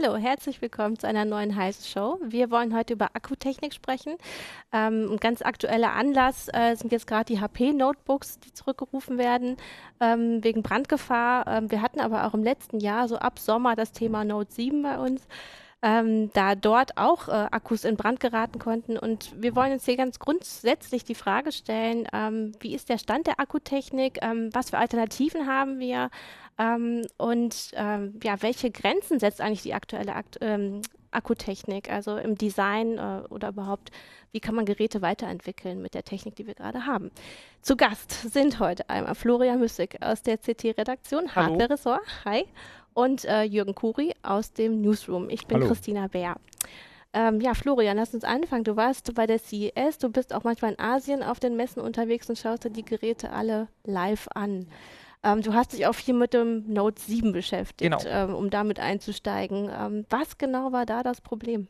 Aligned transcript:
Hallo, 0.00 0.16
herzlich 0.16 0.62
willkommen 0.62 0.98
zu 0.98 1.08
einer 1.08 1.24
neuen 1.24 1.56
heißen 1.56 1.84
Show. 1.84 2.20
Wir 2.22 2.50
wollen 2.50 2.76
heute 2.76 2.92
über 2.92 3.06
Akkutechnik 3.14 3.74
sprechen. 3.74 4.14
Ähm, 4.72 5.12
ein 5.12 5.16
ganz 5.16 5.42
aktueller 5.42 5.92
Anlass 5.92 6.48
äh, 6.52 6.76
sind 6.76 6.92
jetzt 6.92 7.06
gerade 7.06 7.24
die 7.24 7.40
HP-Notebooks, 7.40 8.38
die 8.38 8.52
zurückgerufen 8.52 9.18
werden 9.18 9.56
ähm, 10.00 10.44
wegen 10.44 10.62
Brandgefahr. 10.62 11.46
Ähm, 11.48 11.70
wir 11.70 11.82
hatten 11.82 12.00
aber 12.00 12.26
auch 12.26 12.34
im 12.34 12.44
letzten 12.44 12.78
Jahr, 12.78 13.08
so 13.08 13.16
ab 13.16 13.38
Sommer, 13.40 13.74
das 13.74 13.90
Thema 13.92 14.24
Note 14.24 14.52
7 14.52 14.82
bei 14.82 14.98
uns 14.98 15.26
ähm, 15.82 16.30
da 16.32 16.54
dort 16.54 16.96
auch 16.96 17.28
äh, 17.28 17.32
Akkus 17.32 17.84
in 17.84 17.96
Brand 17.96 18.20
geraten 18.20 18.58
konnten. 18.58 18.98
Und 18.98 19.32
wir 19.40 19.54
wollen 19.54 19.72
uns 19.72 19.84
hier 19.84 19.96
ganz 19.96 20.18
grundsätzlich 20.18 21.04
die 21.04 21.14
Frage 21.14 21.52
stellen, 21.52 22.08
ähm, 22.12 22.52
wie 22.60 22.74
ist 22.74 22.88
der 22.88 22.98
Stand 22.98 23.26
der 23.26 23.38
Akkutechnik, 23.38 24.18
ähm, 24.22 24.50
was 24.52 24.70
für 24.70 24.78
Alternativen 24.78 25.46
haben 25.46 25.78
wir 25.78 26.10
ähm, 26.58 27.06
und 27.16 27.70
ähm, 27.74 28.18
ja, 28.22 28.42
welche 28.42 28.70
Grenzen 28.70 29.20
setzt 29.20 29.40
eigentlich 29.40 29.62
die 29.62 29.74
aktuelle 29.74 30.14
Akt 30.14 30.38
ähm, 30.40 30.82
Akkutechnik, 31.10 31.90
also 31.90 32.18
im 32.18 32.36
Design 32.36 32.98
äh, 32.98 33.22
oder 33.30 33.48
überhaupt, 33.48 33.90
wie 34.32 34.40
kann 34.40 34.54
man 34.54 34.66
Geräte 34.66 35.00
weiterentwickeln 35.00 35.80
mit 35.80 35.94
der 35.94 36.04
Technik, 36.04 36.36
die 36.36 36.46
wir 36.46 36.54
gerade 36.54 36.84
haben. 36.84 37.10
Zu 37.62 37.76
Gast 37.76 38.10
sind 38.32 38.58
heute 38.58 38.90
einmal 38.90 39.14
Florian 39.14 39.58
Müssig 39.58 40.02
aus 40.02 40.22
der 40.22 40.36
CT-Redaktion, 40.36 41.34
Hardware-Ressort. 41.34 42.02
Hi 42.26 42.44
und 42.98 43.24
äh, 43.26 43.44
Jürgen 43.44 43.76
Kuri 43.76 44.12
aus 44.24 44.52
dem 44.52 44.80
Newsroom. 44.80 45.30
Ich 45.30 45.46
bin 45.46 45.58
Hallo. 45.58 45.68
Christina 45.68 46.08
Bär. 46.08 46.34
Ähm, 47.12 47.40
ja, 47.40 47.54
Florian, 47.54 47.96
lass 47.96 48.12
uns 48.12 48.24
anfangen. 48.24 48.64
Du 48.64 48.74
warst 48.74 49.14
bei 49.14 49.24
der 49.24 49.38
CES, 49.38 49.98
du 49.98 50.08
bist 50.08 50.34
auch 50.34 50.42
manchmal 50.42 50.72
in 50.72 50.80
Asien 50.80 51.22
auf 51.22 51.38
den 51.38 51.56
Messen 51.56 51.80
unterwegs 51.80 52.28
und 52.28 52.36
schaust 52.36 52.64
dir 52.64 52.70
die 52.70 52.84
Geräte 52.84 53.30
alle 53.30 53.68
live 53.84 54.26
an. 54.34 54.66
Ähm, 55.22 55.42
du 55.42 55.54
hast 55.54 55.74
dich 55.74 55.86
auch 55.86 55.94
viel 55.94 56.12
mit 56.12 56.34
dem 56.34 56.72
Note 56.72 57.00
7 57.00 57.30
beschäftigt, 57.30 58.02
genau. 58.02 58.02
ähm, 58.04 58.34
um 58.34 58.50
damit 58.50 58.80
einzusteigen. 58.80 59.70
Ähm, 59.72 60.04
was 60.10 60.36
genau 60.36 60.72
war 60.72 60.84
da 60.84 61.04
das 61.04 61.20
Problem? 61.20 61.68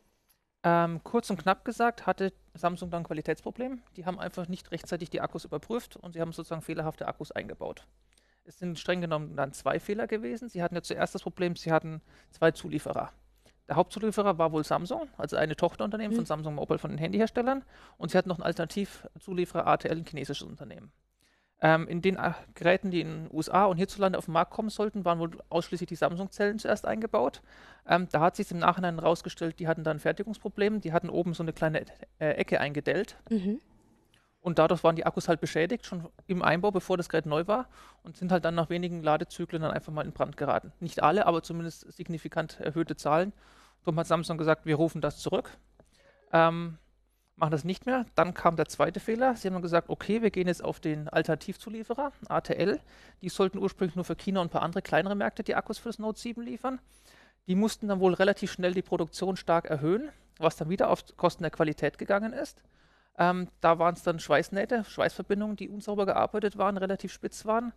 Ähm, 0.64 1.02
kurz 1.04 1.28
und 1.28 1.36
knapp 1.36 1.62
gesagt 1.62 2.06
hatte 2.06 2.32
Samsung 2.54 2.90
dann 2.90 3.02
ein 3.02 3.06
Qualitätsproblem. 3.06 3.82
Die 3.96 4.06
haben 4.06 4.18
einfach 4.18 4.48
nicht 4.48 4.72
rechtzeitig 4.72 5.10
die 5.10 5.20
Akkus 5.20 5.44
überprüft 5.44 5.96
und 5.96 6.14
sie 6.14 6.22
haben 6.22 6.32
sozusagen 6.32 6.62
fehlerhafte 6.62 7.06
Akkus 7.06 7.32
eingebaut. 7.32 7.84
Es 8.48 8.58
sind 8.58 8.78
streng 8.78 9.02
genommen 9.02 9.36
dann 9.36 9.52
zwei 9.52 9.78
Fehler 9.78 10.06
gewesen. 10.06 10.48
Sie 10.48 10.62
hatten 10.62 10.74
ja 10.74 10.82
zuerst 10.82 11.14
das 11.14 11.22
Problem, 11.22 11.54
sie 11.54 11.70
hatten 11.70 12.00
zwei 12.30 12.50
Zulieferer. 12.50 13.12
Der 13.68 13.76
Hauptzulieferer 13.76 14.38
war 14.38 14.52
wohl 14.52 14.64
Samsung, 14.64 15.06
also 15.18 15.36
eine 15.36 15.54
Tochterunternehmen 15.54 16.12
mhm. 16.12 16.20
von 16.20 16.24
Samsung 16.24 16.54
Mobile 16.54 16.78
von 16.78 16.90
den 16.90 16.98
Handyherstellern. 16.98 17.62
Und 17.98 18.10
sie 18.10 18.16
hatten 18.16 18.30
noch 18.30 18.38
einen 18.38 18.46
Alternativzulieferer 18.46 19.66
ATL, 19.66 19.98
ein 19.98 20.06
chinesisches 20.06 20.48
Unternehmen. 20.48 20.90
Ähm, 21.60 21.86
in 21.88 22.00
den 22.00 22.16
äh, 22.16 22.32
Geräten, 22.54 22.90
die 22.90 23.02
in 23.02 23.24
den 23.24 23.36
USA 23.36 23.66
und 23.66 23.76
hierzulande 23.76 24.16
auf 24.16 24.24
den 24.24 24.32
Markt 24.32 24.52
kommen 24.52 24.70
sollten, 24.70 25.04
waren 25.04 25.18
wohl 25.18 25.32
ausschließlich 25.50 25.88
die 25.88 25.96
Samsung-Zellen 25.96 26.58
zuerst 26.58 26.86
eingebaut. 26.86 27.42
Ähm, 27.86 28.08
da 28.10 28.20
hat 28.20 28.36
sich 28.36 28.50
im 28.50 28.60
Nachhinein 28.60 28.94
herausgestellt, 28.94 29.58
die 29.58 29.68
hatten 29.68 29.84
dann 29.84 29.98
Fertigungsprobleme. 29.98 30.78
Die 30.78 30.94
hatten 30.94 31.10
oben 31.10 31.34
so 31.34 31.42
eine 31.42 31.52
kleine 31.52 31.84
äh, 32.18 32.30
Ecke 32.30 32.60
eingedellt. 32.60 33.18
Mhm. 33.28 33.60
Und 34.48 34.58
dadurch 34.58 34.82
waren 34.82 34.96
die 34.96 35.04
Akkus 35.04 35.28
halt 35.28 35.42
beschädigt, 35.42 35.84
schon 35.84 36.08
im 36.26 36.40
Einbau, 36.40 36.70
bevor 36.70 36.96
das 36.96 37.10
Gerät 37.10 37.26
neu 37.26 37.46
war, 37.46 37.68
und 38.02 38.16
sind 38.16 38.32
halt 38.32 38.46
dann 38.46 38.54
nach 38.54 38.70
wenigen 38.70 39.02
Ladezyklen 39.02 39.60
dann 39.60 39.72
einfach 39.72 39.92
mal 39.92 40.06
in 40.06 40.12
Brand 40.12 40.38
geraten. 40.38 40.72
Nicht 40.80 41.02
alle, 41.02 41.26
aber 41.26 41.42
zumindest 41.42 41.92
signifikant 41.92 42.58
erhöhte 42.58 42.96
Zahlen. 42.96 43.34
Darum 43.84 44.00
hat 44.00 44.06
Samsung 44.06 44.38
gesagt, 44.38 44.64
wir 44.64 44.76
rufen 44.76 45.02
das 45.02 45.18
zurück, 45.18 45.50
ähm, 46.32 46.78
machen 47.36 47.50
das 47.50 47.64
nicht 47.64 47.84
mehr. 47.84 48.06
Dann 48.14 48.32
kam 48.32 48.56
der 48.56 48.68
zweite 48.68 49.00
Fehler. 49.00 49.36
Sie 49.36 49.48
haben 49.48 49.52
dann 49.52 49.60
gesagt, 49.60 49.90
okay, 49.90 50.22
wir 50.22 50.30
gehen 50.30 50.48
jetzt 50.48 50.64
auf 50.64 50.80
den 50.80 51.10
Alternativzulieferer, 51.10 52.12
ATL. 52.30 52.80
Die 53.20 53.28
sollten 53.28 53.58
ursprünglich 53.58 53.96
nur 53.96 54.06
für 54.06 54.16
China 54.16 54.40
und 54.40 54.46
ein 54.46 54.50
paar 54.50 54.62
andere 54.62 54.80
kleinere 54.80 55.14
Märkte 55.14 55.42
die 55.42 55.56
Akkus 55.56 55.76
für 55.76 55.90
das 55.90 55.98
Note 55.98 56.18
7 56.18 56.40
liefern. 56.40 56.80
Die 57.48 57.54
mussten 57.54 57.86
dann 57.88 58.00
wohl 58.00 58.14
relativ 58.14 58.50
schnell 58.50 58.72
die 58.72 58.80
Produktion 58.80 59.36
stark 59.36 59.66
erhöhen, 59.66 60.08
was 60.38 60.56
dann 60.56 60.70
wieder 60.70 60.88
auf 60.88 61.04
Kosten 61.18 61.42
der 61.42 61.50
Qualität 61.50 61.98
gegangen 61.98 62.32
ist. 62.32 62.62
Ähm, 63.18 63.48
da 63.60 63.78
waren 63.78 63.94
es 63.94 64.02
dann 64.02 64.20
Schweißnähte, 64.20 64.84
Schweißverbindungen, 64.84 65.56
die 65.56 65.68
unsauber 65.68 66.06
gearbeitet 66.06 66.56
waren, 66.56 66.76
relativ 66.76 67.12
spitz 67.12 67.44
waren. 67.44 67.72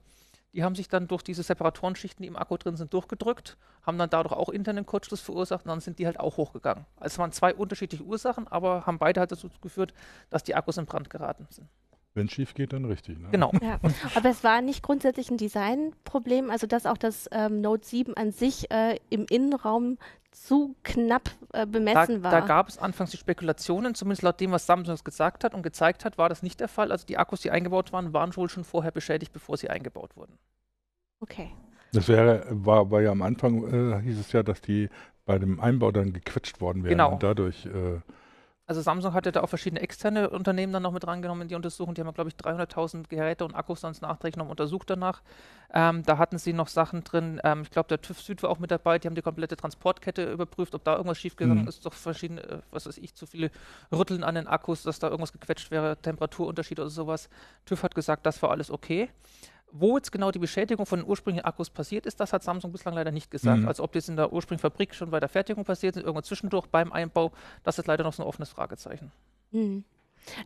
Die 0.53 0.63
haben 0.63 0.75
sich 0.75 0.87
dann 0.89 1.07
durch 1.07 1.23
diese 1.23 1.43
Separatoren-Schichten, 1.43 2.23
die 2.23 2.27
im 2.27 2.35
Akku 2.35 2.57
drin 2.57 2.75
sind, 2.75 2.93
durchgedrückt, 2.93 3.57
haben 3.83 3.97
dann 3.97 4.09
dadurch 4.09 4.33
auch 4.33 4.49
internen 4.49 4.85
Kurzschluss 4.85 5.21
verursacht 5.21 5.65
und 5.65 5.69
dann 5.69 5.79
sind 5.79 5.97
die 5.97 6.05
halt 6.05 6.19
auch 6.19 6.37
hochgegangen. 6.37 6.85
Also 6.97 7.13
es 7.13 7.19
waren 7.19 7.31
zwei 7.31 7.55
unterschiedliche 7.55 8.03
Ursachen, 8.03 8.47
aber 8.47 8.85
haben 8.85 8.99
beide 8.99 9.21
halt 9.21 9.31
dazu 9.31 9.49
geführt, 9.61 9.93
dass 10.29 10.43
die 10.43 10.53
Akkus 10.53 10.77
in 10.77 10.85
Brand 10.85 11.09
geraten 11.09 11.47
sind. 11.49 11.69
Wenn 12.13 12.25
es 12.25 12.33
schief 12.33 12.53
geht, 12.53 12.73
dann 12.73 12.83
richtig. 12.83 13.17
Ne? 13.19 13.29
Genau. 13.31 13.53
Ja. 13.61 13.79
Aber 14.15 14.29
es 14.29 14.43
war 14.43 14.61
nicht 14.61 14.83
grundsätzlich 14.83 15.31
ein 15.31 15.37
Designproblem, 15.37 16.49
also 16.49 16.67
dass 16.67 16.85
auch 16.85 16.97
das 16.97 17.29
ähm, 17.31 17.61
Note 17.61 17.87
7 17.87 18.17
an 18.17 18.33
sich 18.33 18.69
äh, 18.69 18.97
im 19.09 19.25
Innenraum 19.29 19.97
zu 20.31 20.75
knapp 20.83 21.29
äh, 21.53 21.65
bemessen 21.65 22.21
da, 22.21 22.23
war. 22.23 22.31
Da 22.31 22.39
gab 22.41 22.69
es 22.69 22.77
anfangs 22.77 23.11
die 23.11 23.17
Spekulationen, 23.17 23.95
zumindest 23.95 24.23
laut 24.23 24.39
dem, 24.39 24.51
was 24.51 24.65
Samsung 24.65 24.97
gesagt 25.03 25.43
hat 25.43 25.53
und 25.53 25.61
gezeigt 25.61 26.05
hat, 26.05 26.17
war 26.17 26.29
das 26.29 26.41
nicht 26.41 26.59
der 26.59 26.67
Fall. 26.67 26.91
Also 26.91 27.05
die 27.05 27.17
Akkus, 27.17 27.41
die 27.41 27.51
eingebaut 27.51 27.91
waren, 27.91 28.13
waren 28.13 28.35
wohl 28.35 28.49
schon 28.49 28.63
vorher 28.63 28.91
beschädigt, 28.91 29.33
bevor 29.33 29.57
sie 29.57 29.69
eingebaut 29.69 30.15
wurden. 30.15 30.37
Okay. 31.19 31.51
Das 31.93 32.07
wäre, 32.07 32.45
war, 32.49 32.89
war 32.89 33.01
ja 33.01 33.11
am 33.11 33.21
Anfang, 33.21 33.63
äh, 33.67 34.01
hieß 34.01 34.19
es 34.19 34.31
ja, 34.31 34.43
dass 34.43 34.61
die 34.61 34.89
bei 35.25 35.37
dem 35.37 35.59
Einbau 35.59 35.91
dann 35.91 36.13
gequetscht 36.13 36.61
worden 36.61 36.83
wären 36.83 36.91
genau. 36.91 37.13
und 37.13 37.23
dadurch 37.23 37.65
äh, 37.65 37.99
also 38.71 38.79
Samsung 38.79 39.13
hatte 39.13 39.33
da 39.33 39.41
auch 39.41 39.49
verschiedene 39.49 39.81
externe 39.81 40.29
Unternehmen 40.29 40.71
dann 40.71 40.83
noch 40.83 40.93
mit 40.93 41.05
rangenommen 41.05 41.41
in 41.41 41.47
die 41.49 41.55
Untersuchung. 41.55 41.93
Die 41.93 41.99
haben, 41.99 42.13
glaube 42.13 42.29
ich, 42.29 42.35
300.000 42.35 43.09
Geräte 43.09 43.43
und 43.43 43.53
Akkus 43.53 43.81
sonst 43.81 44.01
nachträglich 44.01 44.37
noch 44.37 44.47
untersucht 44.47 44.89
danach. 44.89 45.21
Ähm, 45.73 46.03
da 46.03 46.17
hatten 46.17 46.37
sie 46.37 46.53
noch 46.53 46.69
Sachen 46.69 47.03
drin. 47.03 47.41
Ähm, 47.43 47.63
ich 47.63 47.69
glaube, 47.69 47.89
der 47.89 48.01
TÜV 48.01 48.21
Süd 48.21 48.43
war 48.43 48.49
auch 48.49 48.59
mit 48.59 48.71
dabei. 48.71 48.97
Die 48.97 49.09
haben 49.09 49.15
die 49.15 49.21
komplette 49.21 49.57
Transportkette 49.57 50.31
überprüft, 50.31 50.73
ob 50.73 50.85
da 50.85 50.95
irgendwas 50.95 51.17
schiefgegangen 51.17 51.63
mhm. 51.63 51.67
ist. 51.67 51.85
Doch 51.85 51.91
verschiedene, 51.91 52.43
äh, 52.43 52.59
was 52.71 52.85
weiß 52.85 52.97
ich, 52.97 53.13
zu 53.13 53.25
viele 53.25 53.51
Rütteln 53.91 54.23
an 54.23 54.35
den 54.35 54.47
Akkus, 54.47 54.83
dass 54.83 54.99
da 54.99 55.07
irgendwas 55.07 55.33
gequetscht 55.33 55.69
wäre, 55.69 55.97
Temperaturunterschied 55.97 56.79
oder 56.79 56.89
sowas. 56.89 57.27
TÜV 57.65 57.83
hat 57.83 57.93
gesagt, 57.93 58.25
das 58.25 58.41
war 58.41 58.51
alles 58.51 58.71
okay. 58.71 59.09
Wo 59.71 59.95
jetzt 59.95 60.11
genau 60.11 60.31
die 60.31 60.39
Beschädigung 60.39 60.85
von 60.85 60.99
den 60.99 61.07
ursprünglichen 61.07 61.45
Akkus 61.45 61.69
passiert 61.69 62.05
ist, 62.05 62.19
das 62.19 62.33
hat 62.33 62.43
Samsung 62.43 62.71
bislang 62.71 62.93
leider 62.93 63.11
nicht 63.11 63.31
gesagt. 63.31 63.61
Mhm. 63.61 63.67
Also 63.67 63.83
ob 63.83 63.93
das 63.93 64.09
in 64.09 64.17
der 64.17 64.33
ursprünglichen 64.33 64.61
Fabrik 64.61 64.93
schon 64.93 65.11
bei 65.11 65.19
der 65.19 65.29
Fertigung 65.29 65.63
passiert 65.63 65.95
ist, 65.95 66.03
irgendwo 66.03 66.21
zwischendurch 66.21 66.67
beim 66.67 66.91
Einbau, 66.91 67.31
das 67.63 67.79
ist 67.79 67.87
leider 67.87 68.03
noch 68.03 68.13
so 68.13 68.23
ein 68.23 68.27
offenes 68.27 68.49
Fragezeichen. 68.49 69.11
Mhm. 69.51 69.83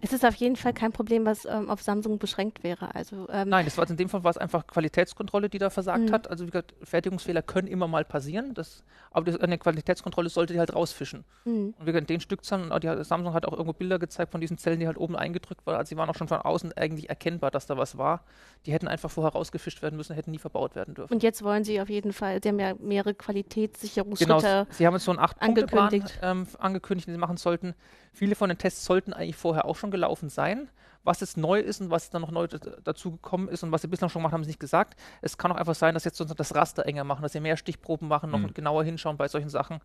Es 0.01 0.13
ist 0.13 0.25
auf 0.25 0.35
jeden 0.35 0.55
Fall 0.55 0.73
kein 0.73 0.91
Problem, 0.91 1.25
was 1.25 1.45
ähm, 1.45 1.69
auf 1.69 1.81
Samsung 1.81 2.17
beschränkt 2.17 2.63
wäre. 2.63 2.95
Also, 2.95 3.27
ähm 3.29 3.49
Nein, 3.49 3.65
das 3.65 3.77
war 3.77 3.89
in 3.89 3.97
dem 3.97 4.09
Fall 4.09 4.23
war 4.23 4.31
es 4.31 4.37
einfach 4.37 4.67
Qualitätskontrolle, 4.67 5.49
die 5.49 5.57
da 5.57 5.69
versagt 5.69 6.09
mhm. 6.09 6.11
hat. 6.11 6.29
Also 6.29 6.45
wie 6.45 6.51
gesagt, 6.51 6.73
Fertigungsfehler 6.83 7.41
können 7.41 7.67
immer 7.67 7.87
mal 7.87 8.05
passieren, 8.05 8.53
das, 8.53 8.83
aber 9.11 9.25
das, 9.25 9.39
eine 9.39 9.57
Qualitätskontrolle 9.57 10.29
sollte 10.29 10.53
die 10.53 10.59
halt 10.59 10.73
rausfischen. 10.73 11.23
Mhm. 11.45 11.73
Und 11.77 11.85
wie 11.85 11.91
gesagt, 11.91 12.09
den 12.09 12.19
Stückzahlen, 12.19 12.71
die, 12.79 13.03
Samsung 13.03 13.33
hat 13.33 13.45
auch 13.45 13.53
irgendwo 13.53 13.73
Bilder 13.73 13.99
gezeigt 13.99 14.31
von 14.31 14.41
diesen 14.41 14.57
Zellen, 14.57 14.79
die 14.79 14.87
halt 14.87 14.97
oben 14.97 15.15
eingedrückt 15.15 15.65
waren. 15.65 15.75
Also 15.75 15.89
sie 15.89 15.97
waren 15.97 16.09
auch 16.09 16.15
schon 16.15 16.27
von 16.27 16.39
außen 16.39 16.73
eigentlich 16.73 17.09
erkennbar, 17.09 17.51
dass 17.51 17.65
da 17.65 17.77
was 17.77 17.97
war. 17.97 18.23
Die 18.65 18.71
hätten 18.71 18.87
einfach 18.87 19.11
vorher 19.11 19.33
rausgefischt 19.33 19.81
werden 19.81 19.97
müssen, 19.97 20.15
hätten 20.15 20.31
nie 20.31 20.39
verbaut 20.39 20.75
werden 20.75 20.95
dürfen. 20.95 21.13
Und 21.13 21.23
jetzt 21.23 21.43
wollen 21.43 21.63
sie 21.63 21.81
auf 21.81 21.89
jeden 21.89 22.13
Fall, 22.13 22.41
sie 22.41 22.49
haben 22.49 22.59
ja 22.59 22.73
mehrere 22.79 23.13
Qualitätssicherungsschritte 23.13 24.33
genau, 24.33 24.65
sie 24.69 24.87
haben 24.87 24.93
jetzt 24.93 25.05
so 25.05 25.11
einen 25.11 25.19
acht 25.19 25.41
angekündigt. 25.41 26.19
ähm, 26.21 26.47
angekündigt, 26.59 27.07
die 27.07 27.11
sie 27.11 27.17
machen 27.17 27.37
sollten. 27.37 27.75
Viele 28.15 28.35
von 28.35 28.47
den 28.47 28.57
Tests 28.57 28.85
sollten 28.85 29.11
eigentlich 29.11 29.35
vorher 29.35 29.65
auch 29.65 29.75
schon 29.75 29.91
gelaufen 29.91 30.29
sein. 30.29 30.69
Was 31.03 31.19
jetzt 31.19 31.35
neu 31.35 31.59
ist 31.59 31.81
und 31.81 31.91
was 31.91 32.09
dann 32.09 32.21
noch 32.21 32.31
neu 32.31 32.47
dazu 32.47 33.11
gekommen 33.11 33.49
ist 33.49 33.61
und 33.61 33.71
was 33.73 33.81
sie 33.81 33.89
bislang 33.89 34.09
schon 34.09 34.21
gemacht 34.21 34.31
haben, 34.31 34.39
haben 34.39 34.43
sie 34.45 34.51
nicht 34.51 34.59
gesagt. 34.59 34.97
Es 35.21 35.37
kann 35.37 35.51
auch 35.51 35.57
einfach 35.57 35.75
sein, 35.75 35.93
dass 35.93 36.05
jetzt 36.05 36.19
das 36.19 36.55
Raster 36.55 36.85
enger 36.85 37.03
machen, 37.03 37.21
dass 37.21 37.33
sie 37.33 37.41
mehr 37.41 37.57
Stichproben 37.57 38.07
machen, 38.07 38.31
noch 38.31 38.39
mhm. 38.39 38.53
genauer 38.53 38.85
hinschauen 38.85 39.17
bei 39.17 39.27
solchen 39.27 39.49
Sachen. 39.49 39.81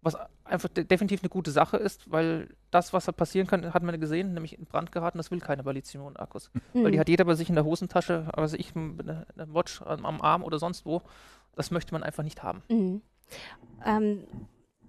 Was 0.00 0.16
einfach 0.44 0.68
de 0.68 0.84
definitiv 0.84 1.22
eine 1.22 1.30
gute 1.30 1.50
Sache 1.50 1.76
ist, 1.76 2.10
weil 2.10 2.54
das, 2.70 2.92
was 2.92 3.06
da 3.06 3.12
passieren 3.12 3.48
kann, 3.48 3.74
hat 3.74 3.82
man 3.82 3.98
gesehen, 4.00 4.34
nämlich 4.34 4.56
in 4.56 4.66
Brand 4.66 4.92
geraten, 4.92 5.18
das 5.18 5.32
will 5.32 5.40
keine 5.40 5.64
bei 5.64 5.72
Lithium-Akkus. 5.72 6.50
Mhm. 6.72 6.84
Weil 6.84 6.92
die 6.92 7.00
hat 7.00 7.08
jeder 7.08 7.24
bei 7.24 7.34
sich 7.34 7.48
in 7.48 7.56
der 7.56 7.64
Hosentasche, 7.64 8.28
also 8.32 8.56
ich 8.56 8.76
eine, 8.76 9.26
eine 9.36 9.52
Watch 9.52 9.82
am, 9.82 10.06
am, 10.06 10.20
Arm 10.20 10.44
oder 10.44 10.60
sonst 10.60 10.86
wo. 10.86 11.02
Das 11.56 11.72
möchte 11.72 11.92
man 11.92 12.04
einfach 12.04 12.22
nicht 12.22 12.42
haben. 12.42 12.62
Mhm. 12.68 13.02
Ähm, 13.84 14.24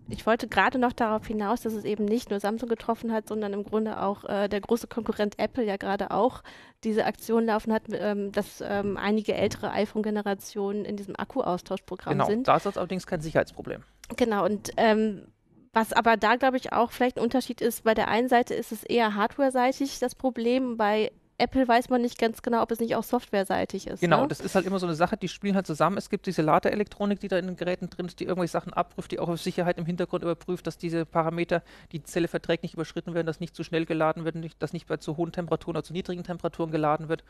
ich 0.07 0.25
wollte 0.25 0.47
gerade 0.47 0.77
noch 0.77 0.93
darauf 0.93 1.25
hinaus, 1.25 1.61
dass 1.61 1.73
es 1.73 1.83
eben 1.83 2.05
nicht 2.05 2.29
nur 2.29 2.39
Samsung 2.39 2.69
getroffen 2.69 3.11
hat, 3.11 3.27
sondern 3.27 3.53
im 3.53 3.63
Grunde 3.63 4.01
auch 4.01 4.23
äh, 4.25 4.47
der 4.47 4.61
große 4.61 4.87
Konkurrent 4.87 5.39
Apple 5.39 5.63
ja 5.63 5.77
gerade 5.77 6.11
auch 6.11 6.43
diese 6.83 7.05
Aktion 7.05 7.45
laufen 7.45 7.73
hat, 7.73 7.83
ähm, 7.91 8.31
dass 8.31 8.61
ähm, 8.61 8.97
einige 8.97 9.33
ältere 9.33 9.71
iPhone-Generationen 9.71 10.85
in 10.85 10.95
diesem 10.95 11.15
Akku-Austauschprogramm 11.15 12.13
genau, 12.13 12.25
sind. 12.25 12.43
Genau, 12.43 12.45
da 12.45 12.57
ist 12.57 12.65
das 12.65 12.77
allerdings 12.77 13.07
kein 13.07 13.21
Sicherheitsproblem. 13.21 13.83
Genau, 14.15 14.45
und 14.45 14.71
ähm, 14.77 15.27
was 15.73 15.91
aber 15.91 16.17
da, 16.17 16.35
glaube 16.35 16.57
ich, 16.57 16.71
auch 16.71 16.91
vielleicht 16.91 17.17
ein 17.17 17.23
Unterschied 17.23 17.59
ist, 17.59 17.83
bei 17.83 17.93
der 17.93 18.07
einen 18.07 18.29
Seite 18.29 18.53
ist 18.53 18.71
es 18.71 18.83
eher 18.83 19.15
hardware-seitig 19.15 19.99
das 19.99 20.15
Problem, 20.15 20.77
bei 20.77 21.11
Apple 21.37 21.67
weiß 21.67 21.89
man 21.89 22.01
nicht 22.01 22.17
ganz 22.17 22.41
genau, 22.41 22.61
ob 22.61 22.71
es 22.71 22.79
nicht 22.79 22.95
auch 22.95 23.03
softwareseitig 23.03 23.87
ist. 23.87 23.99
Genau, 23.99 24.21
ne? 24.21 24.27
das 24.29 24.39
ist 24.39 24.55
halt 24.55 24.65
immer 24.65 24.79
so 24.79 24.85
eine 24.85 24.95
Sache, 24.95 25.17
die 25.17 25.27
spielen 25.27 25.55
halt 25.55 25.67
zusammen. 25.67 25.97
Es 25.97 26.09
gibt 26.09 26.27
diese 26.27 26.41
Ladeelektronik, 26.41 27.19
die 27.19 27.27
da 27.27 27.37
in 27.37 27.47
den 27.47 27.57
Geräten 27.57 27.89
drin 27.89 28.05
ist, 28.05 28.19
die 28.21 28.23
irgendwelche 28.23 28.53
Sachen 28.53 28.71
abprüft, 28.71 29.11
die 29.11 29.19
auch 29.19 29.27
auf 29.27 29.41
Sicherheit 29.41 29.77
im 29.77 29.85
Hintergrund 29.85 30.23
überprüft, 30.23 30.65
dass 30.65 30.77
diese 30.77 31.05
Parameter, 31.05 31.61
die 31.91 32.03
Zelle 32.03 32.29
verträgt, 32.29 32.63
nicht 32.63 32.75
überschritten 32.75 33.13
werden, 33.13 33.27
dass 33.27 33.41
nicht 33.41 33.53
zu 33.53 33.63
schnell 33.63 33.85
geladen 33.85 34.23
wird, 34.23 34.35
nicht, 34.35 34.61
dass 34.63 34.71
nicht 34.71 34.87
bei 34.87 34.97
zu 34.97 35.17
hohen 35.17 35.33
Temperaturen 35.33 35.75
oder 35.75 35.83
zu 35.83 35.91
niedrigen 35.91 36.23
Temperaturen 36.23 36.71
geladen 36.71 37.09
wird, 37.09 37.25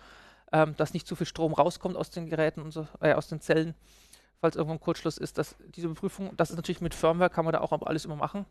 ähm, 0.52 0.76
dass 0.78 0.94
nicht 0.94 1.08
zu 1.08 1.16
viel 1.16 1.28
Strom 1.28 1.54
rauskommt 1.54 1.98
aus 1.98 2.12
den 2.12 2.30
Geräten 2.30 2.62
und 2.62 2.72
so, 2.72 2.88
äh, 3.02 3.14
aus 3.14 3.28
den 3.28 3.42
Zellen. 3.42 3.74
falls 4.40 4.56
irgendwo 4.56 4.74
ein 4.74 4.82
Kurzschluss 4.82 5.18
ist, 5.18 5.40
dass 5.40 5.56
diese 5.76 5.88
Überprüfung, 5.88 6.36
das 6.38 6.52
ist 6.52 6.58
natürlich 6.58 6.82
mit 6.82 6.94
Firmware, 6.94 7.32
kann 7.32 7.46
man 7.46 7.54
da 7.54 7.62
auch 7.62 7.72
alles 7.82 8.06
immer 8.06 8.18
machen. 8.18 8.46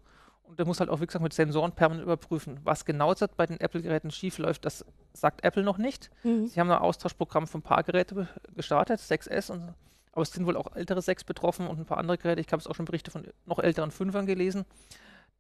Und 0.45 0.59
der 0.59 0.67
muss 0.67 0.79
halt 0.79 0.91
auch, 0.91 1.01
wie 1.01 1.07
gesagt, 1.07 1.23
mit 1.23 1.33
Sensoren 1.33 1.73
permanent 1.73 2.05
überprüfen. 2.05 2.61
Was 2.63 2.85
genau 2.85 3.15
bei 3.37 3.47
den 3.47 3.59
Apple-Geräten 3.61 4.11
schief 4.11 4.39
läuft, 4.39 4.65
das 4.65 4.85
sagt 5.13 5.43
Apple 5.43 5.63
noch 5.63 5.79
nicht. 5.79 6.11
Mhm. 6.23 6.47
Sie 6.47 6.61
haben 6.61 6.71
ein 6.71 6.79
Austauschprogramm 6.79 7.47
für 7.47 7.59
ein 7.59 7.63
paar 7.63 7.83
Geräte 7.83 8.29
gestartet, 8.55 9.01
6S, 9.01 9.51
und, 9.51 9.75
aber 10.13 10.23
es 10.23 10.31
sind 10.31 10.47
wohl 10.47 10.57
auch 10.57 10.77
ältere 10.77 11.03
6 11.03 11.25
betroffen 11.25 11.67
und 11.67 11.81
ein 11.81 11.87
paar 11.87 11.99
andere 11.99 12.19
Geräte. 12.19 12.41
Ich 12.41 12.53
habe 12.53 12.61
es 12.61 12.67
auch 12.67 12.75
schon 12.75 12.85
Berichte 12.85 13.11
von 13.11 13.27
noch 13.47 13.59
älteren 13.59 13.91
5ern 13.91 14.27
gelesen. 14.27 14.65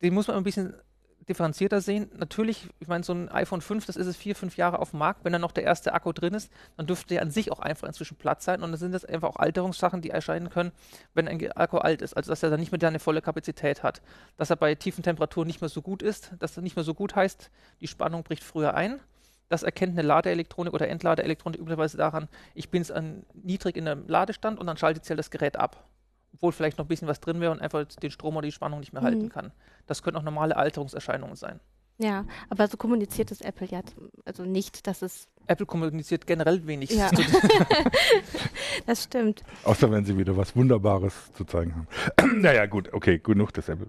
Den 0.02 0.14
muss 0.14 0.26
man 0.26 0.36
ein 0.36 0.42
bisschen 0.42 0.74
differenzierter 1.28 1.80
sehen. 1.80 2.10
Natürlich, 2.16 2.68
ich 2.80 2.88
meine, 2.88 3.04
so 3.04 3.12
ein 3.12 3.28
iPhone 3.30 3.60
5, 3.60 3.86
das 3.86 3.96
ist 3.96 4.06
es 4.06 4.16
vier, 4.16 4.34
fünf 4.34 4.56
Jahre 4.56 4.78
auf 4.78 4.90
dem 4.90 4.98
Markt. 4.98 5.24
Wenn 5.24 5.32
da 5.32 5.38
noch 5.38 5.52
der 5.52 5.64
erste 5.64 5.92
Akku 5.92 6.12
drin 6.12 6.34
ist, 6.34 6.50
dann 6.76 6.86
dürfte 6.86 7.08
der 7.08 7.22
an 7.22 7.30
sich 7.30 7.50
auch 7.52 7.60
einfach 7.60 7.88
inzwischen 7.88 8.16
Platz 8.16 8.44
sein. 8.44 8.62
Und 8.62 8.70
dann 8.70 8.78
sind 8.78 8.92
das 8.92 9.04
einfach 9.04 9.28
auch 9.28 9.36
Alterungssachen, 9.36 10.00
die 10.02 10.10
erscheinen 10.10 10.50
können, 10.50 10.72
wenn 11.14 11.28
ein 11.28 11.52
Akku 11.52 11.78
alt 11.78 12.02
ist. 12.02 12.14
Also, 12.14 12.30
dass 12.30 12.42
er 12.42 12.50
dann 12.50 12.60
nicht 12.60 12.72
mehr 12.72 12.88
eine 12.88 12.98
volle 12.98 13.22
Kapazität 13.22 13.82
hat. 13.82 14.02
Dass 14.36 14.50
er 14.50 14.56
bei 14.56 14.74
tiefen 14.74 15.02
Temperaturen 15.02 15.46
nicht 15.46 15.60
mehr 15.60 15.70
so 15.70 15.82
gut 15.82 16.02
ist. 16.02 16.32
Dass 16.38 16.56
er 16.56 16.62
nicht 16.62 16.76
mehr 16.76 16.84
so 16.84 16.94
gut 16.94 17.16
heißt, 17.16 17.50
die 17.80 17.88
Spannung 17.88 18.22
bricht 18.22 18.44
früher 18.44 18.74
ein. 18.74 19.00
Das 19.48 19.62
erkennt 19.62 19.92
eine 19.92 20.06
Ladeelektronik 20.06 20.72
oder 20.72 20.88
Entladeelektronik 20.88 21.60
üblicherweise 21.60 21.96
daran, 21.98 22.28
ich 22.54 22.70
bin 22.70 22.82
es 22.82 22.92
niedrig 23.34 23.76
in 23.76 23.86
einem 23.86 24.08
Ladestand 24.08 24.58
und 24.58 24.66
dann 24.66 24.78
schaltet 24.78 25.04
sie 25.04 25.10
halt 25.10 25.18
das 25.18 25.30
Gerät 25.30 25.56
ab 25.56 25.84
obwohl 26.34 26.52
vielleicht 26.52 26.78
noch 26.78 26.84
ein 26.84 26.88
bisschen 26.88 27.08
was 27.08 27.20
drin 27.20 27.40
wäre 27.40 27.52
und 27.52 27.60
einfach 27.60 27.84
den 27.84 28.10
Strom 28.10 28.36
oder 28.36 28.46
die 28.46 28.52
Spannung 28.52 28.80
nicht 28.80 28.92
mehr 28.92 29.02
mhm. 29.02 29.06
halten 29.06 29.28
kann. 29.28 29.52
Das 29.86 30.02
können 30.02 30.16
auch 30.16 30.22
normale 30.22 30.56
Alterungserscheinungen 30.56 31.36
sein. 31.36 31.60
Ja, 31.98 32.24
aber 32.50 32.66
so 32.66 32.76
kommuniziert 32.76 33.30
es 33.30 33.40
Apple 33.40 33.68
ja 33.68 33.80
also 34.24 34.44
nicht, 34.44 34.86
dass 34.88 35.02
es. 35.02 35.28
Apple 35.46 35.66
kommuniziert 35.66 36.26
generell 36.26 36.66
wenig. 36.66 36.90
Ja. 36.90 37.08
das 38.86 39.04
stimmt. 39.04 39.44
Außer 39.62 39.90
wenn 39.92 40.04
sie 40.04 40.18
wieder 40.18 40.36
was 40.36 40.56
Wunderbares 40.56 41.32
zu 41.34 41.44
zeigen 41.44 41.74
haben. 41.76 42.40
naja, 42.40 42.66
gut, 42.66 42.92
okay, 42.92 43.20
genug 43.22 43.52
des 43.52 43.68
Apple. 43.68 43.86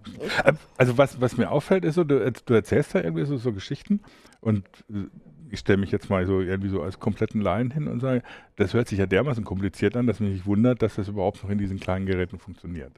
Also 0.76 0.98
was, 0.98 1.20
was 1.20 1.36
mir 1.36 1.50
auffällt, 1.50 1.84
ist 1.84 1.96
so, 1.96 2.04
du, 2.04 2.30
du 2.30 2.54
erzählst 2.54 2.94
da 2.94 3.00
irgendwie 3.00 3.24
so, 3.24 3.38
so 3.38 3.52
Geschichten 3.52 4.00
und 4.40 4.64
äh, 4.88 5.08
ich 5.50 5.60
stelle 5.60 5.78
mich 5.78 5.90
jetzt 5.90 6.10
mal 6.10 6.26
so 6.26 6.40
irgendwie 6.40 6.68
so 6.68 6.82
als 6.82 6.98
kompletten 6.98 7.40
Laien 7.40 7.70
hin 7.70 7.88
und 7.88 8.00
sage, 8.00 8.22
das 8.56 8.74
hört 8.74 8.88
sich 8.88 8.98
ja 8.98 9.06
dermaßen 9.06 9.44
kompliziert 9.44 9.96
an, 9.96 10.06
dass 10.06 10.20
mich 10.20 10.32
nicht 10.32 10.46
wundert, 10.46 10.82
dass 10.82 10.96
das 10.96 11.08
überhaupt 11.08 11.42
noch 11.42 11.50
in 11.50 11.58
diesen 11.58 11.78
kleinen 11.78 12.06
Geräten 12.06 12.38
funktioniert. 12.38 12.92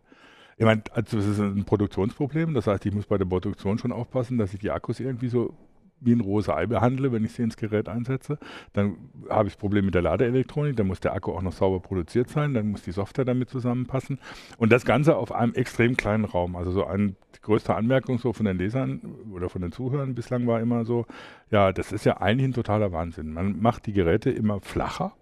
Ich 0.56 0.64
meine, 0.64 0.82
also 0.92 1.18
es 1.18 1.26
ist 1.26 1.38
ein 1.38 1.64
Produktionsproblem, 1.64 2.54
das 2.54 2.66
heißt, 2.66 2.84
ich 2.84 2.92
muss 2.92 3.06
bei 3.06 3.16
der 3.16 3.26
Produktion 3.26 3.78
schon 3.78 3.92
aufpassen, 3.92 4.38
dass 4.38 4.52
ich 4.54 4.60
die 4.60 4.70
Akkus 4.70 4.98
irgendwie 4.98 5.28
so 5.28 5.54
wie 6.00 6.12
ein 6.12 6.20
rohes 6.20 6.48
Ei 6.48 6.66
behandle, 6.66 7.12
wenn 7.12 7.24
ich 7.24 7.32
sie 7.32 7.42
ins 7.42 7.56
Gerät 7.56 7.88
einsetze. 7.88 8.38
Dann 8.72 8.96
habe 9.28 9.48
ich 9.48 9.54
das 9.54 9.60
Problem 9.60 9.84
mit 9.84 9.94
der 9.94 10.02
Ladeelektronik, 10.02 10.76
dann 10.76 10.86
muss 10.86 11.00
der 11.00 11.14
Akku 11.14 11.32
auch 11.32 11.42
noch 11.42 11.52
sauber 11.52 11.80
produziert 11.80 12.28
sein, 12.28 12.54
dann 12.54 12.68
muss 12.68 12.82
die 12.82 12.92
Software 12.92 13.24
damit 13.24 13.50
zusammenpassen. 13.50 14.18
Und 14.56 14.72
das 14.72 14.84
Ganze 14.84 15.16
auf 15.16 15.32
einem 15.32 15.54
extrem 15.54 15.96
kleinen 15.96 16.24
Raum. 16.24 16.56
Also 16.56 16.70
so 16.70 16.84
eine 16.84 17.14
größte 17.42 17.74
Anmerkung 17.74 18.18
so 18.18 18.32
von 18.32 18.46
den 18.46 18.58
Lesern 18.58 19.00
oder 19.32 19.48
von 19.48 19.62
den 19.62 19.72
Zuhörern 19.72 20.14
bislang 20.14 20.46
war 20.46 20.60
immer 20.60 20.84
so, 20.84 21.06
ja, 21.50 21.72
das 21.72 21.92
ist 21.92 22.04
ja 22.04 22.18
eigentlich 22.18 22.48
ein 22.48 22.54
totaler 22.54 22.92
Wahnsinn. 22.92 23.32
Man 23.32 23.60
macht 23.60 23.86
die 23.86 23.92
Geräte 23.92 24.30
immer 24.30 24.60
flacher 24.60 25.12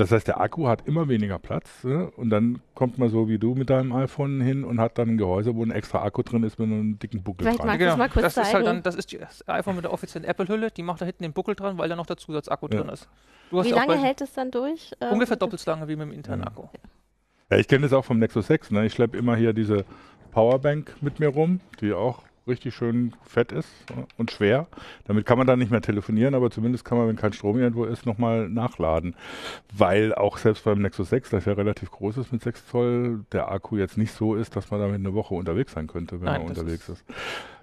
das 0.00 0.12
heißt, 0.12 0.28
der 0.28 0.40
Akku 0.40 0.68
hat 0.68 0.86
immer 0.86 1.08
weniger 1.08 1.38
Platz 1.38 1.82
ne? 1.82 2.10
und 2.16 2.30
dann 2.30 2.60
kommt 2.74 2.98
man 2.98 3.08
so 3.08 3.28
wie 3.28 3.38
du 3.38 3.54
mit 3.54 3.70
deinem 3.70 3.92
iPhone 3.92 4.40
hin 4.40 4.64
und 4.64 4.80
hat 4.80 4.98
dann 4.98 5.10
ein 5.10 5.18
Gehäuse, 5.18 5.56
wo 5.56 5.64
ein 5.64 5.70
extra 5.70 6.02
Akku 6.02 6.22
drin 6.22 6.44
ist 6.44 6.58
mit 6.58 6.68
einem 6.68 6.98
dicken 6.98 7.22
Buckel 7.22 7.44
Vielleicht 7.44 7.58
dran. 7.58 7.66
Magst 7.66 7.80
genau. 7.80 7.96
mal 7.96 8.08
kurz 8.08 8.22
das 8.22 8.34
zeigen. 8.34 8.48
ist 8.48 8.54
halt 8.54 8.66
dann, 8.66 8.82
das 8.82 8.94
ist 8.94 9.12
das 9.20 9.48
iPhone 9.48 9.74
mit 9.74 9.84
der 9.84 9.92
offiziellen 9.92 10.28
Apple-Hülle, 10.28 10.70
die 10.70 10.82
macht 10.82 11.00
da 11.00 11.06
hinten 11.06 11.24
den 11.24 11.32
Buckel 11.32 11.54
dran, 11.54 11.78
weil 11.78 11.88
da 11.88 11.96
noch 11.96 12.06
der 12.06 12.16
Zusatzakku 12.16 12.68
ja. 12.70 12.78
drin 12.78 12.90
ist. 12.90 13.08
wie 13.50 13.70
lange 13.70 13.96
hält 13.96 14.20
es 14.20 14.32
dann 14.34 14.50
durch? 14.50 14.92
Ähm, 15.00 15.14
ungefähr 15.14 15.36
doppelt 15.36 15.60
so 15.60 15.70
lange 15.70 15.88
wie 15.88 15.96
mit 15.96 16.08
dem 16.08 16.12
internen 16.12 16.42
ja. 16.42 16.48
Akku. 16.48 16.68
Ja, 17.50 17.56
ich 17.56 17.66
kenne 17.66 17.82
das 17.82 17.92
auch 17.92 18.04
vom 18.04 18.18
Nexus 18.18 18.46
6. 18.46 18.70
Ne? 18.72 18.86
Ich 18.86 18.92
schleppe 18.92 19.16
immer 19.16 19.34
hier 19.34 19.52
diese 19.52 19.84
Powerbank 20.30 20.94
mit 21.00 21.18
mir 21.18 21.28
rum, 21.28 21.60
die 21.80 21.92
auch 21.92 22.22
richtig 22.48 22.74
schön 22.74 23.14
fett 23.22 23.52
ist 23.52 23.68
und 24.16 24.30
schwer. 24.30 24.66
Damit 25.06 25.26
kann 25.26 25.38
man 25.38 25.46
dann 25.46 25.58
nicht 25.58 25.70
mehr 25.70 25.80
telefonieren, 25.80 26.34
aber 26.34 26.50
zumindest 26.50 26.84
kann 26.84 26.98
man, 26.98 27.08
wenn 27.08 27.16
kein 27.16 27.32
Strom 27.32 27.58
irgendwo 27.58 27.84
ist, 27.84 28.06
nochmal 28.06 28.48
nachladen. 28.48 29.14
Weil 29.72 30.14
auch 30.14 30.38
selbst 30.38 30.64
beim 30.64 30.80
Nexus 30.80 31.10
6, 31.10 31.30
das 31.30 31.44
ja 31.44 31.52
relativ 31.52 31.90
groß 31.90 32.16
ist 32.18 32.32
mit 32.32 32.42
6 32.42 32.66
Zoll, 32.66 33.24
der 33.32 33.50
Akku 33.50 33.76
jetzt 33.76 33.96
nicht 33.98 34.12
so 34.12 34.34
ist, 34.34 34.56
dass 34.56 34.70
man 34.70 34.80
damit 34.80 34.96
eine 34.96 35.14
Woche 35.14 35.34
unterwegs 35.34 35.72
sein 35.72 35.86
könnte, 35.86 36.20
wenn 36.20 36.26
Nein, 36.26 36.42
man 36.42 36.50
unterwegs 36.50 36.88
ist. 36.88 37.00
ist. 37.00 37.04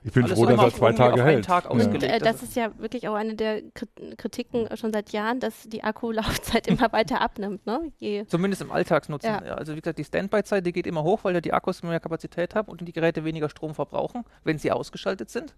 Ich 0.06 0.12
bin 0.12 0.24
Alles 0.24 0.38
froh, 0.38 0.46
dass 0.46 0.62
er 0.62 0.72
zwei 0.72 0.92
Tage 0.92 1.24
hält. 1.24 1.46
Tag 1.46 1.68
und, 1.68 2.04
äh, 2.04 2.20
das 2.20 2.44
ist 2.44 2.56
ja 2.56 2.78
wirklich 2.78 3.08
auch 3.08 3.16
eine 3.16 3.34
der 3.34 3.64
Kritiken 4.18 4.70
schon 4.78 4.94
seit 4.94 5.12
Jahren, 5.14 5.40
dass 5.40 5.68
die 5.68 5.84
Akkulaufzeit 5.84 6.68
immer 6.68 6.92
weiter 6.94 7.22
abnimmt. 7.22 7.66
Ne? 7.66 7.92
Zumindest 8.28 8.62
im 8.62 8.72
Alltagsnutzen. 8.72 9.32
Ja. 9.32 9.56
Also 9.56 9.76
wie 9.76 9.82
gesagt, 9.82 9.98
die 9.98 10.04
Standby-Zeit, 10.04 10.64
die 10.64 10.74
geht 10.74 10.86
immer 10.86 11.02
hoch, 11.02 11.24
weil 11.24 11.34
ja 11.34 11.42
die 11.42 11.54
Akkus 11.54 11.82
mehr 11.82 12.00
Kapazität 12.00 12.54
haben 12.54 12.70
und 12.70 12.82
die 12.82 12.94
Geräte 12.94 13.26
weniger 13.26 13.50
Strom 13.50 13.74
verbrauchen, 13.74 14.26
wenn 14.44 14.60
sie 14.60 14.72
ausgeschaltet 14.72 15.32
sind. 15.32 15.56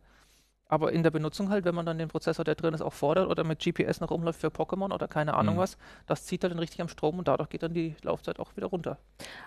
Aber 0.69 0.91
in 0.91 1.03
der 1.03 1.11
Benutzung 1.11 1.49
halt, 1.49 1.65
wenn 1.65 1.75
man 1.75 1.85
dann 1.85 1.97
den 1.97 2.09
Prozessor, 2.09 2.43
der 2.43 2.55
drin 2.55 2.73
ist, 2.73 2.81
auch 2.81 2.93
fordert 2.93 3.29
oder 3.29 3.43
mit 3.43 3.59
GPS 3.59 4.01
noch 4.01 4.11
rumläuft 4.11 4.41
für 4.41 4.47
Pokémon 4.47 4.93
oder 4.93 5.07
keine 5.07 5.33
Ahnung 5.35 5.55
mhm. 5.55 5.59
was, 5.59 5.77
das 6.05 6.25
zieht 6.25 6.43
halt 6.43 6.51
dann 6.51 6.59
richtig 6.59 6.81
am 6.81 6.89
Strom 6.89 7.19
und 7.19 7.27
dadurch 7.27 7.49
geht 7.49 7.63
dann 7.63 7.73
die 7.73 7.95
Laufzeit 8.01 8.39
auch 8.39 8.55
wieder 8.55 8.67
runter. 8.67 8.97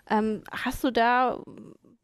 Ähm, 0.09 0.43
hast 0.51 0.83
du 0.83 0.91
da 0.91 1.39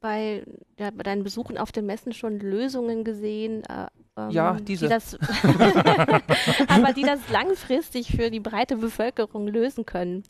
bei, 0.01 0.45
ja, 0.79 0.91
bei 0.91 1.03
deinen 1.03 1.25
Besuchen 1.25 1.59
auf 1.59 1.73
den 1.73 1.87
Messen 1.87 2.13
schon 2.13 2.39
Lösungen 2.39 3.05
gesehen? 3.05 3.65
Äh, 3.65 3.87
ähm, 4.17 4.31
ja, 4.31 4.53
diese. 4.55 4.87
Die 4.87 4.91
das 4.91 5.15
aber 6.69 6.93
die 6.93 7.03
das 7.03 7.21
langfristig 7.31 8.15
für 8.15 8.31
die 8.31 8.41
breite 8.41 8.77
Bevölkerung 8.77 9.49
lösen 9.49 9.87
können? 9.87 10.25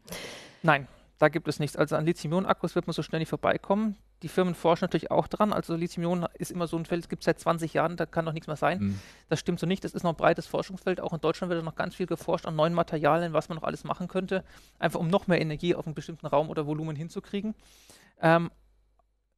Nein, 0.62 0.88
da 1.18 1.28
gibt 1.28 1.48
es 1.48 1.58
nichts. 1.58 1.76
Also 1.76 1.96
an 1.96 2.04
Lithium-Ionen-Akkus 2.04 2.74
wird 2.74 2.86
man 2.86 2.92
so 2.94 3.02
schnell 3.02 3.20
nicht 3.20 3.30
vorbeikommen. 3.30 3.96
Die 4.22 4.28
Firmen 4.28 4.54
forschen 4.54 4.84
natürlich 4.84 5.10
auch 5.10 5.28
dran. 5.28 5.52
Also 5.52 5.74
Lithium-Ionen 5.74 6.26
ist 6.34 6.50
immer 6.50 6.66
so 6.66 6.76
ein 6.76 6.84
Feld, 6.84 7.04
es 7.04 7.08
gibt 7.08 7.22
seit 7.22 7.38
20 7.38 7.72
Jahren, 7.72 7.96
da 7.96 8.04
kann 8.04 8.26
doch 8.26 8.32
nichts 8.32 8.46
mehr 8.46 8.56
sein. 8.56 8.78
Mhm. 8.78 9.00
Das 9.28 9.40
stimmt 9.40 9.58
so 9.58 9.66
nicht. 9.66 9.82
Das 9.84 9.92
ist 9.92 10.02
noch 10.02 10.12
ein 10.12 10.16
breites 10.16 10.46
Forschungsfeld. 10.46 11.00
Auch 11.00 11.14
in 11.14 11.20
Deutschland 11.20 11.50
wird 11.50 11.64
noch 11.64 11.74
ganz 11.74 11.94
viel 11.94 12.06
geforscht 12.06 12.46
an 12.46 12.54
neuen 12.54 12.74
Materialien, 12.74 13.32
was 13.32 13.48
man 13.48 13.56
noch 13.56 13.64
alles 13.64 13.84
machen 13.84 14.08
könnte, 14.08 14.44
einfach 14.78 15.00
um 15.00 15.08
noch 15.08 15.26
mehr 15.26 15.40
Energie 15.40 15.74
auf 15.74 15.86
einen 15.86 15.94
bestimmten 15.94 16.26
Raum 16.26 16.50
oder 16.50 16.66
Volumen 16.66 16.96
hinzukriegen. 16.96 17.54
Ähm, 18.20 18.50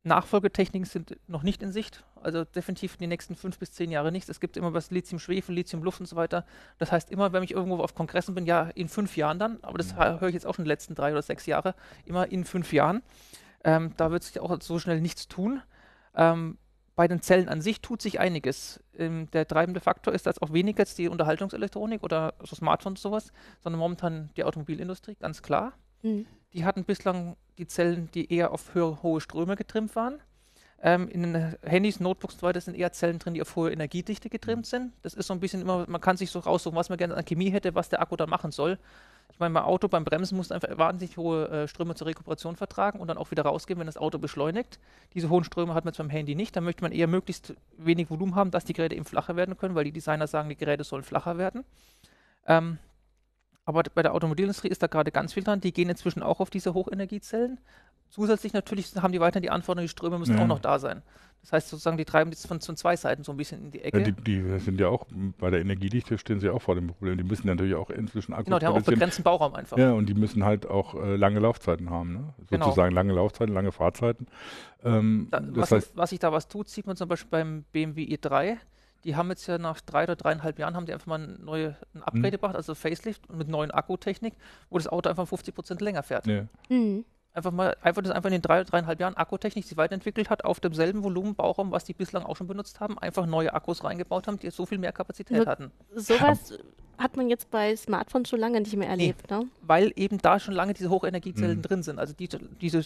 Nachfolgetechniken 0.08 0.87
sind 0.87 1.16
noch 1.28 1.43
nicht 1.43 1.62
in 1.62 1.70
Sicht, 1.72 2.05
also 2.22 2.44
definitiv 2.44 2.94
in 2.94 3.00
den 3.00 3.10
nächsten 3.10 3.37
fünf 3.37 3.58
bis 3.58 3.72
zehn 3.72 3.91
Jahre 3.91 4.10
nichts. 4.10 4.29
Es 4.29 4.41
gibt 4.41 4.56
immer 4.56 4.74
was 4.74 4.91
Lithium-Schwefel, 4.91 5.55
Lithium-Luft 5.55 6.00
und 6.00 6.06
so 6.06 6.17
weiter. 6.17 6.44
Das 6.79 6.91
heißt 6.91 7.10
immer, 7.10 7.32
wenn 7.32 7.43
ich 7.43 7.53
irgendwo 7.53 7.82
auf 7.82 7.94
Kongressen 7.94 8.34
bin, 8.34 8.46
ja, 8.46 8.70
in 8.74 8.88
fünf 8.88 9.17
Jahren 9.17 9.38
dann, 9.38 9.58
aber 9.62 9.79
das 9.79 9.94
mhm. 9.94 9.98
höre 10.20 10.29
ich 10.29 10.34
jetzt 10.34 10.46
auch 10.46 10.55
schon 10.55 10.65
die 10.65 10.70
letzten 10.70 10.94
drei 10.94 11.12
oder 11.12 11.22
sechs 11.22 11.46
Jahre, 11.46 11.74
immer 12.05 12.31
in 12.31 12.44
fünf 12.44 12.72
Jahren. 12.72 13.03
Ähm, 13.65 13.93
da 13.96 14.10
wird 14.10 14.22
sich 14.24 14.41
auch 14.41 14.56
so 14.60 14.79
schnell 14.79 15.00
nichts 15.00 15.29
tun. 15.29 15.62
Ähm, 16.15 16.58
bei 16.96 17.06
den 17.06 17.22
Zellen 17.22 17.48
an 17.48 17.60
sich 17.60 17.81
tut 17.81 18.03
sich 18.03 18.19
einiges. 18.19 18.82
Ähm, 18.96 19.31
der 19.31 19.46
treibende 19.46 19.79
Faktor 19.79 20.12
ist 20.12 20.27
jetzt 20.27 20.43
auch 20.43 20.53
weniger 20.53 20.81
jetzt 20.81 20.98
die 20.98 21.08
Unterhaltungselektronik 21.08 22.03
oder 22.03 22.34
so 22.43 22.56
Smartphones 22.56 22.98
und 23.05 23.10
sowas, 23.10 23.32
sondern 23.60 23.79
momentan 23.79 24.31
die 24.36 24.43
Automobilindustrie, 24.43 25.17
ganz 25.20 25.41
klar. 25.41 25.74
Mhm. 26.02 26.26
Die 26.52 26.64
hatten 26.64 26.84
bislang 26.84 27.36
die 27.58 27.67
Zellen, 27.67 28.08
die 28.14 28.32
eher 28.32 28.52
auf 28.52 28.74
höhere, 28.74 29.02
hohe 29.02 29.20
Ströme 29.20 29.56
getrimmt 29.56 29.94
waren. 29.96 30.20
Ähm, 30.81 31.08
in 31.08 31.22
den 31.24 31.56
Handys, 31.62 31.98
Notebooks 31.98 32.34
und 32.34 32.40
so 32.40 32.46
weiter 32.46 32.60
sind 32.60 32.76
eher 32.76 32.93
Zellen 32.93 33.19
drin, 33.19 33.34
die 33.34 33.43
auf 33.43 33.56
hohe 33.56 33.72
Energiedichte 33.72 34.31
getrimmt 34.31 34.62
mhm. 34.62 34.64
sind. 34.64 34.93
Das 35.02 35.14
ist 35.14 35.26
so 35.26 35.34
ein 35.34 35.40
bisschen 35.40 35.60
immer, 35.60 35.84
man 35.88 36.00
kann 36.00 36.17
sich 36.17 36.31
so 36.31 36.38
raussuchen, 36.38 36.76
was 36.76 36.88
man 36.88 36.98
gerne 36.98 37.17
an 37.17 37.24
Chemie 37.24 37.50
hätte, 37.50 37.74
was 37.74 37.88
der 37.88 38.00
Akku 38.00 38.17
dann 38.17 38.31
machen 38.31 38.52
soll. 38.52 38.78
Ich 39.31 39.38
meine, 39.40 39.55
beim 39.55 39.64
Auto, 39.64 39.88
beim 39.88 40.05
Bremsen 40.05 40.36
muss 40.36 40.52
einfach 40.52 40.78
wahnsinnig 40.78 41.17
hohe 41.17 41.48
äh, 41.48 41.69
Ströme 41.69 41.94
zur 41.94 42.06
Rekuperation 42.06 42.56
vertragen 42.56 42.98
und 42.98 43.08
dann 43.08 43.19
auch 43.19 43.31
wieder 43.31 43.43
rausgehen, 43.43 43.78
wenn 43.78 43.86
das 43.86 43.96
Auto 43.96 44.19
beschleunigt. 44.19 44.78
Diese 45.14 45.28
hohen 45.28 45.44
Ströme 45.44 45.74
hat 45.74 45.84
man 45.84 45.93
jetzt 45.93 45.98
beim 45.98 46.10
Handy 46.10 46.34
nicht. 46.34 46.56
Da 46.56 46.60
möchte 46.60 46.82
man 46.82 46.93
eher 46.93 47.08
möglichst 47.08 47.55
wenig 47.76 48.08
Volumen 48.08 48.36
haben, 48.36 48.50
dass 48.50 48.64
die 48.64 48.72
Geräte 48.72 48.94
eben 48.94 49.05
flacher 49.05 49.36
werden 49.36 49.56
können, 49.56 49.74
weil 49.74 49.84
die 49.84 49.93
Designer 49.93 50.26
sagen, 50.26 50.48
die 50.48 50.56
Geräte 50.56 50.84
sollen 50.84 51.02
flacher 51.02 51.38
werden. 51.38 51.64
Ähm, 52.46 52.78
aber 53.69 53.82
bei 53.94 54.03
der 54.03 54.15
Automobilindustrie 54.15 54.69
ist 54.69 54.82
da 54.82 54.87
gerade 54.87 55.13
ganz 55.13 55.34
viel 55.34 55.44
dran. 55.44 55.60
Die 55.60 55.75
gehen 55.75 55.91
inzwischen 55.91 56.22
auch 56.22 56.41
auf 56.41 56.48
diese 56.48 56.72
Hochenergiezellen. 56.72 57.60
Zusätzlich 58.08 58.55
natürlich 58.55 58.96
haben 58.96 59.13
die 59.13 59.20
weiterhin 59.20 59.43
die 59.43 59.51
Anforderungen, 59.51 59.84
die 59.84 59.91
Ströme 59.91 60.19
müssen 60.19 60.39
ja. 60.39 60.43
auch 60.43 60.46
noch 60.46 60.58
da 60.58 60.79
sein. 60.79 61.03
Das 61.43 61.53
heißt 61.53 61.69
sozusagen, 61.69 61.98
die 61.98 62.06
treiben 62.06 62.31
jetzt 62.31 62.46
von, 62.46 62.63
von 62.63 62.79
zwei 62.79 62.96
Seiten 62.96 63.25
so 63.25 63.32
ein 63.32 63.37
bisschen 63.37 63.65
in 63.65 63.70
die 63.70 63.82
Ecke. 63.82 63.98
Ja, 63.98 64.05
die, 64.05 64.13
die, 64.13 64.58
sind 64.60 64.81
ja 64.81 64.89
auch, 64.89 65.06
bei 65.39 65.51
der 65.51 65.60
Energiedichte 65.60 66.17
stehen 66.17 66.41
sie 66.41 66.48
auch 66.48 66.63
vor 66.63 66.77
dem 66.77 66.87
Problem. 66.87 67.19
Die 67.19 67.25
müssen 67.25 67.46
natürlich 67.46 67.75
auch 67.75 67.91
inzwischen 67.91 68.32
Akkus 68.32 68.46
Genau, 68.46 68.58
die 68.58 68.65
haben 68.65 68.75
auch 68.75 68.82
begrenzten 68.82 69.22
Bauraum 69.22 69.55
einfach. 69.55 69.77
Ja, 69.77 69.93
und 69.93 70.08
die 70.08 70.15
müssen 70.15 70.46
halt 70.46 70.67
auch 70.67 70.94
äh, 70.94 71.17
lange 71.17 71.39
Laufzeiten 71.39 71.91
haben. 71.91 72.15
Ne? 72.15 72.34
Genau. 72.48 72.65
Sozusagen 72.65 72.94
lange 72.94 73.13
Laufzeiten, 73.13 73.53
lange 73.53 73.70
Fahrzeiten. 73.70 74.29
Ähm, 74.82 75.29
da, 75.31 75.43
was, 75.51 75.72
heißt, 75.72 75.94
was 75.94 76.08
sich 76.08 76.19
da 76.19 76.32
was 76.32 76.48
tut, 76.48 76.70
sieht 76.70 76.87
man 76.87 76.96
zum 76.96 77.06
Beispiel 77.06 77.29
beim 77.31 77.65
BMW 77.70 78.05
i3 78.05 78.56
die 79.05 79.17
haben 79.17 79.28
jetzt 79.31 79.46
ja 79.46 79.58
nach 79.58 79.81
drei 79.81 80.05
oder 80.05 80.17
dreieinhalb 80.17 80.58
Jahren 80.58 80.74
haben 80.74 80.86
die 80.86 80.93
einfach 80.93 81.06
mal 81.06 81.20
ein, 81.20 81.38
neue, 81.44 81.76
ein 81.94 82.02
Upgrade 82.02 82.28
mhm. 82.28 82.32
gebracht, 82.32 82.56
also 82.56 82.74
Facelift 82.74 83.32
mit 83.32 83.48
neuen 83.48 83.70
Akkutechnik, 83.70 84.34
wo 84.70 84.78
das 84.78 84.88
Auto 84.88 85.08
einfach 85.08 85.26
50 85.26 85.55
Prozent 85.55 85.81
länger 85.81 86.02
fährt. 86.02 86.26
Ja. 86.26 86.46
Mhm. 86.69 87.05
Einfach 87.34 87.52
mal, 87.52 87.76
einfach 87.82 88.02
das 88.02 88.10
einfach 88.10 88.28
in 88.28 88.32
den 88.32 88.43
drei, 88.43 88.64
dreieinhalb 88.64 88.98
Jahren 88.98 89.17
Akkutechnik 89.17 89.64
sich 89.64 89.76
weiterentwickelt 89.76 90.28
hat, 90.28 90.44
auf 90.44 90.58
demselben 90.58 91.05
Volumen 91.05 91.36
Bauraum, 91.36 91.70
was 91.70 91.84
die 91.84 91.93
bislang 91.93 92.24
auch 92.24 92.36
schon 92.36 92.48
benutzt 92.48 92.81
haben, 92.81 92.98
einfach 92.98 93.26
neue 93.26 93.52
Akkus 93.55 93.84
reingebaut 93.84 94.26
haben, 94.26 94.38
die 94.38 94.50
so 94.50 94.67
viel 94.67 94.78
mehr 94.78 94.93
Kapazität 94.93 95.44
so, 95.44 95.46
hatten. 95.46 95.70
Sowas 95.94 96.58
hat 96.98 97.17
man 97.17 97.28
jetzt 97.28 97.50
bei 97.50 97.76
Smartphones 97.76 98.28
schon 98.28 98.40
lange 98.40 98.60
nicht 98.60 98.76
mehr 98.76 98.88
erlebt, 98.88 99.31
ne? 99.31 99.46
weil 99.62 99.93
eben 99.94 100.19
da 100.19 100.40
schon 100.40 100.55
lange 100.55 100.74
diese 100.74 100.90
Hochenergiezellen 100.90 101.58
Mhm. 101.58 101.62
drin 101.62 101.82
sind, 101.84 102.00
also 102.00 102.12
die 102.12 102.28
diese 102.60 102.81
äh, 102.81 102.82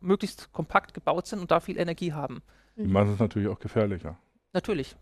möglichst 0.00 0.52
kompakt 0.52 0.92
gebaut 0.92 1.26
sind 1.26 1.38
und 1.40 1.50
da 1.50 1.60
viel 1.60 1.78
Energie 1.78 2.12
haben. 2.12 2.42
Die 2.76 2.86
machen 2.86 3.14
es 3.14 3.18
natürlich 3.18 3.48
auch 3.48 3.58
gefährlicher. 3.58 4.18
Natürlich. 4.52 4.96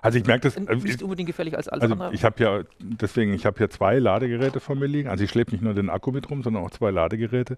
Also 0.00 0.18
ich 0.18 0.26
merke 0.26 0.42
das, 0.42 0.54
Sind 0.54 0.68
äh, 0.68 0.76
nicht 0.76 1.02
unbedingt 1.02 1.26
gefährlich 1.26 1.56
als 1.56 1.68
alles 1.68 1.82
also 1.82 1.94
andere. 1.94 2.14
ich 2.14 2.24
habe 2.24 2.42
ja, 2.42 2.62
deswegen, 2.78 3.32
ich 3.34 3.46
habe 3.46 3.58
hier 3.58 3.68
zwei 3.70 3.98
Ladegeräte 3.98 4.60
von 4.60 4.78
mir 4.78 4.86
liegen. 4.86 5.08
Also 5.08 5.24
ich 5.24 5.30
schleppe 5.30 5.52
nicht 5.52 5.62
nur 5.62 5.74
den 5.74 5.90
Akku 5.90 6.12
mit 6.12 6.30
rum, 6.30 6.42
sondern 6.42 6.62
auch 6.64 6.70
zwei 6.70 6.90
Ladegeräte. 6.90 7.56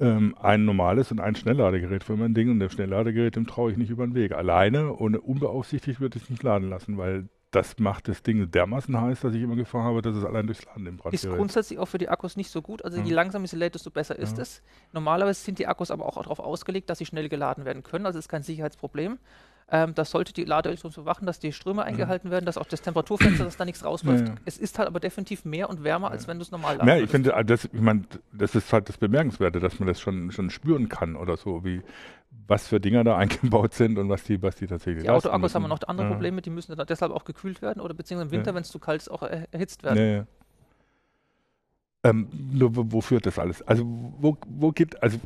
Ähm, 0.00 0.34
ein 0.40 0.64
normales 0.64 1.10
und 1.10 1.20
ein 1.20 1.34
Schnellladegerät 1.36 2.04
für 2.04 2.16
mein 2.16 2.34
Ding. 2.34 2.50
Und 2.50 2.60
das 2.60 2.72
Schnellladegerät, 2.72 3.36
dem 3.36 3.46
traue 3.46 3.70
ich 3.72 3.76
nicht 3.76 3.90
über 3.90 4.06
den 4.06 4.14
Weg. 4.14 4.32
Alleine, 4.32 4.94
ohne 4.94 5.20
unbeaufsichtigt, 5.20 6.00
würde 6.00 6.16
ich 6.16 6.24
es 6.24 6.30
nicht 6.30 6.42
laden 6.42 6.70
lassen, 6.70 6.96
weil 6.96 7.28
das 7.50 7.78
macht 7.78 8.08
das 8.08 8.22
Ding 8.22 8.50
dermaßen 8.50 9.00
heiß, 9.00 9.20
dass 9.20 9.32
ich 9.34 9.42
immer 9.42 9.54
Gefahr 9.54 9.84
habe, 9.84 10.02
dass 10.02 10.16
es 10.16 10.24
allein 10.24 10.46
durchs 10.46 10.64
Laden 10.64 10.86
im 10.86 10.96
Brand 10.96 11.14
ist 11.14 11.22
gerät. 11.22 11.36
grundsätzlich 11.36 11.78
auch 11.78 11.86
für 11.86 11.98
die 11.98 12.08
Akkus 12.08 12.36
nicht 12.36 12.50
so 12.50 12.60
gut. 12.62 12.84
Also 12.84 12.98
je 12.98 13.10
Ja. 13.10 13.14
langsamer 13.14 13.46
sie 13.46 13.56
lädt, 13.56 13.74
desto 13.76 13.90
besser 13.90 14.18
ist 14.18 14.38
Ja. 14.38 14.42
es. 14.42 14.62
Normalerweise 14.92 15.40
sind 15.40 15.60
die 15.60 15.68
Akkus 15.68 15.92
aber 15.92 16.04
auch 16.04 16.20
darauf 16.20 16.40
ausgelegt, 16.40 16.90
dass 16.90 16.98
sie 16.98 17.06
schnell 17.06 17.28
geladen 17.28 17.64
werden 17.64 17.84
können. 17.84 18.06
Also 18.06 18.18
ist 18.18 18.28
kein 18.28 18.42
Sicherheitsproblem. 18.42 19.18
Ähm, 19.70 19.94
das 19.94 20.10
sollte 20.10 20.32
die 20.34 20.44
Ladeelektronik 20.44 20.94
bewachen, 20.96 21.24
dass 21.24 21.38
die 21.38 21.50
Ströme 21.52 21.84
eingehalten 21.84 22.30
werden, 22.30 22.44
dass 22.44 22.58
auch 22.58 22.66
das 22.66 22.82
Temperaturfenster, 22.82 23.44
dass 23.44 23.56
da 23.56 23.64
nichts 23.64 23.82
rausläuft. 23.82 24.28
Ja, 24.28 24.34
ja. 24.34 24.40
Es 24.44 24.58
ist 24.58 24.78
halt 24.78 24.86
aber 24.88 25.00
definitiv 25.00 25.44
mehr 25.46 25.70
und 25.70 25.82
wärmer, 25.82 26.10
als 26.10 26.28
wenn 26.28 26.38
du 26.38 26.42
es 26.42 26.50
normal 26.50 26.78
Ja, 26.86 26.96
ich 26.98 27.08
finde, 27.08 27.32
äh, 27.32 27.44
das, 27.44 27.64
ich 27.64 27.80
meine, 27.80 28.02
das 28.32 28.54
ist 28.54 28.70
halt 28.74 28.88
das 28.90 28.98
Bemerkenswerte, 28.98 29.60
dass 29.60 29.78
man 29.80 29.88
das 29.88 30.00
schon, 30.00 30.30
schon 30.32 30.50
spüren 30.50 30.88
kann 30.90 31.16
oder 31.16 31.36
so, 31.38 31.64
wie 31.64 31.80
was 32.46 32.68
für 32.68 32.78
Dinger 32.78 33.04
da 33.04 33.16
eingebaut 33.18 33.72
sind 33.72 33.96
und 33.96 34.10
was 34.10 34.22
die, 34.24 34.42
was 34.42 34.54
die 34.56 34.66
tatsächlich 34.66 35.04
Die 35.04 35.08
Autoakkus 35.10 35.54
haben 35.54 35.62
müssen. 35.62 35.70
noch 35.70 35.88
andere 35.88 36.08
Ja. 36.08 36.12
Probleme, 36.12 36.42
die 36.42 36.50
müssen 36.50 36.76
dann 36.76 36.86
deshalb 36.86 37.10
auch 37.12 37.24
gekühlt 37.24 37.62
werden 37.62 37.80
oder 37.80 37.94
beziehungsweise 37.94 38.26
im 38.28 38.32
Winter, 38.32 38.50
Ja. 38.50 38.54
wenn 38.56 38.62
es 38.62 38.68
zu 38.68 38.78
kalt 38.78 39.00
ist, 39.00 39.08
auch 39.08 39.22
er 39.22 39.46
erhitzt 39.50 39.82
werden. 39.82 39.98
Ja, 39.98 40.04
ja. 40.04 40.26
Ähm, 42.02 42.28
nur 42.52 42.76
wo, 42.76 42.84
wo 42.88 43.00
führt 43.00 43.24
das 43.24 43.38
alles? 43.38 43.62
Also 43.62 43.84
wo, 43.86 44.36
wo 44.46 44.72
geht, 44.72 45.02
also 45.02 45.18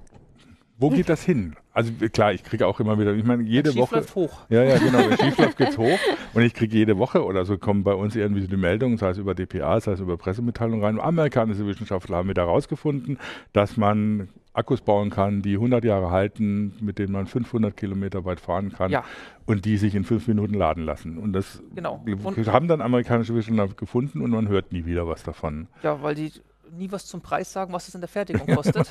wo 0.79 0.91
geht 0.91 1.09
das 1.09 1.23
hin? 1.23 1.57
Also 1.73 1.93
klar, 2.13 2.33
ich 2.33 2.43
kriege 2.45 2.67
auch 2.67 2.81
immer 2.81 2.99
wieder, 2.99 3.13
ich 3.15 3.25
meine, 3.25 3.43
jede 3.43 3.71
Wenn 3.75 3.87
schief 3.87 3.93
Woche. 3.93 4.05
hoch. 4.15 4.41
Ja, 4.49 4.63
ja, 4.65 4.79
genau. 4.79 4.99
Wenn 4.99 5.19
schief 5.19 5.39
läuft, 5.39 5.59
geht's 5.59 5.77
hoch. 5.79 5.99
Und 6.35 6.43
ich 6.43 6.55
kriege 6.55 6.77
jede 6.77 6.99
Woche 6.99 7.25
oder 7.25 7.45
so 7.45 7.59
kommen 7.59 7.85
bei 7.85 7.95
uns 7.95 8.17
irgendwie 8.17 8.41
so 8.43 8.49
die 8.49 8.57
Meldungen, 8.57 8.97
sei 8.97 9.11
es 9.11 9.19
über 9.19 9.35
DPA, 9.35 9.81
sei 9.81 9.93
es 9.93 10.01
über 10.01 10.17
Pressemitteilungen 10.17 10.85
rein. 10.85 11.01
Amerikanische 11.01 11.67
Wissenschaftler 11.67 12.17
haben 12.19 12.29
wieder 12.29 12.43
herausgefunden, 12.47 13.19
dass 13.53 13.77
man 13.77 14.29
Akkus 14.55 14.81
bauen 14.81 15.11
kann, 15.11 15.43
die 15.43 15.55
100 15.55 15.85
Jahre 15.85 16.11
halten, 16.11 16.73
mit 16.81 16.99
denen 16.99 17.13
man 17.13 17.27
500 17.29 17.77
Kilometer 17.77 18.25
weit 18.25 18.41
fahren 18.41 18.73
kann 18.73 18.91
Ja. 18.91 19.05
und 19.47 19.65
die 19.65 19.77
sich 19.77 19.95
in 19.95 20.03
fünf 20.05 20.27
Minuten 20.27 20.55
laden 20.55 20.85
lassen. 20.85 21.17
Und 21.19 21.33
das 21.33 21.63
Genau. 21.77 22.03
Und- 22.05 22.47
haben 22.49 22.67
dann 22.67 22.81
amerikanische 22.81 23.35
Wissenschaftler 23.37 23.77
gefunden 23.77 24.21
und 24.21 24.31
man 24.33 24.49
hört 24.49 24.73
nie 24.73 24.85
wieder 24.85 25.07
was 25.07 25.23
davon. 25.23 25.69
Ja, 25.85 26.03
weil 26.03 26.17
die 26.17 26.33
nie 26.73 26.91
was 26.91 27.07
zum 27.07 27.21
Preis 27.21 27.53
sagen, 27.53 27.73
was 27.73 27.89
es 27.89 27.95
in 27.95 28.01
der 28.01 28.09
Fertigung 28.09 28.47
kostet. 28.55 28.89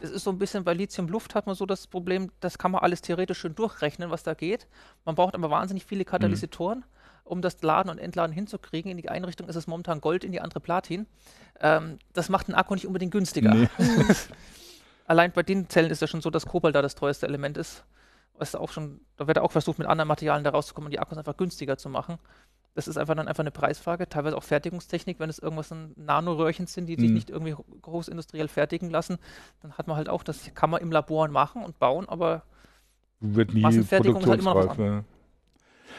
Es 0.00 0.10
ist 0.10 0.24
so 0.24 0.30
ein 0.30 0.38
bisschen 0.38 0.62
bei 0.64 0.74
Lithium-Luft 0.74 1.34
hat 1.34 1.46
man 1.46 1.54
so 1.54 1.66
das 1.66 1.86
Problem, 1.86 2.30
das 2.40 2.58
kann 2.58 2.70
man 2.70 2.82
alles 2.82 3.00
theoretisch 3.00 3.38
schön 3.38 3.54
durchrechnen, 3.54 4.10
was 4.10 4.22
da 4.22 4.34
geht. 4.34 4.66
Man 5.04 5.14
braucht 5.14 5.34
aber 5.34 5.50
wahnsinnig 5.50 5.86
viele 5.86 6.04
Katalysatoren, 6.04 6.84
um 7.24 7.40
das 7.42 7.60
Laden 7.62 7.90
und 7.90 7.98
Entladen 7.98 8.32
hinzukriegen. 8.32 8.90
In 8.90 8.98
die 8.98 9.08
eine 9.08 9.26
Richtung 9.26 9.48
ist 9.48 9.56
es 9.56 9.66
momentan 9.66 10.00
Gold, 10.00 10.22
in 10.22 10.32
die 10.32 10.40
andere 10.40 10.60
Platin. 10.60 11.06
Ähm, 11.60 11.98
das 12.12 12.28
macht 12.28 12.48
einen 12.48 12.56
Akku 12.56 12.74
nicht 12.74 12.86
unbedingt 12.86 13.12
günstiger. 13.12 13.54
Nee. 13.54 13.68
Allein 15.06 15.32
bei 15.32 15.42
den 15.42 15.68
Zellen 15.68 15.90
ist 15.90 16.02
ja 16.02 16.08
schon 16.08 16.20
so, 16.20 16.30
dass 16.30 16.46
Kobalt 16.46 16.74
da 16.74 16.82
das 16.82 16.94
teuerste 16.94 17.26
Element 17.26 17.56
ist. 17.56 17.84
Was 18.38 18.54
auch 18.54 18.70
schon, 18.70 19.00
da 19.16 19.26
wird 19.26 19.38
auch 19.38 19.52
versucht, 19.52 19.78
mit 19.78 19.88
anderen 19.88 20.08
Materialien 20.08 20.44
da 20.44 20.50
rauszukommen 20.50 20.86
und 20.86 20.92
die 20.92 20.98
Akkus 20.98 21.16
einfach 21.16 21.36
günstiger 21.36 21.78
zu 21.78 21.88
machen. 21.88 22.18
Das 22.76 22.86
ist 22.88 22.98
einfach 22.98 23.14
dann 23.14 23.26
einfach 23.26 23.42
eine 23.42 23.50
Preisfrage, 23.50 24.06
teilweise 24.06 24.36
auch 24.36 24.42
Fertigungstechnik, 24.42 25.18
wenn 25.18 25.30
es 25.30 25.38
irgendwas 25.38 25.70
in 25.70 25.94
Nanoröhrchen 25.96 26.66
sind, 26.66 26.86
die 26.86 26.96
sich 26.96 27.08
Mhm. 27.08 27.14
nicht 27.14 27.30
irgendwie 27.30 27.56
großindustriell 27.80 28.48
fertigen 28.48 28.90
lassen, 28.90 29.18
dann 29.62 29.72
hat 29.72 29.86
man 29.88 29.96
halt 29.96 30.10
auch, 30.10 30.22
das 30.22 30.54
kann 30.54 30.68
man 30.68 30.82
im 30.82 30.92
Labor 30.92 31.26
machen 31.28 31.64
und 31.64 31.78
bauen, 31.78 32.06
aber 32.06 32.42
Wird 33.20 33.54
nie 33.54 33.62
Massenfertigung 33.62 34.20
ist 34.20 34.28
halt 34.28 34.40
immer 34.40 34.54
noch 34.54 34.68
was 34.68 34.78
ne? 34.78 35.04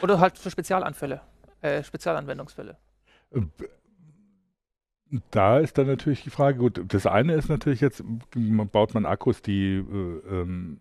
oder 0.02 0.20
halt 0.20 0.38
für 0.38 0.50
Spezialanfälle, 0.52 1.20
äh, 1.62 1.82
Spezialanwendungsfälle. 1.82 2.76
Da 5.32 5.58
ist 5.58 5.78
dann 5.78 5.86
natürlich 5.88 6.22
die 6.22 6.30
Frage, 6.30 6.58
gut, 6.58 6.80
das 6.86 7.06
eine 7.06 7.34
ist 7.34 7.48
natürlich 7.48 7.80
jetzt, 7.80 8.04
baut 8.72 8.94
man 8.94 9.04
Akkus, 9.04 9.42
die 9.42 9.78
äh, 9.78 9.82
ähm, 10.30 10.80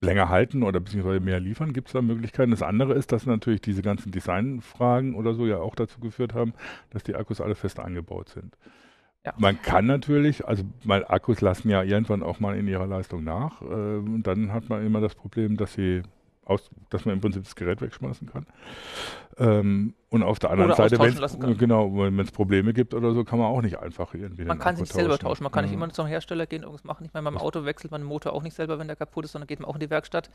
länger 0.00 0.28
halten 0.28 0.62
oder 0.62 0.80
beziehungsweise 0.80 1.20
mehr 1.20 1.40
liefern, 1.40 1.72
gibt 1.72 1.88
es 1.88 1.92
da 1.92 2.02
Möglichkeiten. 2.02 2.50
Das 2.50 2.62
andere 2.62 2.94
ist, 2.94 3.12
dass 3.12 3.26
natürlich 3.26 3.60
diese 3.60 3.82
ganzen 3.82 4.12
Designfragen 4.12 5.14
oder 5.14 5.34
so 5.34 5.46
ja 5.46 5.58
auch 5.58 5.74
dazu 5.74 6.00
geführt 6.00 6.34
haben, 6.34 6.54
dass 6.90 7.02
die 7.02 7.14
Akkus 7.14 7.40
alle 7.40 7.54
fest 7.54 7.78
eingebaut 7.78 8.30
sind. 8.30 8.56
Ja. 9.24 9.34
Man 9.36 9.60
kann 9.60 9.84
natürlich, 9.84 10.46
also 10.46 10.64
mal 10.84 11.04
Akkus 11.06 11.42
lassen 11.42 11.68
ja 11.68 11.82
irgendwann 11.82 12.22
auch 12.22 12.40
mal 12.40 12.56
in 12.56 12.66
ihrer 12.66 12.86
Leistung 12.86 13.22
nach. 13.22 13.60
Äh, 13.60 13.64
und 13.64 14.22
dann 14.22 14.52
hat 14.52 14.70
man 14.70 14.84
immer 14.84 15.02
das 15.02 15.14
Problem, 15.14 15.58
dass 15.58 15.74
sie 15.74 16.02
aus, 16.44 16.70
dass 16.88 17.04
man 17.04 17.14
im 17.14 17.20
Prinzip 17.20 17.44
das 17.44 17.54
Gerät 17.54 17.80
wegschmeißen 17.80 18.28
kann. 18.28 18.46
Ähm, 19.38 19.94
und 20.08 20.22
auf 20.24 20.38
der 20.40 20.50
anderen 20.50 20.70
Oder 20.72 20.76
Seite, 20.88 20.98
austauschen 21.00 21.42
wenn 21.42 21.56
genau, 21.56 21.94
wenn 21.94 22.18
es 22.18 22.32
Probleme 22.32 22.72
gibt 22.72 22.94
oder 22.94 23.12
so, 23.14 23.22
kann 23.24 23.38
man 23.38 23.46
auch 23.48 23.62
nicht 23.62 23.78
einfach 23.78 24.12
irgendwie 24.14 24.44
Man 24.44 24.58
kann 24.58 24.74
Akku 24.74 24.84
sich 24.84 24.92
selber 24.92 25.18
tauschen, 25.18 25.44
man 25.44 25.52
kann 25.52 25.64
nicht 25.64 25.72
Ja. 25.72 25.76
immer 25.76 25.90
zum 25.90 26.06
Hersteller 26.06 26.46
gehen, 26.46 26.62
irgendwas 26.62 26.82
machen. 26.84 27.04
Ich 27.06 27.12
meine, 27.14 27.24
beim 27.24 27.38
Auto 27.38 27.64
wechselt 27.64 27.92
man 27.92 28.00
den 28.00 28.08
Motor 28.08 28.32
auch 28.32 28.42
nicht 28.42 28.54
selber, 28.54 28.78
wenn 28.78 28.88
der 28.88 28.96
kaputt 28.96 29.24
ist, 29.24 29.32
sondern 29.32 29.46
geht 29.46 29.60
man 29.60 29.68
auch 29.68 29.74
in 29.74 29.80
die 29.80 29.90
Werkstatt. 29.90 30.30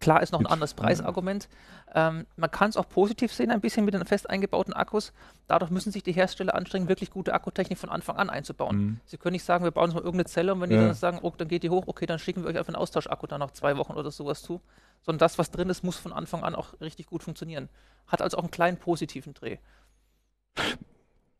Klar 0.00 0.22
ist 0.22 0.32
noch 0.32 0.40
ein 0.40 0.46
anderes 0.46 0.72
Preisargument. 0.72 1.48
Ähm, 1.94 2.26
man 2.36 2.50
kann 2.50 2.70
es 2.70 2.78
auch 2.78 2.88
positiv 2.88 3.32
sehen, 3.32 3.50
ein 3.50 3.60
bisschen 3.60 3.84
mit 3.84 3.92
den 3.92 4.06
fest 4.06 4.30
eingebauten 4.30 4.72
Akkus. 4.72 5.12
Dadurch 5.46 5.70
müssen 5.70 5.92
sich 5.92 6.02
die 6.02 6.12
Hersteller 6.12 6.54
anstrengen, 6.54 6.88
wirklich 6.88 7.10
gute 7.10 7.34
Akkutechnik 7.34 7.76
von 7.78 7.90
Anfang 7.90 8.16
an 8.16 8.30
einzubauen. 8.30 8.76
Mhm. 8.76 9.00
Sie 9.04 9.18
können 9.18 9.34
nicht 9.34 9.44
sagen, 9.44 9.64
wir 9.64 9.70
bauen 9.72 9.84
uns 9.84 9.94
mal 9.94 10.00
irgendeine 10.00 10.24
Zelle 10.24 10.54
und 10.54 10.62
wenn 10.62 10.70
die 10.70 10.76
Ja. 10.76 10.86
dann 10.86 10.94
sagen, 10.94 11.18
oh, 11.20 11.32
dann 11.36 11.48
geht 11.48 11.62
die 11.62 11.70
hoch, 11.70 11.84
okay, 11.86 12.06
dann 12.06 12.18
schicken 12.18 12.42
wir 12.42 12.48
euch 12.48 12.56
einfach 12.56 12.72
einen 12.72 12.80
Austauschakku 12.82 13.26
dann 13.26 13.40
nach 13.40 13.50
zwei 13.50 13.76
Wochen 13.76 13.92
oder 13.92 14.10
sowas 14.10 14.42
zu. 14.42 14.62
Sondern 15.02 15.18
das, 15.18 15.38
was 15.38 15.50
drin 15.50 15.70
ist, 15.70 15.82
muss 15.82 15.96
von 15.96 16.12
Anfang 16.12 16.42
an 16.44 16.54
auch 16.54 16.80
richtig 16.80 17.06
gut 17.06 17.22
funktionieren. 17.22 17.68
Hat 18.06 18.20
also 18.22 18.36
auch 18.36 18.42
einen 18.42 18.50
kleinen 18.50 18.76
positiven 18.78 19.34
Dreh. 19.34 19.56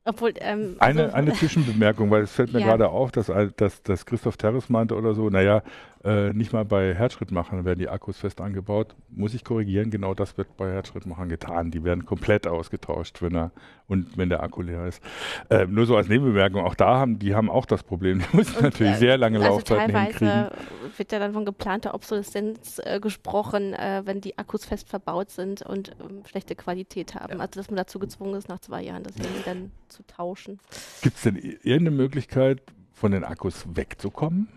Obwohl, 0.04 0.32
ähm, 0.38 0.76
Eine, 0.78 1.10
so- 1.10 1.14
eine 1.14 1.32
Zwischenbemerkung, 1.34 2.10
weil 2.10 2.22
es 2.22 2.32
fällt 2.32 2.52
mir 2.54 2.60
Ja. 2.60 2.66
gerade 2.68 2.88
auf, 2.88 3.12
dass, 3.12 3.30
dass, 3.56 3.82
dass 3.82 4.06
Christoph 4.06 4.38
Terres 4.38 4.70
meinte 4.70 4.96
oder 4.96 5.14
so, 5.14 5.28
naja, 5.28 5.62
äh, 6.02 6.32
nicht 6.32 6.52
mal 6.52 6.64
bei 6.64 6.94
Herzschrittmachern 6.94 7.64
werden 7.66 7.78
die 7.78 7.88
Akkus 7.88 8.16
fest 8.16 8.40
eingebaut. 8.40 8.94
Muss 9.10 9.34
ich 9.34 9.44
korrigieren, 9.44 9.90
genau 9.90 10.14
das 10.14 10.38
wird 10.38 10.56
bei 10.56 10.72
Herzschrittmachern 10.72 11.28
getan. 11.28 11.70
Die 11.70 11.84
werden 11.84 12.06
komplett 12.06 12.46
ausgetauscht, 12.46 13.20
wenn 13.20 13.36
er 13.36 13.50
und 13.86 14.16
wenn 14.16 14.30
der 14.30 14.42
Akku 14.42 14.62
leer 14.62 14.86
ist. 14.86 15.02
Äh, 15.50 15.66
nur 15.66 15.84
so 15.84 15.96
als 15.96 16.08
Nebenbemerkung, 16.08 16.64
auch 16.64 16.74
da 16.74 16.98
haben 16.98 17.18
die 17.18 17.34
haben 17.34 17.50
auch 17.50 17.66
das 17.66 17.82
Problem, 17.82 18.20
die 18.20 18.36
müssen 18.36 18.56
Und, 18.56 18.62
natürlich 18.62 18.94
äh, 18.94 18.98
sehr 18.98 19.18
lange 19.18 19.40
also 19.40 19.50
Laufzeiten 19.50 19.94
hinkriegen. 19.94 20.28
teilweise 20.28 20.52
wird 20.96 21.12
ja 21.12 21.18
dann 21.18 21.32
von 21.34 21.44
geplanter 21.44 21.92
Obsoleszenz 21.92 22.80
äh, 22.82 22.98
gesprochen, 22.98 23.74
äh, 23.74 24.02
wenn 24.04 24.22
die 24.22 24.38
Akkus 24.38 24.64
fest 24.64 24.88
verbaut 24.88 25.30
sind 25.30 25.60
und 25.62 25.90
ähm, 26.00 26.22
schlechte 26.24 26.54
Qualität 26.54 27.14
haben. 27.14 27.34
Ja. 27.34 27.40
Also 27.40 27.60
dass 27.60 27.68
man 27.68 27.76
dazu 27.76 27.98
gezwungen 27.98 28.36
ist, 28.36 28.48
nach 28.48 28.60
zwei 28.60 28.82
Jahren 28.82 29.02
das 29.02 29.16
Handy 29.16 29.42
dann 29.44 29.70
zu 29.88 30.02
tauschen. 30.06 30.60
Gibt 31.02 31.16
es 31.16 31.22
denn 31.22 31.36
irgendeine 31.36 31.90
Möglichkeit, 31.90 32.62
von 32.92 33.12
den 33.12 33.24
Akkus 33.24 33.64
wegzukommen? 33.74 34.48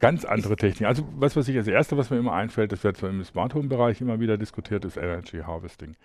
Ganz 0.00 0.24
andere 0.24 0.56
Technik. 0.56 0.88
Also 0.88 1.06
was, 1.16 1.34
was 1.36 1.48
ich 1.48 1.56
als 1.56 1.66
erste, 1.66 1.96
was 1.96 2.10
mir 2.10 2.18
immer 2.18 2.32
einfällt, 2.32 2.70
das 2.72 2.84
wird 2.84 2.96
so 2.96 3.08
im 3.08 3.24
Smart 3.24 3.54
Home 3.54 3.68
Bereich 3.68 4.00
immer 4.00 4.20
wieder 4.20 4.38
diskutiert, 4.38 4.84
ist 4.84 4.96
Energy 4.96 5.38
Harvesting. 5.38 5.96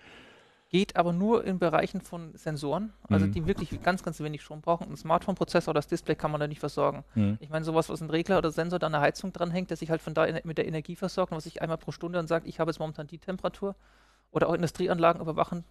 Geht 0.70 0.96
aber 0.96 1.12
nur 1.12 1.44
in 1.44 1.60
Bereichen 1.60 2.00
von 2.00 2.34
Sensoren, 2.34 2.92
also 3.08 3.26
Mhm. 3.26 3.32
die 3.32 3.46
wirklich 3.46 3.80
ganz, 3.82 4.02
ganz 4.02 4.18
wenig 4.18 4.42
Strom 4.42 4.60
brauchen. 4.60 4.90
Ein 4.90 4.96
Smartphone-Prozessor, 4.96 5.72
das 5.72 5.86
Display 5.86 6.16
kann 6.16 6.32
man 6.32 6.40
da 6.40 6.48
nicht 6.48 6.58
versorgen. 6.58 7.04
Hm. 7.12 7.36
Ich 7.38 7.50
meine, 7.50 7.64
sowas, 7.64 7.88
was 7.88 8.00
ein 8.00 8.10
Regler 8.10 8.38
oder 8.38 8.50
Sensor 8.50 8.80
da 8.80 8.86
an 8.86 8.92
der 8.92 9.00
Heizung 9.00 9.32
dranhängt, 9.32 9.70
der 9.70 9.76
sich 9.76 9.90
halt 9.90 10.02
von 10.02 10.14
da 10.14 10.26
mit 10.42 10.58
der 10.58 10.66
Energie 10.66 10.96
versorgt 10.96 11.30
und 11.30 11.36
was 11.36 11.44
sich 11.44 11.62
einmal 11.62 11.78
pro 11.78 11.92
Stunde 11.92 12.18
dann 12.18 12.26
sagt, 12.26 12.48
ich 12.48 12.58
habe 12.58 12.70
jetzt 12.72 12.80
momentan 12.80 13.06
die 13.06 13.18
Temperatur 13.18 13.76
oder 14.32 14.48
auch 14.48 14.54
Industrieanlagen 14.54 15.20
überwachen, 15.22 15.62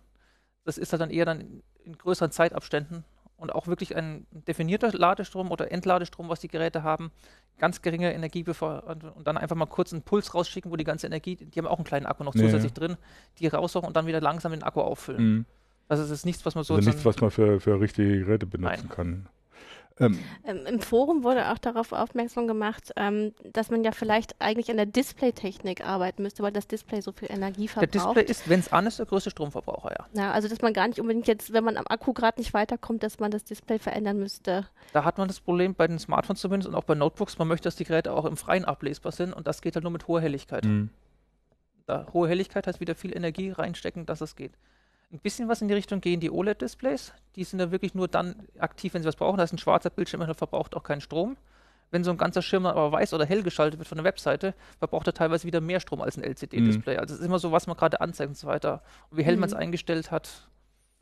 das 0.64 0.78
ist 0.78 0.94
halt 0.94 1.02
dann 1.02 1.10
eher 1.10 1.26
dann 1.26 1.62
in 1.84 1.98
größeren 1.98 2.32
Zeitabständen 2.32 3.04
und 3.44 3.54
auch 3.54 3.68
wirklich 3.68 3.96
ein 3.96 4.26
definierter 4.32 4.94
Ladestrom 4.94 5.52
oder 5.52 5.70
Entladestrom, 5.70 6.30
was 6.30 6.40
die 6.40 6.48
Geräte 6.48 6.82
haben, 6.82 7.12
ganz 7.60 7.82
geringe 7.82 8.14
Energie 8.14 8.42
bevor, 8.42 8.84
und 9.16 9.28
dann 9.28 9.38
einfach 9.38 9.58
mal 9.58 9.66
kurz 9.66 9.92
einen 9.92 10.02
Puls 10.02 10.34
rausschicken, 10.34 10.72
wo 10.72 10.78
die 10.78 10.86
ganze 10.86 11.08
Energie, 11.08 11.36
die 11.36 11.60
haben 11.60 11.68
auch 11.68 11.78
einen 11.78 11.84
kleinen 11.84 12.06
Akku 12.06 12.24
noch 12.24 12.34
ja. 12.36 12.42
zusätzlich 12.42 12.72
drin, 12.72 12.96
die 13.40 13.48
raussuchen 13.48 13.86
und 13.86 13.98
dann 13.98 14.08
wieder 14.08 14.22
langsam 14.22 14.54
den 14.54 14.64
Akku 14.64 14.80
auffüllen. 14.80 15.20
Hm. 15.20 15.46
Also 15.90 16.04
es 16.04 16.10
ist 16.10 16.26
nichts, 16.26 16.46
was 16.46 16.56
man 16.56 16.64
so 16.64 16.76
Also 16.76 16.90
nichts, 16.90 17.04
was 17.04 17.20
man 17.20 17.32
für, 17.32 17.60
für 17.60 17.80
richtige 17.82 18.20
Geräte 18.20 18.46
benutzen 18.46 18.88
Nein. 18.88 18.90
kann. 18.90 19.30
Ähm, 20.00 20.20
Ähm, 20.44 20.66
Im 20.66 20.80
Forum 20.82 21.24
wurde 21.24 21.52
auch 21.52 21.58
darauf 21.58 21.92
aufmerksam 21.92 22.48
gemacht, 22.48 22.92
ähm, 22.96 23.34
dass 23.44 23.70
man 23.70 23.84
ja 23.84 23.92
vielleicht 23.92 24.36
eigentlich 24.40 24.70
an 24.72 24.78
der 24.78 24.86
Displaytechnik 24.86 25.86
arbeiten 25.86 26.24
müsste, 26.24 26.44
weil 26.44 26.52
das 26.52 26.68
Display 26.68 27.02
so 27.02 27.12
viel 27.12 27.32
Energie 27.32 27.68
der 27.68 27.88
verbraucht. 27.88 28.18
Display 28.18 28.24
ist, 28.24 28.50
wenn 28.50 28.60
es 28.60 28.72
an 28.72 28.88
ist, 28.88 29.00
der 29.00 29.06
größte 29.06 29.30
Stromverbraucher, 29.30 29.92
ja. 29.92 30.08
Ja, 30.22 30.32
also 30.32 30.48
dass 30.48 30.62
man 30.62 30.74
gar 30.74 30.88
nicht 30.88 31.00
unbedingt 31.00 31.28
jetzt, 31.28 31.54
wenn 31.54 31.64
man 31.64 31.78
am 31.78 31.86
Akku 31.88 32.14
gerade 32.14 32.40
nicht 32.40 32.54
weiterkommt, 32.54 33.04
dass 33.04 33.20
man 33.20 33.32
das 33.32 33.44
Display 33.44 33.80
verändern 33.80 34.18
müsste. 34.18 34.68
Da 34.94 35.04
hat 35.04 35.18
man 35.18 35.28
das 35.28 35.40
Problem 35.40 35.76
bei 35.76 35.88
den 35.88 36.00
Smartphones 36.00 36.42
zumindest 36.42 36.70
und 36.70 36.76
auch 36.76 36.84
bei 36.86 36.96
Notebooks, 36.96 37.38
man 37.38 37.48
möchte, 37.48 37.68
dass 37.68 37.76
die 37.76 37.86
Geräte 37.86 38.14
auch 38.14 38.26
im 38.26 38.38
Freien 38.38 38.66
ablesbar 38.66 39.12
sind 39.12 39.34
und 39.34 39.48
das 39.48 39.62
geht 39.62 39.76
halt 39.76 39.84
nur 39.84 39.92
mit 39.92 40.08
hoher 40.08 40.22
Helligkeit. 40.22 40.66
hm. 40.66 40.90
Da, 41.86 42.08
hohe 42.14 42.30
Helligkeit 42.30 42.66
heißt 42.66 42.80
wieder 42.80 42.96
viel 42.96 43.16
Energie 43.16 43.52
reinstecken, 43.52 44.06
dass 44.06 44.22
es 44.22 44.36
geht. 44.36 44.54
Ein 45.14 45.20
bisschen 45.20 45.48
was 45.48 45.62
in 45.62 45.68
die 45.68 45.74
Richtung 45.76 46.02
gehen 46.02 46.20
die 46.20 46.32
OLED-Displays. 46.32 47.14
Die 47.36 47.44
sind 47.44 47.60
ja 47.60 47.72
wirklich 47.72 47.94
nur 47.94 48.08
dann 48.08 48.48
aktiv, 48.58 48.94
wenn 48.94 49.04
sie 49.04 49.08
was 49.08 49.16
brauchen. 49.16 49.38
Da 49.38 49.44
ist 49.44 49.54
ein 49.54 49.60
schwarzer 49.60 49.92
Bildschirm, 49.92 50.26
der 50.26 50.34
verbraucht 50.34 50.76
auch 50.76 50.84
keinen 50.84 51.02
Strom. 51.02 51.38
Wenn 51.92 52.04
so 52.04 52.10
ein 52.10 52.18
ganzer 52.18 52.42
Schirm 52.42 52.66
aber 52.66 52.92
weiß 52.92 53.14
oder 53.14 53.24
hell 53.24 53.44
geschaltet 53.44 53.80
wird 53.80 53.88
von 53.88 53.98
der 53.98 54.06
Webseite, 54.06 54.56
verbraucht 54.80 55.06
er 55.06 55.14
teilweise 55.14 55.46
wieder 55.46 55.62
mehr 55.62 55.80
Strom 55.80 56.02
als 56.02 56.18
ein 56.18 56.24
LCD-Display. 56.24 56.96
Mhm. 56.96 57.00
Also 57.00 57.14
es 57.14 57.20
ist 57.20 57.26
immer 57.26 57.38
so, 57.38 57.52
was 57.52 57.68
man 57.68 57.78
gerade 57.78 58.02
anzeigt 58.02 58.30
und 58.30 58.38
so 58.38 58.48
weiter. 58.48 58.82
Und 59.12 59.20
wie 59.20 59.24
hell 59.24 59.36
mhm. 59.36 59.42
man 59.42 59.50
es 59.50 59.54
eingestellt 59.54 60.10
hat, 60.10 60.50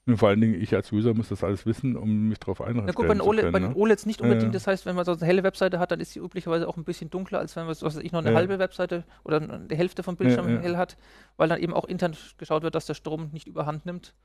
und 0.08 0.17
vor 0.17 0.29
allen 0.29 0.41
Dingen, 0.41 0.60
ich 0.60 0.74
als 0.74 0.91
User 0.91 1.13
muss 1.13 1.29
das 1.29 1.43
alles 1.43 1.65
wissen, 1.67 1.96
um 1.96 2.29
mich 2.29 2.39
darauf 2.39 2.60
einrichten 2.62 2.86
Na 2.88 2.91
gut, 2.93 3.08
bei 3.08 3.13
den, 3.13 3.22
OLED, 3.22 3.41
können, 3.43 3.53
bei 3.53 3.60
den? 3.60 3.75
OLEDs 3.75 4.08
nicht 4.08 4.20
unbedingt. 4.20 4.46
Ja. 4.46 4.50
Das 4.51 4.65
heißt, 4.65 4.88
wenn 4.88 4.96
man 4.96 5.05
so 5.05 5.12
eine 5.12 5.25
helle 5.25 5.43
Webseite 5.43 5.77
hat, 5.77 5.91
dann 5.91 6.00
ist 6.00 6.13
sie 6.13 6.20
üblicherweise 6.20 6.67
auch 6.67 6.75
ein 6.75 6.84
bisschen 6.84 7.12
dunkler, 7.12 7.38
als 7.38 7.55
wenn 7.55 7.63
man, 7.63 7.72
was 7.72 7.84
weiß 7.84 7.98
ich, 7.98 8.12
noch 8.12 8.22
eine 8.22 8.31
ja. 8.31 8.36
halbe 8.36 8.58
Webseite 8.58 9.03
oder 9.24 9.41
eine 9.41 9.75
Hälfte 9.75 10.01
vom 10.01 10.15
Bildschirm 10.15 10.50
ja, 10.50 10.60
hell 10.60 10.77
hat, 10.77 10.98
weil 11.38 11.50
dann 11.50 11.60
eben 11.60 11.74
auch 11.74 11.86
intern 11.86 12.15
geschaut 12.39 12.63
wird, 12.63 12.74
dass 12.74 12.88
der 12.88 12.96
Strom 12.96 13.29
nicht 13.31 13.46
überhand 13.46 13.86
nimmt, 13.86 14.15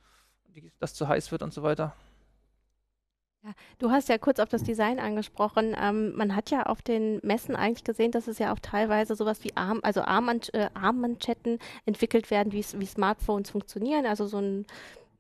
dass 0.79 0.95
zu 0.95 1.09
heiß 1.09 1.31
wird 1.31 1.43
und 1.43 1.53
so 1.53 1.63
weiter. 1.63 1.95
Ja, 3.45 3.53
du 3.79 3.91
hast 3.91 4.09
ja 4.09 4.17
kurz 4.17 4.41
auf 4.41 4.49
das 4.49 4.63
Design 4.63 4.99
angesprochen. 4.99 5.77
Ähm, 5.79 6.17
man 6.17 6.35
hat 6.35 6.51
ja 6.51 6.65
auf 6.65 6.81
den 6.81 7.21
Messen 7.23 7.55
eigentlich 7.55 7.85
gesehen, 7.85 8.13
dass 8.13 8.29
es 8.29 8.39
ja 8.39 8.53
auch 8.53 8.59
teilweise 8.61 9.15
sowas 9.15 9.45
wie 9.45 9.55
Arm, 9.57 9.81
also 9.83 10.01
äh, 10.01 10.69
Armmanschetten 10.73 11.59
entwickelt 11.85 12.31
werden, 12.31 12.53
wie 12.53 12.63
Smartphones 12.63 13.51
funktionieren. 13.51 14.07
Also 14.07 14.27
so 14.27 14.39
ein 14.39 14.67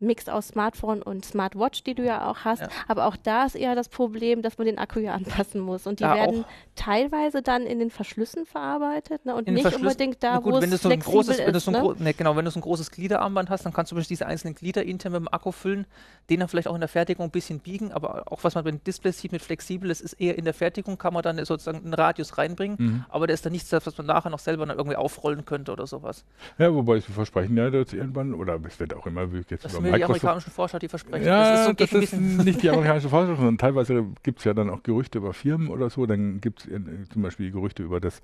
Mix 0.00 0.28
aus 0.28 0.48
Smartphone 0.48 1.02
und 1.02 1.24
Smartwatch, 1.24 1.84
die 1.84 1.94
du 1.94 2.04
ja 2.04 2.28
auch 2.28 2.38
hast. 2.44 2.62
Ja. 2.62 2.68
Aber 2.88 3.06
auch 3.06 3.16
da 3.16 3.44
ist 3.44 3.54
eher 3.54 3.74
das 3.74 3.88
Problem, 3.88 4.42
dass 4.42 4.58
man 4.58 4.66
den 4.66 4.78
Akku 4.78 5.00
ja 5.00 5.14
anpassen 5.14 5.60
muss. 5.60 5.86
Und 5.86 6.00
die 6.00 6.04
ja, 6.04 6.14
werden 6.14 6.44
teilweise 6.74 7.42
dann 7.42 7.62
in 7.62 7.78
den 7.78 7.90
Verschlüssen 7.90 8.46
verarbeitet 8.46 9.24
ne? 9.24 9.34
und 9.34 9.48
nicht 9.48 9.74
unbedingt 9.74 10.22
da, 10.22 10.38
gut, 10.38 10.54
wo 10.54 10.60
wenn 10.60 10.72
es 10.72 10.82
so 10.82 10.88
flexibel 10.88 11.14
großes, 11.14 11.38
ist. 11.38 11.64
So 11.64 11.70
ne? 11.70 11.94
ne, 11.98 12.14
genau, 12.14 12.36
wenn 12.36 12.44
du 12.44 12.50
so 12.50 12.58
ein 12.58 12.62
großes 12.62 12.90
Gliederarmband 12.90 13.50
hast, 13.50 13.64
dann 13.64 13.72
kannst 13.72 13.92
du 13.92 13.96
diese 13.96 14.26
einzelnen 14.26 14.54
Glieder 14.54 14.84
intern 14.84 15.12
mit 15.12 15.20
dem 15.20 15.28
Akku 15.28 15.52
füllen, 15.52 15.86
den 16.30 16.40
dann 16.40 16.48
vielleicht 16.48 16.68
auch 16.68 16.74
in 16.74 16.80
der 16.80 16.88
Fertigung 16.88 17.26
ein 17.26 17.30
bisschen 17.30 17.60
biegen, 17.60 17.92
aber 17.92 18.30
auch 18.30 18.44
was 18.44 18.54
man 18.54 18.64
bei 18.64 18.70
den 18.70 18.84
Displays 18.84 19.18
sieht 19.18 19.32
mit 19.32 19.42
flexibel, 19.42 19.90
ist, 19.90 20.00
ist 20.00 20.14
eher 20.14 20.36
in 20.36 20.44
der 20.44 20.54
Fertigung, 20.54 20.98
kann 20.98 21.14
man 21.14 21.22
dann 21.22 21.42
sozusagen 21.44 21.78
einen 21.78 21.94
Radius 21.94 22.38
reinbringen, 22.38 22.76
mhm. 22.78 23.04
aber 23.08 23.26
der 23.26 23.34
ist 23.34 23.44
dann 23.44 23.52
nichts, 23.52 23.72
was 23.72 23.96
man 23.96 24.06
nachher 24.06 24.30
noch 24.30 24.38
selber 24.38 24.66
dann 24.66 24.76
irgendwie 24.76 24.96
aufrollen 24.96 25.44
könnte 25.44 25.72
oder 25.72 25.86
sowas. 25.86 26.24
Ja, 26.58 26.72
wobei 26.74 27.00
sie 27.00 27.12
versprechen 27.12 27.56
ja, 27.56 27.70
dass 27.70 27.92
irgendwann, 27.92 28.34
oder 28.34 28.58
es 28.66 28.78
wird 28.78 28.94
auch 28.94 29.06
immer, 29.06 29.32
wie 29.32 29.42
jetzt 29.48 29.64
das 29.64 29.74
über 29.74 29.85
Microsoft, 29.90 29.98
die 29.98 30.04
amerikanischen 30.04 30.50
Forscher, 30.50 30.78
die 30.78 30.88
versprechen. 30.88 31.26
Ja, 31.26 31.50
das 31.50 31.60
ist, 31.60 31.66
so 31.66 31.72
das 31.72 31.92
ist 31.92 32.12
nicht 32.20 32.62
die 32.62 32.70
amerikanische 32.70 33.08
Forscher, 33.08 33.36
sondern 33.36 33.58
teilweise 33.58 34.06
gibt 34.22 34.40
es 34.40 34.44
ja 34.44 34.54
dann 34.54 34.70
auch 34.70 34.82
Gerüchte 34.82 35.18
über 35.18 35.32
Firmen 35.32 35.68
oder 35.68 35.90
so. 35.90 36.06
Dann 36.06 36.40
gibt 36.40 36.60
es 36.60 36.66
äh, 36.66 36.80
zum 37.12 37.22
Beispiel 37.22 37.50
Gerüchte 37.50 37.82
über 37.82 38.00
das 38.00 38.22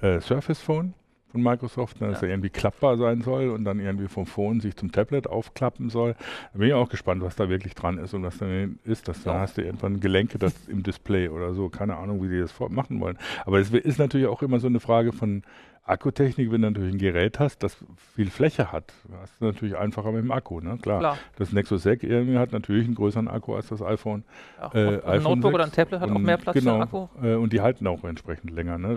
äh, 0.00 0.20
Surface 0.20 0.60
Phone 0.60 0.94
von 1.32 1.42
Microsoft, 1.42 2.00
ne, 2.00 2.08
dass 2.08 2.20
ja. 2.20 2.28
er 2.28 2.34
irgendwie 2.34 2.50
klappbar 2.50 2.96
sein 2.98 3.22
soll 3.22 3.48
und 3.48 3.64
dann 3.64 3.80
irgendwie 3.80 4.06
vom 4.06 4.26
Phone 4.26 4.60
sich 4.60 4.76
zum 4.76 4.92
Tablet 4.92 5.26
aufklappen 5.26 5.88
soll. 5.88 6.14
Da 6.52 6.58
bin 6.58 6.68
ich 6.68 6.74
auch 6.74 6.88
gespannt, 6.88 7.22
was 7.22 7.34
da 7.36 7.48
wirklich 7.48 7.74
dran 7.74 7.98
ist 7.98 8.14
und 8.14 8.22
was 8.22 8.38
dann 8.38 8.78
ist. 8.84 9.08
Dass 9.08 9.24
ja. 9.24 9.32
Da 9.32 9.40
hast 9.40 9.56
du 9.56 9.62
irgendwann 9.62 10.00
Gelenke 10.00 10.38
das 10.38 10.68
im 10.68 10.82
Display 10.82 11.28
oder 11.28 11.54
so. 11.54 11.68
Keine 11.68 11.96
Ahnung, 11.96 12.22
wie 12.22 12.28
sie 12.28 12.38
das 12.38 12.52
machen 12.68 13.00
wollen. 13.00 13.18
Aber 13.44 13.58
es 13.58 13.70
ist 13.70 13.98
natürlich 13.98 14.26
auch 14.26 14.42
immer 14.42 14.60
so 14.60 14.66
eine 14.66 14.80
Frage 14.80 15.12
von 15.12 15.42
Akkutechnik, 15.84 16.52
wenn 16.52 16.62
du 16.62 16.70
natürlich 16.70 16.94
ein 16.94 16.98
Gerät 16.98 17.40
hast, 17.40 17.62
das 17.62 17.76
viel 18.14 18.30
Fläche 18.30 18.70
hat, 18.70 18.92
hast 19.20 19.40
du 19.40 19.46
natürlich 19.46 19.76
einfacher 19.76 20.12
mit 20.12 20.22
dem 20.22 20.30
Akku, 20.30 20.60
ne? 20.60 20.78
Klar. 20.80 21.00
Klar. 21.00 21.18
Das 21.36 21.52
Nexus 21.52 21.82
6 21.82 22.04
irgendwie 22.04 22.38
hat 22.38 22.52
natürlich 22.52 22.84
einen 22.86 22.94
größeren 22.94 23.26
Akku 23.26 23.54
als 23.54 23.68
das 23.68 23.82
iPhone. 23.82 24.24
Ja, 24.58 24.74
äh, 24.74 25.02
ein 25.04 25.22
Notebook 25.22 25.50
6. 25.50 25.54
oder 25.54 25.64
ein 25.64 25.72
Tablet 25.72 26.00
hat 26.00 26.10
und, 26.10 26.16
auch 26.16 26.20
mehr 26.20 26.36
Platz 26.36 26.54
genau, 26.54 26.76
für 26.76 26.82
Akku. 26.82 27.08
Äh, 27.20 27.34
und 27.34 27.52
die 27.52 27.60
halten 27.60 27.86
auch 27.88 28.04
entsprechend 28.04 28.50
länger. 28.52 28.78
Ne? 28.78 28.94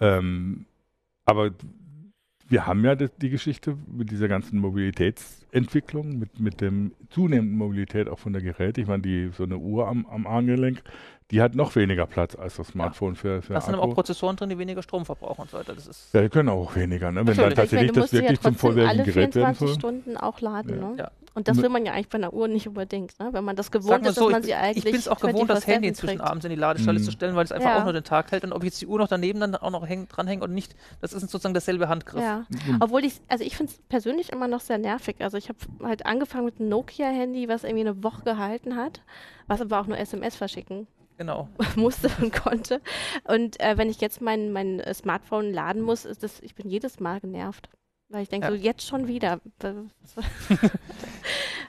Ja. 0.00 0.18
Ähm, 0.18 0.66
aber 1.24 1.52
wir 2.48 2.66
haben 2.66 2.84
ja 2.84 2.96
die, 2.96 3.08
die, 3.20 3.30
Geschichte 3.30 3.76
mit 3.86 4.10
dieser 4.10 4.26
ganzen 4.26 4.58
Mobilitätsentwicklung, 4.58 6.18
mit, 6.18 6.40
mit 6.40 6.60
dem 6.60 6.92
zunehmenden 7.10 7.58
Mobilität 7.58 8.08
auch 8.08 8.18
von 8.18 8.32
der 8.32 8.42
Geräte. 8.42 8.80
Ich 8.80 8.86
meine, 8.88 9.02
die, 9.02 9.30
so 9.32 9.44
eine 9.44 9.58
Uhr 9.58 9.86
am, 9.86 10.06
am 10.06 10.26
Armgelenk, 10.26 10.82
die 11.30 11.42
hat 11.42 11.54
noch 11.54 11.76
weniger 11.76 12.06
Platz 12.06 12.34
als 12.34 12.56
das 12.56 12.68
Smartphone 12.68 13.14
ja. 13.14 13.20
für, 13.20 13.42
für 13.42 13.52
Da 13.52 13.60
sind 13.60 13.74
aber 13.74 13.82
auch 13.82 13.94
Prozessoren 13.94 14.36
drin, 14.36 14.48
die 14.48 14.58
weniger 14.58 14.82
Strom 14.82 15.04
verbrauchen 15.04 15.42
und 15.42 15.50
so 15.50 15.58
weiter. 15.58 15.74
Das 15.74 15.86
ist 15.86 16.14
ja, 16.14 16.22
die 16.22 16.30
können 16.30 16.48
auch 16.48 16.74
weniger, 16.74 17.12
ne? 17.12 17.26
wenn 17.26 17.36
dann 17.36 17.54
tatsächlich 17.54 17.92
das 17.92 18.12
wirklich 18.12 18.38
ja 18.38 18.42
zum 18.42 18.54
vollwertigen 18.54 19.04
Gerät 19.04 19.34
werden 19.34 19.54
soll. 19.54 19.74
Stunden 19.74 20.16
auch 20.16 20.40
laden, 20.40 20.80
ja. 20.80 20.88
ne? 20.88 20.96
Ja. 20.98 21.10
Und 21.34 21.46
das 21.46 21.58
will 21.58 21.68
man 21.68 21.86
ja 21.86 21.92
eigentlich 21.92 22.08
bei 22.08 22.18
einer 22.18 22.32
Uhr 22.32 22.48
nicht 22.48 22.66
unbedingt, 22.66 23.16
ne? 23.20 23.28
wenn 23.32 23.44
man 23.44 23.54
das 23.54 23.70
gewohnt 23.70 24.04
ist, 24.04 24.16
so, 24.16 24.24
dass 24.24 24.32
man 24.32 24.42
sie 24.42 24.54
eigentlich 24.54 24.78
Ich 24.78 24.84
bin 24.90 24.96
es 24.96 25.06
auch 25.06 25.20
gewohnt, 25.20 25.48
das 25.48 25.68
Handy 25.68 25.86
inzwischen 25.86 26.20
abends 26.20 26.44
in 26.44 26.50
die 26.50 26.56
Ladestelle 26.56 26.98
mhm. 26.98 27.04
zu 27.04 27.12
stellen, 27.12 27.36
weil 27.36 27.44
es 27.44 27.52
einfach 27.52 27.76
auch 27.76 27.84
nur 27.84 27.92
den 27.92 28.02
Tag 28.02 28.32
hält 28.32 28.42
und 28.42 28.52
ob 28.52 28.64
ich 28.64 28.70
jetzt 28.70 28.80
die 28.80 28.86
Uhr 28.86 28.98
noch 28.98 29.06
daneben 29.06 29.38
dann 29.38 29.54
auch 29.54 29.70
noch 29.70 29.86
häng, 29.86 30.08
dranhänge 30.08 30.42
oder 30.42 30.52
nicht, 30.52 30.74
das 31.00 31.12
ist 31.12 31.20
sozusagen 31.20 31.54
derselbe 31.54 31.88
Handgriff. 31.88 32.22
Ja. 32.22 32.44
Mhm. 32.48 32.78
Obwohl 32.80 33.04
ich, 33.04 33.20
also 33.28 33.44
ich 33.44 33.56
finde 33.56 33.72
es 33.72 33.78
persönlich 33.88 34.32
immer 34.32 34.48
noch 34.48 34.60
sehr 34.60 34.78
nervig. 34.78 35.16
Also 35.20 35.36
ich 35.36 35.48
habe 35.48 35.58
halt 35.84 36.06
angefangen 36.06 36.46
mit 36.46 36.58
einem 36.58 36.70
Nokia-Handy, 36.70 37.48
was 37.48 37.62
irgendwie 37.62 37.86
eine 37.86 38.02
Woche 38.02 38.22
gehalten 38.22 38.74
hat, 38.74 39.02
was 39.46 39.60
aber 39.60 39.78
auch 39.78 39.86
nur 39.86 39.98
SMS 39.98 40.34
verschicken 40.34 40.88
genau. 41.18 41.48
musste 41.76 42.10
und 42.20 42.32
konnte. 42.32 42.80
Und 43.24 43.60
äh, 43.60 43.76
wenn 43.76 43.90
ich 43.90 44.00
jetzt 44.00 44.22
mein, 44.22 44.52
mein 44.52 44.80
äh, 44.80 44.94
Smartphone 44.94 45.52
laden 45.52 45.82
muss, 45.82 46.06
ist 46.06 46.22
das, 46.22 46.40
ich 46.40 46.54
bin 46.54 46.70
jedes 46.70 47.00
Mal 47.00 47.20
genervt. 47.20 47.68
Weil 48.10 48.22
ich 48.22 48.30
denke, 48.30 48.46
ja. 48.46 48.52
so 48.52 48.56
jetzt 48.56 48.86
schon 48.86 49.06
wieder. 49.06 49.40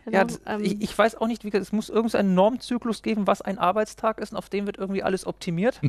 ja, 0.10 0.24
das, 0.24 0.40
ähm, 0.46 0.64
ich, 0.64 0.82
ich, 0.82 0.98
weiß 0.98 1.16
auch 1.16 1.28
nicht, 1.28 1.44
wie 1.44 1.50
es 1.50 1.74
muss 1.74 1.90
irgendeinen 1.90 2.34
Normzyklus 2.34 3.02
geben, 3.02 3.28
was 3.28 3.42
ein 3.42 3.58
Arbeitstag 3.58 4.20
ist 4.20 4.32
und 4.32 4.38
auf 4.38 4.48
dem 4.48 4.66
wird 4.66 4.78
irgendwie 4.78 5.04
alles 5.04 5.28
optimiert. 5.28 5.82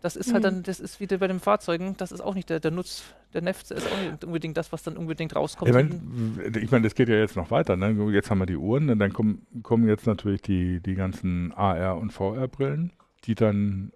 Das 0.00 0.16
ist 0.16 0.32
halt 0.32 0.44
dann, 0.44 0.58
mhm. 0.58 0.62
das 0.62 0.80
ist 0.80 0.98
wieder 0.98 1.18
bei 1.18 1.28
den 1.28 1.40
Fahrzeugen, 1.40 1.94
das 1.98 2.10
ist 2.10 2.22
auch 2.22 2.34
nicht 2.34 2.48
der, 2.48 2.58
der 2.58 2.70
Nutz, 2.70 3.02
der 3.34 3.42
Nefz 3.42 3.70
ist 3.70 3.86
auch 3.86 4.10
nicht 4.10 4.24
unbedingt 4.24 4.56
das, 4.56 4.72
was 4.72 4.82
dann 4.82 4.96
unbedingt 4.96 5.34
rauskommt. 5.34 5.68
Ich 5.68 5.74
meine, 5.74 6.58
ich 6.58 6.70
mein, 6.70 6.82
das 6.82 6.94
geht 6.94 7.08
ja 7.08 7.16
jetzt 7.16 7.36
noch 7.36 7.50
weiter. 7.50 7.76
Ne? 7.76 8.10
Jetzt 8.12 8.30
haben 8.30 8.38
wir 8.38 8.46
die 8.46 8.56
Uhren 8.56 8.90
und 8.90 8.98
dann 8.98 9.12
kommen, 9.12 9.46
kommen 9.62 9.88
jetzt 9.88 10.06
natürlich 10.06 10.42
die, 10.42 10.80
die 10.80 10.94
ganzen 10.94 11.52
AR- 11.52 11.98
und 11.98 12.12
VR-Brillen, 12.12 12.92
die 13.24 13.34
dann, 13.34 13.92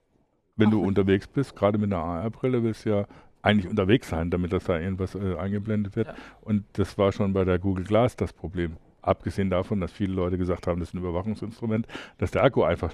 wenn 0.56 0.68
Ach, 0.68 0.72
du 0.72 0.82
unterwegs 0.82 1.26
bist, 1.26 1.56
gerade 1.56 1.78
mit 1.78 1.92
einer 1.92 2.02
AR-Brille, 2.02 2.62
willst 2.62 2.84
du 2.86 2.90
ja 2.90 3.06
eigentlich 3.42 3.68
unterwegs 3.68 4.08
sein, 4.08 4.30
damit 4.30 4.52
das 4.52 4.64
da 4.64 4.78
irgendwas 4.78 5.14
äh, 5.14 5.36
eingeblendet 5.36 5.96
wird. 5.96 6.08
Ja. 6.08 6.14
Und 6.40 6.64
das 6.74 6.98
war 6.98 7.12
schon 7.12 7.32
bei 7.32 7.44
der 7.44 7.58
Google 7.58 7.84
Glass 7.84 8.16
das 8.16 8.32
Problem 8.32 8.76
abgesehen 9.06 9.50
davon, 9.50 9.80
dass 9.80 9.92
viele 9.92 10.12
Leute 10.12 10.36
gesagt 10.36 10.66
haben, 10.66 10.80
das 10.80 10.90
ist 10.90 10.94
ein 10.94 10.98
Überwachungsinstrument, 10.98 11.86
dass 12.18 12.32
der 12.32 12.42
Akku 12.42 12.62
einfach 12.64 12.92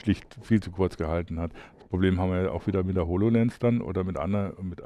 schlicht 0.00 0.36
viel 0.42 0.62
zu 0.62 0.70
kurz 0.70 0.96
gehalten 0.96 1.40
hat. 1.40 1.52
Das 1.94 2.00
Problem 2.00 2.20
haben 2.20 2.30
wir 2.32 2.42
ja 2.42 2.50
auch 2.50 2.66
wieder 2.66 2.82
mit 2.82 2.96
der 2.96 3.06
HoloLens 3.06 3.60
dann 3.60 3.80
oder 3.80 4.02
mit 4.02 4.16
anderen, 4.16 4.68
mit 4.68 4.80
äh, 4.80 4.84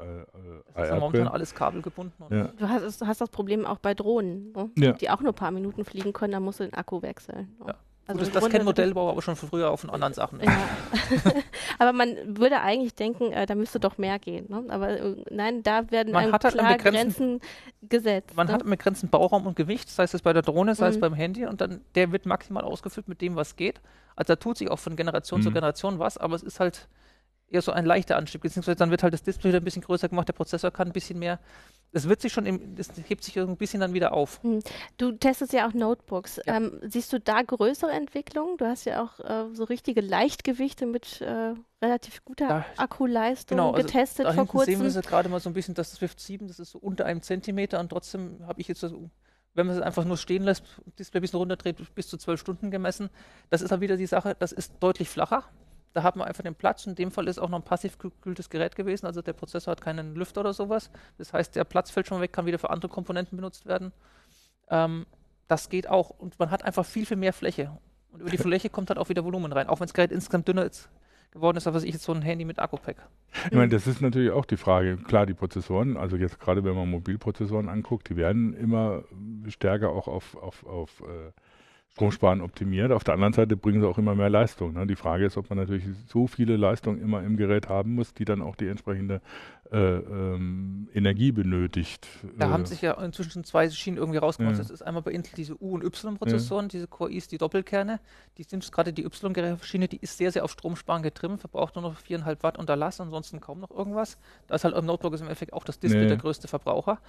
Das 0.75 0.83
ist 0.83 0.89
ja 0.93 0.99
momentan 0.99 1.27
alles 1.27 1.55
kabelgebunden. 1.55 2.23
Ja. 2.29 2.49
Du, 2.55 2.69
hast, 2.69 3.01
du, 3.01 3.07
hast, 3.07 3.19
das 3.19 3.29
Problem 3.29 3.65
auch 3.65 3.79
bei 3.79 3.95
Drohnen, 3.95 4.51
ne? 4.51 4.69
ja. 4.77 4.91
die 4.91 5.09
auch 5.09 5.21
nur 5.21 5.31
ein 5.31 5.35
paar 5.35 5.49
Minuten 5.49 5.85
fliegen 5.85 6.13
können, 6.13 6.33
da 6.33 6.39
musst 6.39 6.59
du 6.59 6.65
den 6.65 6.75
Akku 6.75 7.01
wechseln. 7.01 7.55
Ne? 7.59 7.65
Ja. 7.69 7.75
Also 8.09 8.21
das, 8.21 8.31
das 8.31 8.49
kennt 8.49 8.65
Modellbau 8.65 9.11
aber 9.11 9.21
schon 9.21 9.35
von 9.35 9.49
früher 9.49 9.69
auch 9.69 9.77
von 9.77 9.91
anderen 9.91 10.13
Sachen. 10.15 10.39
Ja. 10.41 10.51
aber 11.79 11.93
man 11.93 12.15
würde 12.25 12.59
eigentlich 12.59 12.95
denken, 12.95 13.31
äh, 13.31 13.45
da 13.45 13.53
müsste 13.53 13.79
doch 13.79 13.99
mehr 13.99 14.17
gehen. 14.17 14.47
Ne? 14.49 14.65
Aber 14.69 14.89
äh, 14.89 15.15
nein, 15.29 15.61
da 15.61 15.91
werden 15.91 16.11
man 16.11 16.31
hat 16.31 16.43
halt 16.43 16.55
klar 16.55 16.75
Grenzen 16.77 17.39
gesetzt. 17.83 18.35
Man 18.35 18.47
ne? 18.47 18.53
hat 18.53 18.65
mit 18.65 18.79
Grenzen 18.79 19.09
Bauraum 19.09 19.45
und 19.45 19.55
Gewicht, 19.55 19.91
sei 19.91 20.05
es 20.05 20.21
bei 20.23 20.33
der 20.33 20.41
Drohne, 20.41 20.73
sei 20.73 20.87
mhm. 20.87 20.93
es 20.95 20.99
beim 20.99 21.13
Handy 21.13 21.45
und 21.45 21.61
dann 21.61 21.81
der 21.93 22.11
wird 22.11 22.25
maximal 22.25 22.63
ausgefüllt 22.63 23.07
mit 23.07 23.21
dem, 23.21 23.35
was 23.35 23.55
geht. 23.55 23.79
Also 24.15 24.33
da 24.33 24.35
tut 24.37 24.57
sich 24.57 24.71
auch 24.71 24.79
von 24.79 24.95
Generation 24.95 25.41
mhm. 25.41 25.43
zu 25.43 25.51
Generation 25.51 25.99
was, 25.99 26.17
aber 26.17 26.35
es 26.35 26.41
ist 26.41 26.59
halt 26.59 26.87
eher 27.51 27.61
so 27.61 27.71
ein 27.71 27.85
leichter 27.85 28.17
Anstieg, 28.17 28.41
beziehungsweise 28.41 28.77
dann 28.77 28.91
wird 28.91 29.03
halt 29.03 29.13
das 29.13 29.23
Display 29.23 29.49
wieder 29.49 29.59
ein 29.59 29.63
bisschen 29.63 29.81
größer 29.81 30.09
gemacht, 30.09 30.27
der 30.27 30.33
Prozessor 30.33 30.71
kann 30.71 30.87
ein 30.87 30.93
bisschen 30.93 31.19
mehr. 31.19 31.39
Das 31.91 32.07
wird 32.07 32.21
sich 32.21 32.31
schon, 32.31 32.45
im, 32.45 32.75
das 32.75 32.89
hebt 33.07 33.23
sich 33.23 33.37
ein 33.39 33.57
bisschen 33.57 33.79
dann 33.79 33.93
wieder 33.93 34.13
auf. 34.13 34.41
Hm. 34.43 34.59
Du 34.97 35.11
testest 35.11 35.53
ja 35.53 35.67
auch 35.67 35.73
Notebooks. 35.73 36.39
Ja. 36.45 36.57
Ähm, 36.57 36.79
siehst 36.83 37.11
du 37.11 37.19
da 37.19 37.41
größere 37.41 37.91
Entwicklungen? 37.91 38.57
Du 38.57 38.65
hast 38.65 38.85
ja 38.85 39.03
auch 39.03 39.19
äh, 39.19 39.53
so 39.53 39.63
richtige 39.63 40.01
Leichtgewichte 40.01 40.85
mit 40.85 41.21
äh, 41.21 41.53
relativ 41.81 42.23
guter 42.23 42.47
da, 42.47 42.65
Akkuleistung 42.77 43.57
genau, 43.57 43.71
also 43.71 43.85
getestet 43.85 44.27
vor 44.33 44.45
kurzem. 44.45 44.73
sehen 44.75 44.81
wir 44.81 44.99
es 44.99 45.07
gerade 45.07 45.29
mal 45.29 45.39
so 45.39 45.49
ein 45.49 45.53
bisschen, 45.53 45.73
das 45.73 45.93
Swift 45.93 46.19
7, 46.19 46.47
das 46.47 46.59
ist 46.59 46.71
so 46.71 46.79
unter 46.79 47.05
einem 47.05 47.21
Zentimeter 47.21 47.79
und 47.79 47.89
trotzdem 47.89 48.45
habe 48.45 48.61
ich 48.61 48.67
jetzt 48.67 48.81
so 48.81 49.09
wenn 49.55 49.67
man 49.67 49.75
es 49.75 49.81
einfach 49.81 50.05
nur 50.05 50.15
stehen 50.15 50.43
lässt, 50.43 50.63
Display 50.97 51.19
ein 51.19 51.21
bisschen 51.21 51.39
runterdreht, 51.39 51.77
bis 51.95 52.07
zu 52.07 52.17
zwölf 52.17 52.39
Stunden 52.39 52.71
gemessen. 52.71 53.09
Das 53.49 53.61
ist 53.61 53.71
halt 53.71 53.81
wieder 53.81 53.97
die 53.97 54.05
Sache, 54.05 54.35
das 54.39 54.51
ist 54.51 54.73
deutlich 54.79 55.09
flacher. 55.09 55.43
Da 55.93 56.03
hat 56.03 56.15
man 56.15 56.27
einfach 56.27 56.43
den 56.43 56.55
Platz. 56.55 56.85
In 56.85 56.95
dem 56.95 57.11
Fall 57.11 57.27
ist 57.27 57.39
auch 57.39 57.49
noch 57.49 57.59
ein 57.59 57.63
passiv 57.63 57.97
gekühltes 57.97 58.49
Gerät 58.49 58.75
gewesen. 58.75 59.05
Also 59.05 59.21
der 59.21 59.33
Prozessor 59.33 59.71
hat 59.71 59.81
keinen 59.81 60.15
Lüfter 60.15 60.41
oder 60.41 60.53
sowas. 60.53 60.91
Das 61.17 61.33
heißt, 61.33 61.55
der 61.55 61.63
Platz 61.63 61.89
fällt 61.89 62.07
schon 62.07 62.21
weg, 62.21 62.31
kann 62.31 62.45
wieder 62.45 62.59
für 62.59 62.69
andere 62.69 62.91
Komponenten 62.91 63.37
benutzt 63.37 63.65
werden. 63.65 63.91
Ähm, 64.69 65.05
das 65.47 65.69
geht 65.69 65.89
auch. 65.89 66.11
Und 66.11 66.37
man 66.39 66.51
hat 66.51 66.63
einfach 66.63 66.85
viel, 66.85 67.05
viel 67.05 67.17
mehr 67.17 67.33
Fläche. 67.33 67.71
Und 68.11 68.21
über 68.21 68.29
die 68.29 68.37
Fläche 68.39 68.69
kommt 68.69 68.89
halt 68.89 68.99
auch 68.99 69.09
wieder 69.09 69.23
Volumen 69.23 69.51
rein. 69.51 69.67
Auch 69.67 69.79
wenn 69.79 69.87
das 69.87 69.93
Gerät 69.93 70.11
insgesamt 70.11 70.47
dünner 70.47 70.65
ist, 70.65 70.89
geworden 71.31 71.57
ist, 71.57 71.67
als 71.67 71.83
ich 71.83 71.93
jetzt 71.93 72.03
so 72.03 72.11
ein 72.11 72.21
Handy 72.21 72.45
mit 72.45 72.59
Akku-Pack. 72.59 73.07
Ich 73.45 73.51
meine, 73.51 73.69
das 73.69 73.85
ist 73.85 74.01
natürlich 74.01 74.31
auch 74.31 74.45
die 74.45 74.57
Frage. 74.57 74.97
Klar, 74.97 75.25
die 75.25 75.33
Prozessoren, 75.33 75.97
also 75.97 76.15
jetzt 76.15 76.39
gerade 76.39 76.63
wenn 76.63 76.75
man 76.75 76.89
Mobilprozessoren 76.89 77.69
anguckt, 77.69 78.09
die 78.09 78.15
werden 78.15 78.53
immer 78.53 79.03
stärker 79.47 79.89
auch 79.89 80.07
auf, 80.07 80.35
auf, 80.35 80.65
auf 80.65 81.01
äh, 81.01 81.31
Stromsparen 81.93 82.41
optimiert. 82.41 82.91
Auf 82.91 83.03
der 83.03 83.15
anderen 83.15 83.33
Seite 83.33 83.57
bringen 83.57 83.81
sie 83.81 83.87
auch 83.87 83.97
immer 83.97 84.15
mehr 84.15 84.29
Leistung. 84.29 84.73
Ne? 84.73 84.87
Die 84.87 84.95
Frage 84.95 85.25
ist, 85.25 85.37
ob 85.37 85.49
man 85.49 85.57
natürlich 85.57 85.83
so 86.07 86.27
viele 86.27 86.55
Leistungen 86.55 87.01
immer 87.01 87.23
im 87.23 87.35
Gerät 87.35 87.67
haben 87.67 87.95
muss, 87.95 88.13
die 88.13 88.25
dann 88.25 88.41
auch 88.41 88.55
die 88.55 88.67
entsprechende 88.67 89.21
äh, 89.71 89.77
ähm, 89.77 90.87
Energie 90.93 91.31
benötigt. 91.31 92.07
Da 92.37 92.47
äh, 92.47 92.49
haben 92.51 92.65
sich 92.65 92.81
ja 92.81 92.93
inzwischen 93.03 93.43
zwei 93.43 93.69
Schienen 93.69 93.97
irgendwie 93.97 94.19
rausgemacht. 94.19 94.53
Ja. 94.53 94.59
Das 94.59 94.69
ist 94.69 94.81
einmal 94.81 95.03
bei 95.03 95.11
Intel 95.11 95.33
diese 95.35 95.61
U- 95.61 95.75
und 95.75 95.83
Y-Prozessoren, 95.83 96.69
diese 96.69 96.87
Core 96.87 97.11
Is, 97.11 97.27
die 97.27 97.37
Doppelkerne. 97.37 97.99
Die 98.37 98.43
sind 98.43 98.71
gerade 98.71 98.93
die 98.93 99.03
Y-Schiene, 99.03 99.87
die 99.87 99.97
ist 99.97 100.17
sehr, 100.17 100.31
sehr 100.31 100.43
auf 100.43 100.51
Stromsparen 100.51 101.03
getrimmt, 101.03 101.41
verbraucht 101.41 101.75
nur 101.75 101.83
noch 101.83 101.99
4,5 101.99 102.43
Watt 102.43 102.57
Unterlass, 102.57 103.01
ansonsten 103.01 103.41
kaum 103.41 103.59
noch 103.59 103.71
irgendwas. 103.71 104.17
Da 104.47 104.55
ist 104.55 104.63
halt 104.63 104.75
im 104.75 104.85
Notebook 104.85 105.13
ist 105.13 105.21
im 105.21 105.27
Endeffekt 105.27 105.53
auch 105.53 105.63
das 105.63 105.79
Display 105.79 106.03
Ja. 106.03 106.07
der 106.07 106.17
größte 106.17 106.47
Verbraucher. 106.47 106.99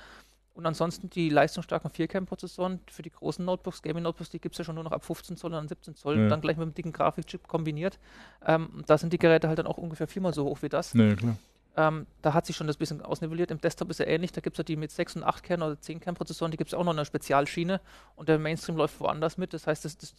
Und 0.53 0.67
ansonsten 0.67 1.09
die 1.09 1.29
leistungsstarken 1.31 1.91
4-Cam-Prozessoren 1.91 2.81
für 2.91 3.03
die 3.03 3.11
großen 3.11 3.45
Notebooks, 3.45 3.83
Gaming-Notebooks, 3.83 4.31
die 4.31 4.41
gibt 4.41 4.55
es 4.55 4.59
ja 4.59 4.65
schon 4.65 4.75
nur 4.75 4.85
noch 4.85 4.93
ab 4.93 5.05
15 5.05 5.37
Zoll 5.37 5.53
und 5.53 5.57
dann 5.59 5.69
17 5.69 5.95
Zoll, 5.95 6.19
Ja. 6.19 6.29
dann 6.29 6.41
gleich 6.41 6.57
mit 6.57 6.65
einem 6.65 6.75
dicken 6.75 6.93
Grafikchip 6.93 7.47
kombiniert. 7.47 7.99
Ähm, 8.45 8.83
da 8.87 8.99
sind 8.99 9.13
die 9.13 9.19
Geräte 9.19 9.49
halt 9.49 9.59
dann 9.59 9.67
auch 9.67 9.79
ungefähr 9.79 10.09
viermal 10.09 10.35
so 10.35 10.45
hoch 10.45 10.61
wie 10.63 10.69
das. 10.69 10.93
Nee, 10.95 11.15
klar. 11.15 11.37
Ähm, 11.77 12.07
da 12.21 12.35
hat 12.35 12.47
sich 12.47 12.57
schon 12.57 12.67
das 12.67 12.77
bisschen 12.77 13.01
ausnivelliert. 13.01 13.53
Im 13.53 13.61
Desktop 13.61 13.91
ist 13.91 14.01
ja 14.01 14.07
ähnlich. 14.07 14.33
Da 14.33 14.41
gibt 14.41 14.55
es 14.57 14.59
ja 14.59 14.65
die 14.65 14.75
mit 14.77 14.91
6 14.91 15.17
und 15.17 15.23
8 15.23 15.43
Kern 15.45 15.63
oder 15.63 15.81
10 15.81 16.01
Kern-Prozessoren, 16.01 16.51
die 16.51 16.57
gibt 16.57 16.69
es 16.69 16.75
auch 16.75 16.83
noch 16.85 16.93
in 16.93 16.99
einer 16.99 17.05
Spezialschiene 17.05 17.81
und 18.17 18.29
der 18.29 18.39
Mainstream 18.41 18.77
läuft 18.77 18.99
woanders 19.01 19.39
mit. 19.39 19.55
Das 19.55 19.69
heißt, 19.69 19.85
das, 19.85 19.97
das 19.97 20.15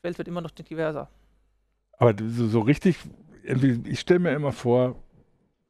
Feld 0.00 0.16
wird 0.16 0.26
immer 0.26 0.40
noch 0.40 0.50
diverser. 0.52 1.10
Aber 1.98 2.14
so, 2.26 2.48
so 2.48 2.60
richtig, 2.60 2.96
ich 3.44 4.00
stelle 4.00 4.20
mir 4.20 4.32
immer 4.32 4.52
vor, 4.52 4.96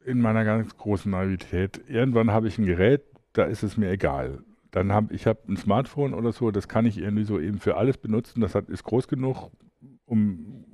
in 0.04 0.20
meiner 0.20 0.44
ganz 0.44 0.76
großen 0.76 1.10
Naivität, 1.10 1.80
irgendwann 1.88 2.30
habe 2.30 2.46
ich 2.46 2.56
ein 2.58 2.64
Gerät, 2.66 3.02
da 3.36 3.44
ist 3.44 3.62
es 3.62 3.76
mir 3.76 3.90
egal. 3.90 4.42
Dann 4.70 4.92
habe 4.92 5.14
ich 5.14 5.26
hab 5.26 5.48
ein 5.48 5.56
Smartphone 5.56 6.14
oder 6.14 6.32
so, 6.32 6.50
das 6.50 6.68
kann 6.68 6.86
ich 6.86 6.98
irgendwie 6.98 7.24
so 7.24 7.38
eben 7.38 7.58
für 7.58 7.76
alles 7.76 7.98
benutzen. 7.98 8.40
Das 8.40 8.54
hat, 8.54 8.68
ist 8.68 8.84
groß 8.84 9.08
genug, 9.08 9.50
um 10.04 10.64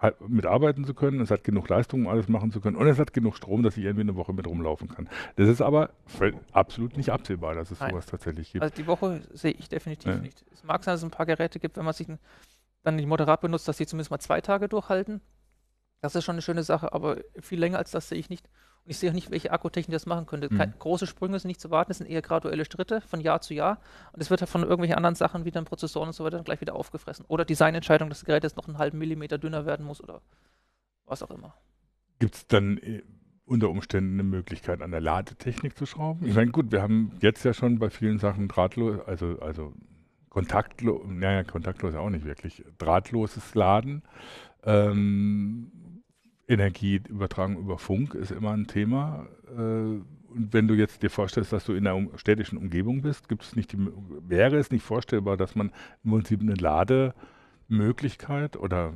halt 0.00 0.20
mitarbeiten 0.28 0.84
zu 0.84 0.94
können. 0.94 1.20
Es 1.20 1.30
hat 1.30 1.44
genug 1.44 1.68
Leistung, 1.68 2.02
um 2.02 2.08
alles 2.08 2.28
machen 2.28 2.52
zu 2.52 2.60
können. 2.60 2.76
Und 2.76 2.86
es 2.86 2.98
hat 2.98 3.12
genug 3.12 3.36
Strom, 3.36 3.62
dass 3.62 3.76
ich 3.76 3.84
irgendwie 3.84 4.02
eine 4.02 4.16
Woche 4.16 4.32
mit 4.32 4.46
rumlaufen 4.46 4.88
kann. 4.88 5.08
Das 5.36 5.48
ist 5.48 5.60
aber 5.60 5.90
absolut 6.52 6.96
nicht 6.96 7.10
absehbar, 7.10 7.54
dass 7.54 7.70
es 7.70 7.80
Nein. 7.80 7.90
sowas 7.90 8.06
tatsächlich 8.06 8.52
gibt. 8.52 8.62
Also 8.62 8.74
die 8.76 8.86
Woche 8.86 9.22
sehe 9.32 9.52
ich 9.52 9.68
definitiv 9.68 10.12
Ja. 10.14 10.18
nicht. 10.20 10.44
Es 10.52 10.62
mag 10.64 10.84
sein, 10.84 10.92
dass 10.92 11.00
es 11.00 11.04
ein 11.04 11.10
paar 11.10 11.26
Geräte 11.26 11.58
gibt, 11.58 11.76
wenn 11.76 11.84
man 11.84 11.94
sich 11.94 12.06
dann 12.84 12.96
nicht 12.96 13.08
moderat 13.08 13.40
benutzt, 13.40 13.66
dass 13.66 13.76
sie 13.76 13.86
zumindest 13.86 14.10
mal 14.10 14.20
zwei 14.20 14.40
Tage 14.40 14.68
durchhalten. 14.68 15.20
Das 16.00 16.14
ist 16.14 16.24
schon 16.24 16.36
eine 16.36 16.42
schöne 16.42 16.62
Sache, 16.62 16.92
aber 16.92 17.18
viel 17.40 17.58
länger 17.58 17.78
als 17.78 17.90
das 17.90 18.08
sehe 18.08 18.18
ich 18.18 18.30
nicht. 18.30 18.48
Und 18.88 18.92
ich 18.92 19.00
sehe 19.00 19.10
auch 19.10 19.14
nicht, 19.14 19.30
welche 19.30 19.52
Akkutechnik 19.52 19.92
das 19.92 20.06
machen 20.06 20.24
könnte. 20.24 20.48
Mhm. 20.50 20.72
große 20.78 21.06
Sprünge 21.06 21.38
sind 21.38 21.48
nicht 21.48 21.60
zu 21.60 21.70
warten, 21.70 21.90
es 21.90 21.98
sind 21.98 22.08
eher 22.08 22.22
graduelle 22.22 22.64
Schritte 22.64 23.02
von 23.02 23.20
Jahr 23.20 23.42
zu 23.42 23.52
Jahr. 23.52 23.82
Und 24.14 24.22
es 24.22 24.30
wird 24.30 24.40
halt 24.40 24.48
von 24.48 24.62
irgendwelchen 24.62 24.96
anderen 24.96 25.14
Sachen 25.14 25.44
wie 25.44 25.50
dann 25.50 25.66
Prozessoren 25.66 26.08
und 26.08 26.14
so 26.14 26.24
weiter 26.24 26.38
dann 26.38 26.44
gleich 26.44 26.62
wieder 26.62 26.74
aufgefressen. 26.74 27.26
Oder 27.28 27.44
Designentscheidung, 27.44 28.08
dass 28.08 28.20
das 28.20 28.24
Gerät 28.24 28.44
jetzt 28.44 28.56
noch 28.56 28.66
einen 28.66 28.78
halben 28.78 28.96
Millimeter 28.96 29.36
dünner 29.36 29.66
werden 29.66 29.84
muss 29.84 30.02
oder 30.02 30.22
was 31.04 31.22
auch 31.22 31.30
immer. 31.30 31.52
Gibt 32.18 32.34
es 32.34 32.46
dann 32.46 32.78
äh, 32.78 33.02
unter 33.44 33.68
Umständen 33.68 34.14
eine 34.14 34.22
Möglichkeit, 34.22 34.80
an 34.80 34.90
der 34.90 35.02
Ladetechnik 35.02 35.76
zu 35.76 35.84
schrauben? 35.84 36.26
Ich 36.26 36.34
meine, 36.34 36.50
gut, 36.50 36.72
wir 36.72 36.80
haben 36.80 37.12
jetzt 37.20 37.44
ja 37.44 37.52
schon 37.52 37.78
bei 37.78 37.90
vielen 37.90 38.18
Sachen 38.18 38.48
drahtlos, 38.48 39.06
also, 39.06 39.38
also 39.40 39.74
kontaktlos, 40.30 41.02
naja, 41.06 41.44
kontaktlos 41.44 41.92
ja 41.92 42.00
auch 42.00 42.08
nicht 42.08 42.24
wirklich, 42.24 42.64
drahtloses 42.78 43.54
Laden. 43.54 44.00
Ähm, 44.64 45.72
Energieübertragung 46.48 47.58
über 47.58 47.78
Funk 47.78 48.14
ist 48.14 48.32
immer 48.32 48.52
ein 48.52 48.66
Thema. 48.66 49.28
Äh, 49.56 50.00
und 50.30 50.52
wenn 50.52 50.68
du 50.68 50.74
jetzt 50.74 51.02
dir 51.02 51.10
vorstellst, 51.10 51.52
dass 51.52 51.64
du 51.64 51.72
in 51.72 51.86
einer 51.86 52.06
städtischen 52.16 52.58
Umgebung 52.58 53.02
bist, 53.02 53.28
gibt 53.28 53.44
es 53.44 53.56
nicht 53.56 53.72
die, 53.72 53.78
wäre 54.26 54.56
es 54.56 54.70
nicht 54.70 54.82
vorstellbar, 54.82 55.36
dass 55.36 55.54
man 55.54 55.72
im 56.04 56.10
Prinzip 56.10 56.40
eine 56.40 56.54
Lademöglichkeit 56.54 58.56
oder 58.56 58.94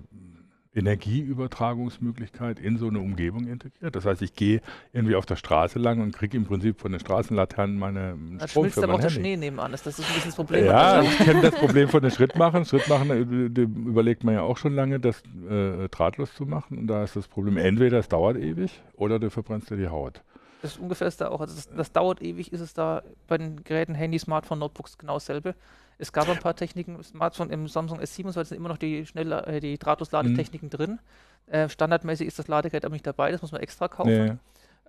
Energieübertragungsmöglichkeit 0.75 2.59
in 2.59 2.79
so 2.79 2.89
eine 2.89 3.01
Umgebung 3.01 3.47
integriert. 3.47 3.95
Das 3.95 4.05
heißt, 4.07 4.23
ich 4.23 4.35
gehe 4.35 4.61
irgendwie 4.93 5.15
auf 5.17 5.27
der 5.27 5.37
Straße 5.37 5.79
lang 5.79 6.01
und 6.01 6.13
kriege 6.17 6.37
im 6.37 6.45
Prinzip 6.45 6.81
von 6.81 6.93
den 6.93 7.01
Straßenlaternen 7.01 7.79
meine 7.79 8.17
Da 8.39 8.49
Strom 8.49 8.65
schmilzt 8.65 8.79
für 8.79 8.85
aber 8.85 8.95
auch 8.95 9.01
der. 9.01 9.11
Schnee 9.11 9.37
nebenan. 9.37 9.73
Das, 9.73 9.83
das 9.83 9.99
ist 9.99 10.09
ein 10.09 10.15
bisschen 10.15 10.31
das 10.31 10.37
Problem. 10.37 10.65
Ja, 10.67 10.93
Also, 10.95 11.11
ich 11.11 11.19
kenne 11.19 11.43
das 11.43 11.55
Problem 11.55 11.89
von 11.89 12.03
den 12.03 12.11
Schrittmachern. 12.11 12.65
Schrittmachen 12.65 13.11
äh, 13.11 13.61
überlegt 13.61 14.25
man 14.25 14.35
ja 14.35 14.43
auch 14.43 14.57
schon 14.57 14.75
lange, 14.75 14.99
das 15.01 15.23
äh, 15.49 15.89
drahtlos 15.89 16.35
zu 16.35 16.47
machen. 16.47 16.79
Und 16.79 16.87
da 16.87 17.05
ist 17.05 17.17
das 17.17 17.29
Problem, 17.29 17.57
entweder 17.57 17.99
es 17.99 18.09
dauert 18.09 18.37
ewig 18.37 18.81
oder 18.97 19.19
du 19.19 19.31
verbrennst 19.31 19.71
dir 19.71 19.77
die 19.77 19.89
Haut. 19.89 20.23
Das 20.63 20.73
ist 20.73 20.79
ungefähr 20.79 21.09
ist 21.09 21.21
da 21.21 21.29
auch. 21.29 21.41
Also 21.41 21.57
das, 21.57 21.69
das 21.69 21.93
dauert 21.93 22.23
ewig, 22.23 22.53
ist 22.53 22.61
es 22.61 22.73
da 22.73 23.03
bei 23.27 23.37
den 23.37 23.65
Geräten, 23.65 23.95
Handy, 23.95 24.19
Smartphone, 24.19 24.61
Notebooks 24.61 24.97
genau 24.97 25.15
dasselbe. 25.15 25.55
Es 26.03 26.13
gab 26.13 26.29
ein 26.29 26.39
paar 26.39 26.57
Techniken, 26.57 26.97
im 26.97 27.03
Smartphone 27.05 27.51
im 27.51 27.69
Samsung 27.69 28.01
S27 28.01 28.45
sind 28.47 28.57
immer 28.57 28.69
noch 28.69 28.77
die 28.77 29.07
schnell 29.07 29.31
äh, 29.31 29.61
die 29.61 29.79
Drahtlos-Ladetechniken 29.79 30.69
drin. 30.69 30.99
Äh, 31.47 31.69
standardmäßig 31.69 32.27
ist 32.27 32.41
das 32.41 32.49
Ladegerät 32.49 32.85
aber 32.85 32.93
nicht 32.93 33.07
dabei, 33.07 33.31
das 33.31 33.41
muss 33.41 33.53
man 33.53 33.61
extra 33.61 33.87
kaufen. 33.87 34.25
Nee. 34.25 34.37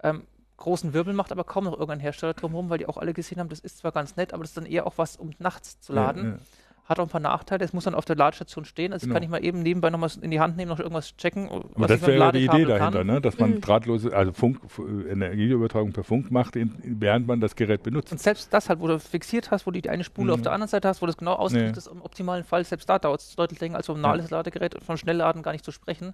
Ähm, 0.02 0.24
großen 0.58 0.94
Wirbel 0.94 1.14
macht 1.14 1.32
aber 1.32 1.44
kaum 1.44 1.66
noch 1.66 1.74
irgendein 1.74 2.00
Hersteller 2.00 2.34
drumherum, 2.34 2.72
weil 2.72 2.80
die 2.80 2.88
auch 2.88 2.98
alle 2.98 3.14
gesehen 3.14 3.40
haben, 3.40 3.50
das 3.50 3.60
ist 3.60 3.78
zwar 3.78 3.92
ganz 3.92 4.16
nett, 4.16 4.34
aber 4.34 4.42
das 4.42 4.52
ist 4.52 4.58
dann 4.58 4.66
eher 4.66 4.88
auch 4.88 4.98
was, 4.98 5.16
um 5.16 5.32
nachts 5.38 5.80
zu 5.82 5.94
laden. 5.94 6.26
Ja, 6.26 6.38
Hat 6.86 7.00
auch 7.00 7.04
ein 7.04 7.10
paar 7.10 7.22
Nachteile. 7.22 7.64
Es 7.64 7.72
muss 7.72 7.86
dann 7.86 7.96
auf 7.96 8.04
der 8.04 8.18
Ladestation 8.18 8.66
stehen. 8.66 8.92
Also 8.92 9.06
Genau. 9.06 9.14
kann 9.14 9.24
ich 9.24 9.30
mal 9.30 9.44
eben 9.44 9.62
nebenbei 9.64 9.90
noch 9.90 10.02
was 10.02 10.18
in 10.18 10.32
die 10.32 10.42
Hand 10.42 10.58
nehmen, 10.58 10.68
noch 10.70 10.80
irgendwas 10.80 11.16
checken. 11.16 11.48
Aber 11.50 11.64
was 11.76 11.88
das 11.88 12.02
wäre 12.02 12.18
ja 12.20 12.32
die 12.34 12.44
Idee 12.44 12.66
dahinter, 12.66 13.06
ne? 13.06 13.22
dass 13.22 13.38
man 13.38 13.52
Mhm. 13.52 13.62
drahtlose, 13.62 14.14
also 14.14 14.34
Funk, 14.34 14.60
äh, 14.80 15.12
Energieübertragung 15.12 15.94
per 15.94 16.04
Funk 16.04 16.30
macht, 16.30 16.58
in, 16.58 16.74
während 17.00 17.26
man 17.26 17.40
das 17.40 17.56
Gerät 17.56 17.84
benutzt. 17.84 18.12
Und 18.12 18.20
selbst 18.20 18.52
das 18.54 18.68
halt, 18.68 18.82
wo 18.82 18.88
du 18.88 19.00
fixiert 19.00 19.50
hast, 19.50 19.66
wo 19.66 19.72
du 19.72 19.82
die 19.82 19.90
eine 19.90 20.04
Spule 20.04 20.28
Mhm. 20.28 20.34
auf 20.34 20.42
der 20.42 20.52
anderen 20.52 20.68
Seite 20.70 20.90
hast, 20.90 21.02
wo 21.02 21.06
das 21.06 21.16
genau 21.16 21.34
ausgerichtet 21.34 21.76
Nee. 21.76 21.80
ist, 21.80 21.88
im 21.88 22.02
optimalen 22.02 22.44
Fall, 22.44 22.66
selbst 22.66 22.90
da 22.90 23.00
dauert 23.00 23.22
es 23.22 23.34
deutlich 23.36 23.62
länger 23.62 23.78
als 23.78 23.86
so 23.86 23.94
ein 23.94 24.02
normales 24.02 24.30
Ladegerät, 24.30 24.84
von 24.84 24.98
Schnellladen 24.98 25.42
gar 25.42 25.54
nicht 25.54 25.64
zu 25.64 25.72
sprechen. 25.72 26.14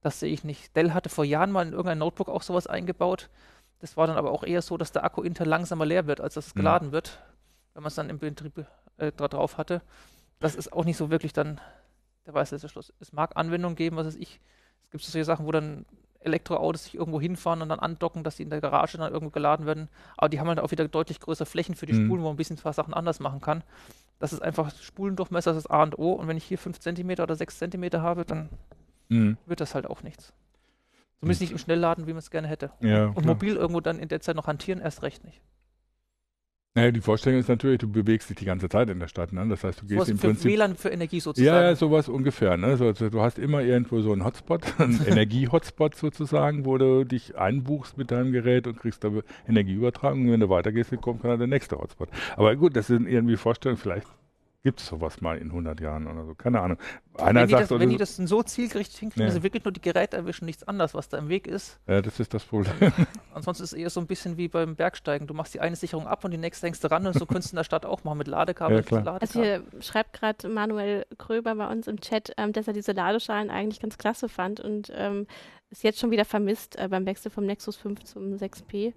Das 0.00 0.18
sehe 0.18 0.32
ich 0.32 0.44
nicht. 0.44 0.74
Dell 0.76 0.92
hatte 0.94 1.10
vor 1.10 1.26
Jahren 1.26 1.52
mal 1.52 1.66
in 1.66 1.72
irgendein 1.72 1.98
Notebook 1.98 2.30
auch 2.30 2.40
sowas 2.40 2.66
eingebaut. 2.66 3.28
Das 3.80 3.98
war 3.98 4.06
dann 4.06 4.16
aber 4.16 4.30
auch 4.30 4.44
eher 4.44 4.62
so, 4.62 4.78
dass 4.78 4.92
der 4.92 5.04
Akku 5.04 5.20
intern 5.22 5.46
langsamer 5.48 5.84
leer 5.84 6.06
wird, 6.06 6.22
als 6.22 6.34
dass 6.34 6.46
es 6.46 6.54
Mhm. 6.54 6.58
geladen 6.60 6.92
wird, 6.92 7.18
wenn 7.74 7.82
man 7.82 7.88
es 7.88 7.94
dann 7.96 8.08
im 8.08 8.18
Betrieb 8.18 8.64
äh, 9.00 9.12
drauf 9.12 9.58
hatte. 9.58 9.82
Das 10.38 10.54
ist 10.54 10.72
auch 10.72 10.84
nicht 10.84 10.96
so 10.96 11.10
wirklich 11.10 11.32
dann 11.32 11.60
der 12.26 12.34
weiße 12.34 12.68
Schluss. 12.68 12.92
Es 13.00 13.12
mag 13.12 13.36
Anwendungen 13.36 13.76
geben, 13.76 13.96
was 13.96 14.06
weiß 14.06 14.16
ich. 14.16 14.40
Es 14.84 14.90
gibt 14.90 15.04
so 15.04 15.10
solche 15.10 15.24
Sachen, 15.24 15.46
wo 15.46 15.52
dann 15.52 15.84
Elektroautos 16.20 16.84
sich 16.84 16.94
irgendwo 16.96 17.20
hinfahren 17.20 17.62
und 17.62 17.70
dann 17.70 17.80
andocken, 17.80 18.24
dass 18.24 18.36
sie 18.36 18.42
in 18.42 18.50
der 18.50 18.60
Garage 18.60 18.98
dann 18.98 19.12
irgendwo 19.12 19.30
geladen 19.30 19.64
werden. 19.66 19.88
Aber 20.16 20.28
die 20.28 20.38
haben 20.38 20.48
halt 20.48 20.60
auch 20.60 20.70
wieder 20.70 20.86
deutlich 20.86 21.18
größere 21.20 21.46
Flächen 21.46 21.74
für 21.74 21.86
die 21.86 21.94
Mhm. 21.94 22.04
Spulen, 22.06 22.20
wo 22.22 22.26
man 22.26 22.34
ein 22.34 22.36
bisschen 22.36 22.56
ein 22.58 22.62
paar 22.62 22.72
Sachen 22.74 22.92
anders 22.92 23.20
machen 23.20 23.40
kann. 23.40 23.62
Das 24.18 24.32
ist 24.34 24.42
einfach 24.42 24.70
Spulendurchmesser, 24.74 25.52
das 25.54 25.64
ist 25.64 25.70
A 25.70 25.82
und 25.82 25.98
O. 25.98 26.12
Und 26.12 26.28
wenn 26.28 26.36
ich 26.36 26.44
hier 26.44 26.58
5 26.58 26.78
cm 26.78 27.10
oder 27.20 27.34
6 27.36 27.58
cm 27.58 28.02
habe, 28.02 28.24
dann 28.26 28.50
Mhm. 29.08 29.38
wird 29.46 29.60
das 29.60 29.74
halt 29.74 29.86
auch 29.86 30.02
nichts. 30.02 30.32
Zumindest 31.20 31.40
nicht 31.40 31.52
im 31.52 31.58
Schnellladen, 31.58 32.06
wie 32.06 32.12
man 32.12 32.18
es 32.20 32.30
gerne 32.30 32.48
hätte. 32.48 32.70
Ja, 32.80 33.06
Und 33.06 33.14
klar. 33.14 33.26
mobil 33.26 33.56
irgendwo 33.56 33.80
dann 33.80 33.98
in 33.98 34.08
der 34.08 34.20
Zeit 34.20 34.36
noch 34.36 34.46
hantieren, 34.46 34.80
erst 34.80 35.02
recht 35.02 35.24
nicht. 35.24 35.40
Naja, 36.76 36.92
die 36.92 37.00
Vorstellung 37.00 37.40
ist 37.40 37.48
natürlich, 37.48 37.78
du 37.78 37.88
bewegst 37.90 38.30
dich 38.30 38.36
die 38.36 38.44
ganze 38.44 38.68
Zeit 38.68 38.90
in 38.90 39.00
der 39.00 39.08
Stadt. 39.08 39.32
Ne? 39.32 39.44
Das 39.48 39.64
heißt, 39.64 39.82
du 39.82 39.86
gehst 39.86 39.96
Sowas 39.96 40.08
im 40.08 40.18
für 40.18 40.28
Prinzip 40.28 40.52
WLAN 40.52 40.76
für 40.76 40.90
Energie 40.90 41.18
sozusagen. 41.18 41.56
Ja, 41.56 41.62
ja, 41.64 41.74
sowas 41.74 42.08
ungefähr. 42.08 42.56
Ne? 42.56 42.76
So, 42.76 42.92
so, 42.94 43.10
du 43.10 43.20
hast 43.20 43.40
immer 43.40 43.60
irgendwo 43.60 44.00
so 44.02 44.12
einen 44.12 44.24
Hotspot, 44.24 44.62
einen 44.78 45.04
Energie-Hotspot 45.04 45.96
sozusagen, 45.96 46.64
wo 46.64 46.78
du 46.78 47.02
dich 47.02 47.36
einbuchst 47.36 47.98
mit 47.98 48.12
deinem 48.12 48.30
Gerät 48.30 48.68
und 48.68 48.78
kriegst 48.78 49.02
da 49.02 49.10
Energieübertragung. 49.48 50.26
Und 50.26 50.30
wenn 50.30 50.40
du 50.40 50.48
weitergehst, 50.48 50.92
dann 50.92 51.00
kommt 51.00 51.24
dann 51.24 51.40
der 51.40 51.48
nächste 51.48 51.76
Hotspot. 51.76 52.08
Aber 52.36 52.54
gut, 52.54 52.76
das 52.76 52.86
sind 52.86 53.08
irgendwie 53.08 53.36
Vorstellungen. 53.36 53.80
Vielleicht 53.80 54.06
gibt 54.62 54.80
es 54.80 54.86
sowas 54.86 55.20
mal 55.20 55.38
in 55.38 55.48
100 55.48 55.80
Jahren 55.80 56.06
oder 56.06 56.24
so. 56.26 56.34
Keine 56.34 56.60
Ahnung. 56.60 56.78
Einer 57.14 57.40
wenn 57.40 57.46
die, 57.46 57.50
sagt, 57.52 57.62
das, 57.64 57.72
oder 57.72 57.80
wenn 57.80 57.88
so, 57.88 57.92
die 57.92 57.98
das 57.98 58.16
so 58.16 58.42
zielgerichtet 58.42 58.98
hinkriegen, 58.98 59.22
Ja. 59.22 59.26
dass 59.28 59.34
sie 59.34 59.42
wirklich 59.42 59.64
nur 59.64 59.72
die 59.72 59.80
Geräte 59.80 60.16
erwischen, 60.16 60.44
nichts 60.44 60.64
anderes, 60.68 60.94
was 60.94 61.08
da 61.08 61.18
im 61.18 61.28
Weg 61.28 61.46
ist. 61.46 61.80
ja, 61.86 62.02
das 62.02 62.20
ist 62.20 62.34
das 62.34 62.44
Problem. 62.44 62.74
Ansonsten 63.34 63.64
ist 63.64 63.72
es 63.72 63.78
eher 63.78 63.90
so 63.90 64.00
ein 64.00 64.06
bisschen 64.06 64.36
wie 64.36 64.48
beim 64.48 64.76
Bergsteigen. 64.76 65.26
Du 65.26 65.34
machst 65.34 65.54
die 65.54 65.60
eine 65.60 65.76
Sicherung 65.76 66.06
ab 66.06 66.24
und 66.24 66.30
die 66.30 66.38
nächste 66.38 66.66
hängst 66.66 66.84
du 66.84 66.90
ran 66.90 67.06
und 67.06 67.14
so 67.14 67.26
könntest 67.26 67.52
du 67.52 67.54
in 67.54 67.58
der 67.58 67.64
Stadt 67.64 67.86
auch 67.86 68.04
machen 68.04 68.18
mit 68.18 68.28
Ladekabel. 68.28 68.76
Ja, 68.76 68.82
klar. 68.82 69.00
Also 69.20 69.40
Ladekabel. 69.40 69.64
hier 69.72 69.82
schreibt 69.82 70.12
gerade 70.12 70.48
Manuel 70.48 71.06
Kröber 71.18 71.54
bei 71.54 71.66
uns 71.70 71.86
im 71.86 72.00
Chat, 72.00 72.32
ähm, 72.36 72.52
dass 72.52 72.66
er 72.66 72.72
diese 72.74 72.92
Ladeschalen 72.92 73.50
eigentlich 73.50 73.80
ganz 73.80 73.96
klasse 73.98 74.28
fand 74.28 74.60
und 74.60 74.92
ähm, 74.94 75.26
ist 75.70 75.84
jetzt 75.84 75.98
schon 76.00 76.10
wieder 76.10 76.24
vermisst 76.24 76.76
äh, 76.78 76.88
beim 76.88 77.06
Wechsel 77.06 77.30
vom 77.30 77.46
Nexus 77.46 77.76
5 77.76 78.04
zum 78.04 78.34
6P. 78.34 78.92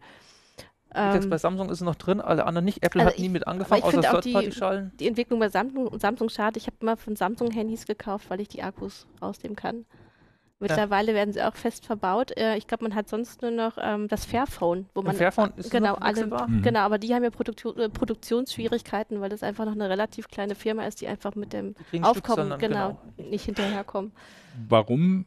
Jetzt 0.95 1.23
Ähm, 1.25 1.29
bei 1.29 1.37
Samsung 1.37 1.69
ist 1.69 1.79
es 1.79 1.85
noch 1.85 1.95
drin, 1.95 2.21
alle 2.21 2.45
anderen 2.45 2.65
nicht. 2.65 2.83
Apple 2.83 3.01
Also 3.01 3.11
hat 3.13 3.19
nie 3.19 3.25
ich- 3.25 3.31
mit 3.31 3.43
aber 3.47 3.51
angefangen, 3.53 3.83
außer 3.83 4.01
die- 4.21 4.31
Third-Party-Schalen. 4.31 4.91
die 4.99 5.07
Entwicklung 5.07 5.39
bei 5.39 5.49
Samsung, 5.49 5.97
Samsung 5.99 6.29
schade. 6.29 6.57
Ich 6.59 6.67
habe 6.67 6.77
immer 6.81 6.97
von 6.97 7.15
Samsung 7.15 7.49
Handys 7.51 7.85
gekauft, 7.85 8.29
weil 8.29 8.39
ich 8.41 8.47
die 8.47 8.61
Akkus 8.63 9.07
rausnehmen 9.21 9.55
kann. 9.55 9.85
Mittlerweile 10.59 11.13
werden 11.13 11.33
sie 11.33 11.41
auch 11.41 11.55
fest 11.55 11.85
verbaut. 11.85 12.31
Äh, 12.37 12.55
ich 12.55 12.67
glaube, 12.67 12.85
man 12.85 12.95
hat 12.95 13.09
sonst 13.09 13.41
nur 13.41 13.51
noch 13.51 13.77
ähm, 13.81 14.07
das 14.07 14.23
Fairphone, 14.23 14.85
wo 14.93 15.01
man 15.01 15.13
Fairphone 15.13 15.51
ist 15.57 15.69
genau 15.71 15.93
noch 15.95 16.01
alle. 16.01 16.25
Mhm. 16.25 16.61
genau, 16.61 16.79
aber 16.81 16.99
die 16.99 17.13
haben 17.13 17.21
ja 17.23 17.31
Produktion, 17.31 17.77
äh, 17.77 17.89
Produktionsschwierigkeiten, 17.89 19.19
weil 19.19 19.27
das 19.29 19.43
einfach 19.43 19.65
noch 19.65 19.73
eine 19.73 19.89
relativ 19.89 20.29
kleine 20.29 20.55
Firma 20.55 20.85
ist, 20.85 21.01
die 21.01 21.07
einfach 21.07 21.35
mit 21.35 21.51
dem 21.51 21.75
Aufkommen 22.01 22.13
Stückzahlen, 22.53 22.59
genau, 22.59 22.97
nicht 23.17 23.43
hinterherkommen. 23.45 24.13
Warum 24.69 25.25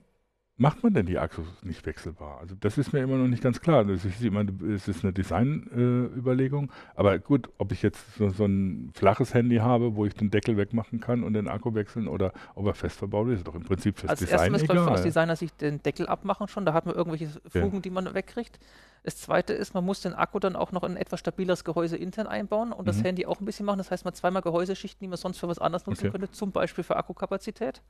macht 0.59 0.83
man 0.83 0.95
denn 0.95 1.07
die 1.07 1.19
Akkus 1.19 1.47
nicht 1.62 1.85
wechselbar? 1.85 2.38
Also 2.40 2.55
das 2.59 2.79
ist 2.79 2.92
mir 2.92 3.01
immer 3.01 3.16
noch 3.16 3.29
nicht 3.29 3.42
ganz 3.42 3.61
klar. 3.61 3.85
Das 3.85 4.05
ist 4.05 4.23
immer, 4.23 4.45
es 4.75 4.88
ist 4.88 5.05
eine 5.05 5.12
Designüberlegung. 5.12 6.66
Äh, 6.66 6.73
aber 6.95 7.19
gut, 7.19 7.51
ob 7.59 7.73
ich 7.73 7.83
jetzt 7.83 8.16
so, 8.16 8.31
so, 8.31 8.47
ein 8.47 8.90
flaches 8.95 9.35
Handy 9.35 9.57
habe, 9.57 9.97
wo 9.97 10.07
ich 10.07 10.14
den 10.14 10.31
Deckel 10.31 10.57
wegmachen 10.57 11.01
kann 11.01 11.25
und 11.25 11.35
den 11.35 11.49
Akku 11.49 11.75
wechseln 11.75 12.09
oder 12.09 12.33
ob 12.55 12.66
er 12.66 12.75
fest 12.75 12.99
verbaut 12.99 13.29
ist, 13.29 13.38
ist 13.38 13.47
doch 13.47 13.55
im 13.55 13.64
Prinzip 13.64 13.99
fürs 13.99 14.11
Als 14.11 14.21
Design 14.21 14.53
erstes 14.53 14.71
egal. 14.71 14.88
aus 14.88 15.03
Designer 15.03 15.37
sich 15.37 15.53
den 15.53 15.83
Deckel 15.83 16.07
abmachen 16.07 16.49
schon. 16.49 16.64
Da 16.64 16.73
hat 16.73 16.87
man 16.87 16.95
irgendwelche 16.95 17.29
Fugen, 17.49 17.77
ja. 17.77 17.81
die 17.81 17.90
man 17.90 18.14
wegkriegt. 18.14 18.59
Das 19.03 19.19
zweite 19.19 19.53
ist, 19.53 19.75
man 19.75 19.85
muss 19.85 20.01
den 20.01 20.14
Akku 20.14 20.38
dann 20.38 20.57
auch 20.57 20.73
noch 20.73 20.85
in 20.85 20.92
ein 20.92 20.97
etwas 20.97 21.21
stabileres 21.21 21.64
Gehäuse 21.64 21.97
intern 21.97 22.27
einbauen 22.27 22.73
und 22.73 22.87
mhm. 22.87 22.87
das 22.87 23.05
Handy 23.05 23.27
auch 23.27 23.40
ein 23.40 23.45
bisschen 23.45 23.66
machen. 23.66 23.79
Das 23.79 23.90
heißt, 23.90 24.05
man 24.07 24.14
zweimal 24.14 24.42
Gehäuseschichten, 24.42 25.05
die 25.05 25.09
man 25.09 25.19
sonst 25.19 25.38
für 25.38 25.49
was 25.49 25.59
anderes 25.59 25.87
nutzen 25.87 26.09
okay. 26.09 26.19
könnte, 26.19 26.31
zum 26.31 26.51
Beispiel 26.51 26.83
für 26.83 26.97
Akkukapazität. 26.97 27.83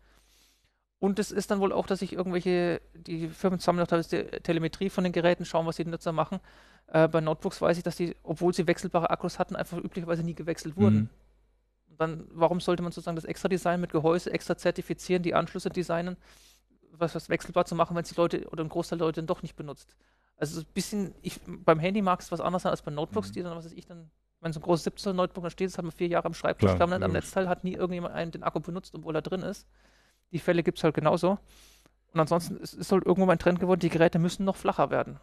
Und 0.99 1.19
es 1.19 1.31
ist 1.31 1.51
dann 1.51 1.61
wohl 1.61 1.73
auch, 1.73 1.87
dass 1.87 1.99
sich 1.99 2.15
irgendwelche, 2.15 2.81
die 2.95 3.29
Firmen 3.29 3.59
sammeln 3.59 3.85
auch 3.85 3.89
teilweise 3.89 4.31
Telemetrie 4.43 4.89
von 4.89 5.05
den 5.05 5.13
Geräten, 5.13 5.45
schauen, 5.45 5.67
was 5.67 5.77
die 5.77 5.85
Nutzer 5.85 6.13
machen. 6.13 6.41
Äh, 6.87 7.09
bei 7.09 7.21
Notebooks 7.21 7.61
weiß 7.61 7.77
ich, 7.77 7.83
dass 7.83 7.97
die, 7.97 8.17
obwohl 8.23 8.55
sie 8.55 8.67
wechselbare 8.67 9.11
Akkus 9.11 9.39
hatten, 9.39 9.57
einfach 9.57 9.77
üblicherweise 9.77 10.23
nie 10.23 10.35
gewechselt 10.35 10.77
wurden. 10.77 10.97
Mhm. 10.97 11.09
Dann, 11.99 12.25
warum 12.31 12.61
sollte 12.61 12.83
man 12.83 12.93
sozusagen 12.93 13.17
das 13.17 13.25
extra 13.25 13.49
Design 13.49 13.81
mit 13.81 13.93
Gehäuse 13.93 14.33
extra 14.33 14.57
zertifizieren, 14.57 15.23
die 15.23 15.35
Anschlüsse 15.35 15.71
designen, 15.71 16.17
was, 16.93 17.15
was 17.15 17.29
wechselbar 17.29 17.67
zu 17.67 17.75
machen, 17.75 17.95
wenn 17.97 18.03
es 18.03 18.11
die 18.11 18.17
Leute 18.17 18.49
oder 18.49 18.65
ein 18.65 18.69
Großteil 18.69 18.99
der 18.99 19.07
Leute 19.07 19.21
dann 19.21 19.27
doch 19.27 19.43
nicht 19.43 19.57
benutzt? 19.57 19.97
Also 20.39 20.61
ein 20.61 20.67
bisschen, 20.75 21.15
ich, 21.23 21.41
beim 21.47 21.79
Handy 21.79 22.03
mag 22.03 22.21
es 22.21 22.31
was 22.31 22.41
anderes 22.41 22.63
sein 22.63 22.71
als 22.71 22.83
bei 22.83 22.91
Notebooks, 22.91 23.31
mhm. 23.31 23.33
die 23.33 23.43
dann, 23.43 23.57
was 23.57 23.67
weiß 23.67 23.73
ich, 23.73 23.87
dann, 23.87 24.11
wenn 24.41 24.53
so 24.53 24.61
ein 24.61 24.63
großes 24.63 24.85
17 24.85 25.17
Notebook 25.17 25.45
da 25.45 25.51
steht, 25.51 25.69
das 25.71 25.79
hat 25.79 25.85
man 25.85 25.93
vier 25.93 26.09
Jahre 26.09 26.27
am 26.27 26.35
Schreibtisch, 26.35 26.75
Klar, 26.75 26.93
am 26.93 27.13
Netzteil, 27.13 27.49
hat 27.49 27.65
nie 27.65 27.75
irgendjemand 27.75 28.15
einen 28.15 28.31
den 28.31 28.43
Akku 28.43 28.61
benutzt, 28.61 28.95
obwohl 28.95 29.15
er 29.15 29.23
drin 29.23 29.43
ist. 29.43 29.67
Die 30.33 30.39
Fälle 30.39 30.63
gibt 30.63 30.79
es 30.79 30.85
halt 30.85 30.95
genauso. 30.95 31.39
Und 32.17 32.21
ansonsten 32.21 32.57
ist, 32.57 32.73
ist 32.73 32.91
halt 32.93 33.05
irgendwo 33.05 33.27
mein 33.27 33.39
Trend 33.39 33.61
geworden, 33.61 33.81
die 33.81 33.91
Geräte 33.91 34.19
müssen 34.19 34.45
noch 34.45 34.57
flacher 34.57 34.91
werden. 34.91 35.21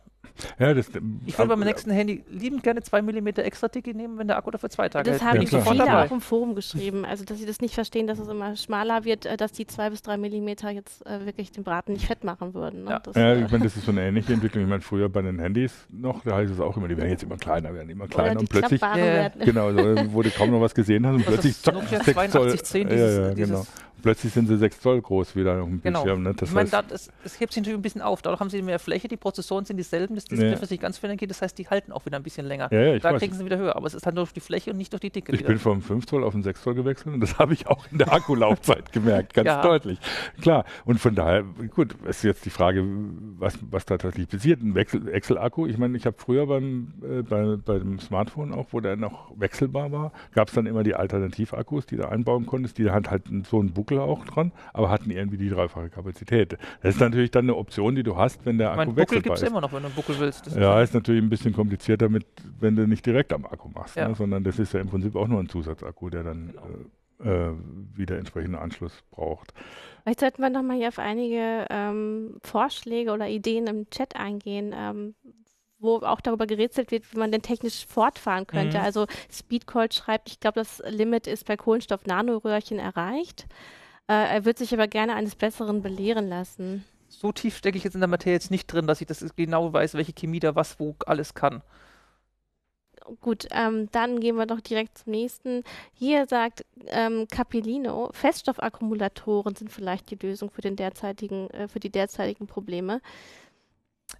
Ja, 0.59 0.73
das, 0.73 0.89
ich 1.25 1.37
will 1.37 1.47
beim 1.47 1.59
nächsten 1.59 1.91
Handy 1.91 2.23
liebend 2.29 2.63
gerne 2.63 2.81
2 2.81 3.01
mm 3.01 3.27
extra 3.37 3.67
dicke 3.67 3.95
nehmen, 3.95 4.17
wenn 4.17 4.27
der 4.27 4.37
Akku 4.37 4.51
dafür 4.51 4.69
zwei 4.69 4.89
Tage 4.89 5.11
Das 5.11 5.21
haben 5.23 5.41
ja, 5.41 5.61
viele 5.61 5.77
dabei. 5.77 6.05
auch 6.05 6.11
im 6.11 6.21
Forum 6.21 6.53
geschrieben, 6.55 7.05
also 7.05 7.23
dass 7.23 7.39
sie 7.39 7.45
das 7.45 7.61
nicht 7.61 7.73
verstehen, 7.73 8.05
dass 8.05 8.19
es 8.19 8.27
immer 8.27 8.55
schmaler 8.55 9.05
wird, 9.05 9.25
äh, 9.25 9.37
dass 9.37 9.51
die 9.53 9.65
2 9.65 9.89
bis 9.91 10.01
3 10.03 10.17
mm 10.17 10.47
jetzt 10.73 11.05
äh, 11.05 11.25
wirklich 11.25 11.51
den 11.51 11.63
Braten 11.63 11.93
nicht 11.93 12.05
fett 12.05 12.23
machen 12.23 12.53
würden. 12.53 12.83
Ne? 12.83 12.91
Ja, 12.91 12.99
das, 12.99 13.15
ja 13.15 13.33
äh, 13.33 13.43
ich 13.43 13.51
meine, 13.51 13.63
das 13.63 13.75
ist 13.75 13.85
so 13.85 13.91
eine 13.91 14.01
ähnliche 14.07 14.33
Entwicklung. 14.33 14.63
Ich 14.63 14.69
meine, 14.69 14.81
früher 14.81 15.09
bei 15.09 15.21
den 15.21 15.39
Handys 15.39 15.73
noch, 15.89 16.23
da 16.23 16.35
heißt 16.35 16.51
es 16.51 16.59
auch 16.59 16.77
immer, 16.77 16.87
die 16.87 16.97
werden 16.97 17.09
jetzt 17.09 17.23
immer 17.23 17.37
kleiner, 17.37 17.73
werden 17.73 17.89
immer 17.89 18.07
kleiner 18.07 18.39
und 18.39 18.49
plötzlich, 18.49 18.81
yeah. 18.81 19.29
genau, 19.29 19.71
so, 19.71 20.13
wo 20.13 20.21
du 20.21 20.29
kaum 20.29 20.51
noch 20.51 20.61
was 20.61 20.75
gesehen 20.75 21.05
hast 21.07 21.15
und 21.15 21.25
plötzlich 21.25 21.57
zack, 21.59 21.75
6 21.87 22.31
Zoll. 22.31 22.59
10, 22.59 22.89
dieses, 22.89 23.17
ja, 23.17 23.27
ja, 23.27 23.33
genau 23.33 23.65
plötzlich 24.03 24.33
sind 24.33 24.47
sie 24.47 24.57
6 24.57 24.81
Zoll 24.81 25.01
groß 25.01 25.35
wieder 25.35 25.61
auf 25.61 25.67
dem 25.67 25.81
genau. 25.81 26.03
Bildschirm. 26.03 26.23
Ne? 26.23 26.33
Das 26.35 26.49
ich 26.49 26.55
meine, 26.55 26.69
es 26.69 27.39
hebt 27.39 27.53
sich 27.53 27.61
natürlich 27.61 27.79
ein 27.79 27.81
bisschen 27.81 28.01
auf. 28.01 28.21
Dadurch 28.21 28.39
haben 28.39 28.49
sie 28.49 28.61
mehr 28.61 28.77
Fläche, 28.77 29.07
die 29.07 29.17
Prozessoren 29.17 29.65
sind 29.65 29.77
dieselben, 29.77 30.13
das 30.15 30.25
Display, 30.25 30.51
ja. 30.51 30.61
was 30.61 30.69
nicht 30.69 30.81
ganz 30.81 30.99
verändert 30.99 31.21
geht, 31.21 31.31
das 31.31 31.41
heißt, 31.41 31.57
die 31.57 31.67
halten 31.67 31.91
auch 31.91 32.05
wieder 32.05 32.17
ein 32.17 32.23
bisschen 32.23 32.45
länger. 32.45 32.67
Ja, 32.71 32.81
ja, 32.81 32.99
da 32.99 33.17
kriegen 33.17 33.33
sie 33.33 33.45
wieder 33.45 33.57
höher, 33.57 33.75
aber 33.75 33.87
es 33.87 33.95
ist 33.95 34.05
halt 34.05 34.15
nur 34.15 34.25
durch 34.25 34.33
die 34.33 34.41
Fläche 34.41 34.71
und 34.71 34.77
nicht 34.77 34.93
durch 34.93 35.01
die 35.01 35.09
Dicke. 35.09 35.31
Ich 35.31 35.39
wieder. 35.39 35.49
bin 35.49 35.57
vom 35.57 35.81
5 35.81 36.05
Zoll 36.05 36.23
auf 36.23 36.33
den 36.33 36.43
6 36.43 36.61
Zoll 36.61 36.75
gewechselt 36.75 37.15
und 37.15 37.21
das 37.21 37.39
habe 37.39 37.53
ich 37.53 37.67
auch 37.67 37.85
in 37.91 37.97
der 37.97 38.13
Akkulaufzeit 38.13 38.91
gemerkt, 38.91 39.33
ganz 39.33 39.49
deutlich. 39.63 39.99
Klar, 40.41 40.65
und 40.85 40.99
von 40.99 41.15
daher, 41.15 41.43
gut, 41.73 41.95
ist 42.05 42.23
jetzt 42.23 42.45
die 42.45 42.49
Frage, 42.49 42.83
was, 43.37 43.57
was 43.71 43.85
da 43.85 43.97
tatsächlich 43.97 44.27
passiert. 44.27 44.61
Ein 44.61 44.75
Excel-Akku, 44.75 45.65
ich 45.65 45.77
meine, 45.77 45.97
ich 45.97 46.05
habe 46.05 46.17
früher 46.19 46.45
beim, 46.45 46.93
äh, 47.01 47.21
bei, 47.21 47.55
bei 47.55 47.79
dem 47.79 47.99
Smartphone 47.99 48.53
auch, 48.53 48.67
wo 48.71 48.81
der 48.81 48.97
noch 48.97 49.31
wechselbar 49.37 49.91
war, 49.91 50.11
gab 50.33 50.49
es 50.49 50.53
dann 50.53 50.65
immer 50.65 50.83
die 50.83 50.95
Alternativakkus, 50.95 51.85
die 51.85 51.95
du 51.95 52.09
einbauen 52.09 52.45
konntest, 52.45 52.77
die 52.77 52.91
hat 52.91 53.09
halt 53.09 53.23
so 53.49 53.59
einen 53.59 53.71
Buckel 53.71 53.92
auch 54.01 54.25
dran, 54.25 54.51
aber 54.73 54.89
hatten 54.89 55.12
irgendwie 55.12 55.38
die 55.38 55.49
dreifache 55.49 55.89
Kapazität. 55.89 56.58
Das 56.82 56.95
ist 56.95 57.01
natürlich 57.01 57.32
dann 57.32 57.45
eine 57.45 57.56
Option, 57.56 57.95
die 57.95 58.03
du 58.03 58.17
hast, 58.17 58.45
wenn 58.45 58.58
der 58.58 58.71
Akku 58.71 58.77
mein, 58.77 58.95
Buckel 58.95 59.21
gibt 59.21 59.38
es 59.38 59.43
immer 59.43 59.62
noch, 59.62 59.71
wenn 59.71 59.82
du 59.82 59.88
einen 59.88 59.95
Buckel 59.95 60.19
willst. 60.19 60.47
Das 60.47 60.56
ja, 60.56 60.82
ist 60.82 60.93
natürlich 60.93 61.21
ein 61.21 61.29
bisschen 61.29 61.53
komplizierter, 61.53 62.10
mit, 62.10 62.25
wenn 62.60 62.75
du 62.75 62.88
nicht 62.88 63.06
direkt 63.06 63.34
am 63.34 63.45
Akku 63.45 63.69
machst, 63.69 63.95
ja. 63.95 64.08
ne, 64.08 64.15
sondern 64.15 64.43
das 64.43 64.60
ist 64.60 64.73
ja 64.73 64.79
im 64.79 64.89
Prinzip 64.89 65.15
auch 65.15 65.27
nur 65.27 65.39
ein 65.39 65.49
Zusatzakku, 65.49 66.10
der 66.10 66.23
dann 66.23 66.47
genau. 66.47 66.62
äh, 66.62 66.86
äh, 67.23 67.53
wieder 67.95 68.17
entsprechenden 68.17 68.56
Anschluss 68.56 69.03
braucht. 69.12 69.53
Vielleicht 70.03 70.19
sollten 70.19 70.41
wir 70.41 70.49
nochmal 70.49 70.77
hier 70.77 70.89
auf 70.89 70.99
einige 70.99 71.65
ähm, 71.69 72.38
Vorschläge 72.43 73.12
oder 73.12 73.29
Ideen 73.29 73.67
im 73.67 73.89
Chat 73.89 74.15
eingehen, 74.15 74.73
ähm, 74.75 75.15
wo 75.79 75.97
auch 75.97 76.21
darüber 76.21 76.47
gerätselt 76.47 76.91
wird, 76.91 77.13
wie 77.13 77.19
man 77.19 77.32
denn 77.32 77.41
technisch 77.41 77.86
fortfahren 77.86 78.47
könnte. 78.47 78.77
Mhm. 78.77 78.84
Also 78.84 79.06
Speedcall 79.32 79.91
schreibt, 79.91 80.29
ich 80.29 80.39
glaube, 80.39 80.60
das 80.60 80.82
Limit 80.88 81.27
ist 81.27 81.45
bei 81.45 81.58
Kohlenstoff-Nanoröhrchen 81.58 82.79
erreicht. 82.79 83.45
Äh, 84.13 84.36
er 84.36 84.45
wird 84.45 84.60
sich 84.60 84.73
aber 84.73 84.88
gerne 84.88 85.15
eines 85.15 85.36
Besseren 85.36 85.82
belehren 85.82 86.30
lassen. 86.30 86.86
So 87.10 87.32
tief 87.32 87.58
stecke 87.58 87.78
ich 87.78 87.84
jetzt 87.84 87.95
in 87.95 88.02
der 88.02 88.08
Materie 88.08 88.34
jetzt 88.34 88.52
nicht 88.52 88.67
drin, 88.67 88.86
dass 88.86 89.02
ich 89.02 89.08
das 89.08 89.26
genau 89.36 89.73
weiß, 89.73 89.95
welche 89.95 90.13
Chemie 90.13 90.39
da 90.39 90.56
was 90.56 90.80
wo 90.80 90.95
alles 91.06 91.34
kann. 91.34 91.62
Gut, 93.21 93.47
ähm, 93.52 93.89
dann 93.91 94.19
gehen 94.19 94.38
wir 94.38 94.45
doch 94.45 94.62
direkt 94.62 94.99
zum 94.99 95.12
nächsten. 95.12 95.63
Hier 95.93 96.26
sagt 96.28 96.63
ähm, 96.88 97.28
Capellino, 97.30 98.12
Feststoffakkumulatoren 98.13 99.56
sind 99.56 99.71
vielleicht 99.71 100.10
die 100.10 100.15
Lösung 100.15 100.49
für, 100.52 100.62
den 100.62 100.76
derzeitigen, 100.76 101.49
äh, 101.49 101.67
für 101.67 101.80
die 101.80 101.89
derzeitigen 101.89 102.47
Probleme. 102.47 103.02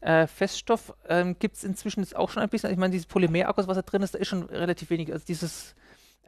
Äh, 0.02 0.28
Feststoff 0.28 0.94
ähm, 1.08 1.38
gibt 1.40 1.56
es 1.56 1.64
inzwischen 1.64 2.02
jetzt 2.02 2.16
auch 2.16 2.30
schon 2.30 2.44
ein 2.44 2.50
bisschen. 2.50 2.72
Ich 2.72 2.78
meine, 2.78 2.92
dieses 2.92 3.08
Polymerakkus, 3.08 3.68
was 3.68 3.78
da 3.78 3.84
drin 3.84 4.02
ist, 4.02 4.16
da 4.16 4.20
ist 4.20 4.28
schon 4.28 4.44
relativ 4.44 4.90
wenig. 4.90 5.14
Also 5.14 5.24
dieses 5.26 5.76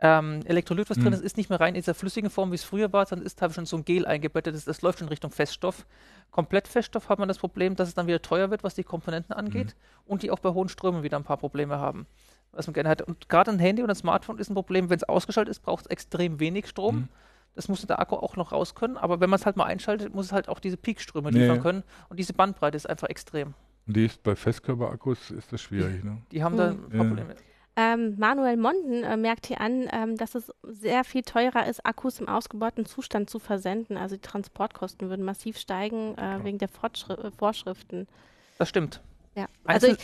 ähm, 0.01 0.41
Elektrolyt, 0.45 0.89
was 0.89 0.97
mhm. 0.97 1.03
drin 1.03 1.13
ist, 1.13 1.21
ist 1.21 1.37
nicht 1.37 1.49
mehr 1.49 1.59
rein 1.59 1.73
in 1.73 1.81
dieser 1.81 1.93
flüssigen 1.93 2.29
Form, 2.29 2.51
wie 2.51 2.55
es 2.55 2.63
früher 2.63 2.91
war, 2.91 3.05
sondern 3.05 3.25
ist 3.25 3.39
teilweise 3.39 3.55
schon 3.55 3.65
so 3.65 3.77
ein 3.77 3.85
Gel 3.85 4.05
eingebettet. 4.05 4.53
Das, 4.53 4.65
das 4.65 4.81
läuft 4.81 4.99
schon 4.99 5.07
in 5.07 5.09
Richtung 5.09 5.31
Feststoff. 5.31 5.85
Komplett 6.31 6.67
Feststoff 6.67 7.07
hat 7.07 7.17
man 7.17 7.27
das 7.27 7.37
Problem, 7.37 7.75
dass 7.75 7.87
es 7.87 7.93
dann 7.93 8.07
wieder 8.07 8.21
teuer 8.21 8.51
wird, 8.51 8.63
was 8.63 8.75
die 8.75 8.83
Komponenten 8.83 9.33
angeht 9.33 9.67
mhm. 9.67 10.11
und 10.11 10.23
die 10.23 10.31
auch 10.31 10.39
bei 10.39 10.49
hohen 10.49 10.67
Strömen 10.67 11.03
wieder 11.03 11.17
ein 11.17 11.23
paar 11.23 11.37
Probleme 11.37 11.79
haben. 11.79 12.07
Was 12.51 12.67
man 12.67 12.73
gerne 12.73 12.89
hat. 12.89 13.01
Und 13.01 13.29
gerade 13.29 13.51
ein 13.51 13.59
Handy 13.59 13.83
und 13.83 13.89
ein 13.89 13.95
Smartphone 13.95 14.37
ist 14.37 14.49
ein 14.49 14.53
Problem, 14.53 14.89
wenn 14.89 14.97
es 14.97 15.03
ausgeschaltet 15.03 15.51
ist, 15.51 15.61
braucht 15.61 15.85
es 15.85 15.91
extrem 15.91 16.39
wenig 16.39 16.67
Strom. 16.67 16.95
Mhm. 16.95 17.09
Das 17.55 17.69
muss 17.69 17.85
der 17.87 17.99
Akku 17.99 18.15
auch 18.15 18.35
noch 18.35 18.51
raus 18.51 18.75
können, 18.75 18.97
aber 18.97 19.21
wenn 19.21 19.29
man 19.29 19.39
es 19.39 19.45
halt 19.45 19.55
mal 19.55 19.63
einschaltet, 19.63 20.13
muss 20.13 20.25
es 20.25 20.31
halt 20.33 20.49
auch 20.49 20.59
diese 20.59 20.75
Peakströme 20.75 21.31
nee. 21.31 21.39
liefern 21.39 21.61
können 21.61 21.83
und 22.09 22.19
diese 22.19 22.33
Bandbreite 22.33 22.75
ist 22.75 22.89
einfach 22.89 23.07
extrem. 23.07 23.53
Und 23.87 23.95
die 23.95 24.05
ist 24.05 24.21
bei 24.23 24.35
Festkörperakkus 24.35 25.31
ist 25.31 25.53
das 25.53 25.61
schwierig, 25.61 26.01
die, 26.01 26.07
ne? 26.07 26.17
Die 26.31 26.43
haben 26.43 26.57
da 26.57 26.71
ein 26.71 26.89
paar 26.89 27.05
Probleme. 27.05 27.35
Ähm, 27.77 28.15
Manuel 28.17 28.55
Monden 28.55 29.03
äh, 29.03 29.17
merkt 29.17 29.47
hier 29.47 29.59
an, 29.59 29.89
ähm, 29.91 30.15
dass 30.15 30.33
es 30.33 30.51
sehr 30.63 31.03
viel 31.03 31.23
teurer 31.23 31.67
ist, 31.67 31.85
Akkus 31.85 32.21
im 32.21 32.29
ausgebauten 32.29 32.85
Zustand 32.85 33.29
zu 33.29 33.37
versenden. 33.37 33.97
Also 33.97 34.15
die 34.15 34.21
Transportkosten 34.21 35.09
würden 35.09 35.25
massiv 35.25 35.57
steigen 35.57 36.17
äh, 36.17 36.43
wegen 36.43 36.57
der 36.57 36.69
Fortschri 36.69 37.13
äh, 37.13 37.31
Vorschriften. 37.31 38.07
Das 38.57 38.69
stimmt. 38.69 39.01
Ja, 39.35 39.47
also 39.65 39.87
ich, 39.87 39.97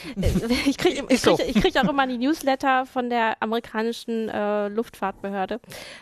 ich 0.65 0.77
kriege 0.77 1.05
ich 1.09 1.21
krieg, 1.21 1.39
ich 1.47 1.61
krieg 1.61 1.77
auch 1.77 1.89
immer 1.89 2.05
die 2.05 2.17
Newsletter 2.17 2.85
von 2.85 3.09
der 3.09 3.41
amerikanischen 3.41 4.27
äh, 4.27 4.67
Luftfahrtbehörde 4.67 5.61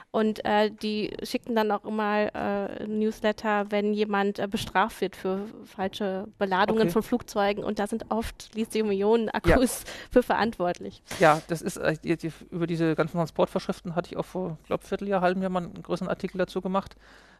und 0.09 0.43
äh, 0.45 0.71
die 0.71 1.15
schicken 1.21 1.55
dann 1.55 1.71
auch 1.71 1.85
immer 1.85 2.33
äh, 2.33 2.87
Newsletter, 2.87 3.67
wenn 3.69 3.93
jemand 3.93 4.39
äh, 4.39 4.47
bestraft 4.47 5.01
wird 5.01 5.15
für 5.15 5.45
falsche 5.63 6.27
Beladungen 6.39 6.83
okay. 6.83 6.91
von 6.91 7.03
Flugzeugen 7.03 7.63
und 7.63 7.77
da 7.77 7.85
sind 7.85 8.05
oft 8.09 8.49
Lithium-Ionen 8.55 9.29
Akkus 9.29 9.83
ja. 9.83 9.91
für 10.11 10.23
verantwortlich. 10.23 11.03
Ja, 11.19 11.39
das 11.49 11.61
ist 11.61 11.77
äh, 11.77 11.97
die, 12.03 12.17
die, 12.17 12.31
über 12.49 12.65
diese 12.65 12.95
ganzen 12.95 13.17
Transportvorschriften 13.17 13.95
hatte 13.95 14.09
ich 14.09 14.17
auch 14.17 14.25
vor, 14.25 14.57
glaube 14.65 14.83
Vierteljahr, 14.83 15.21
halben 15.21 15.43
Jahr 15.43 15.51
mal 15.51 15.63
einen 15.63 15.83
größeren 15.83 16.09
Artikel 16.09 16.39
dazu 16.39 16.61
gemacht. 16.61 16.95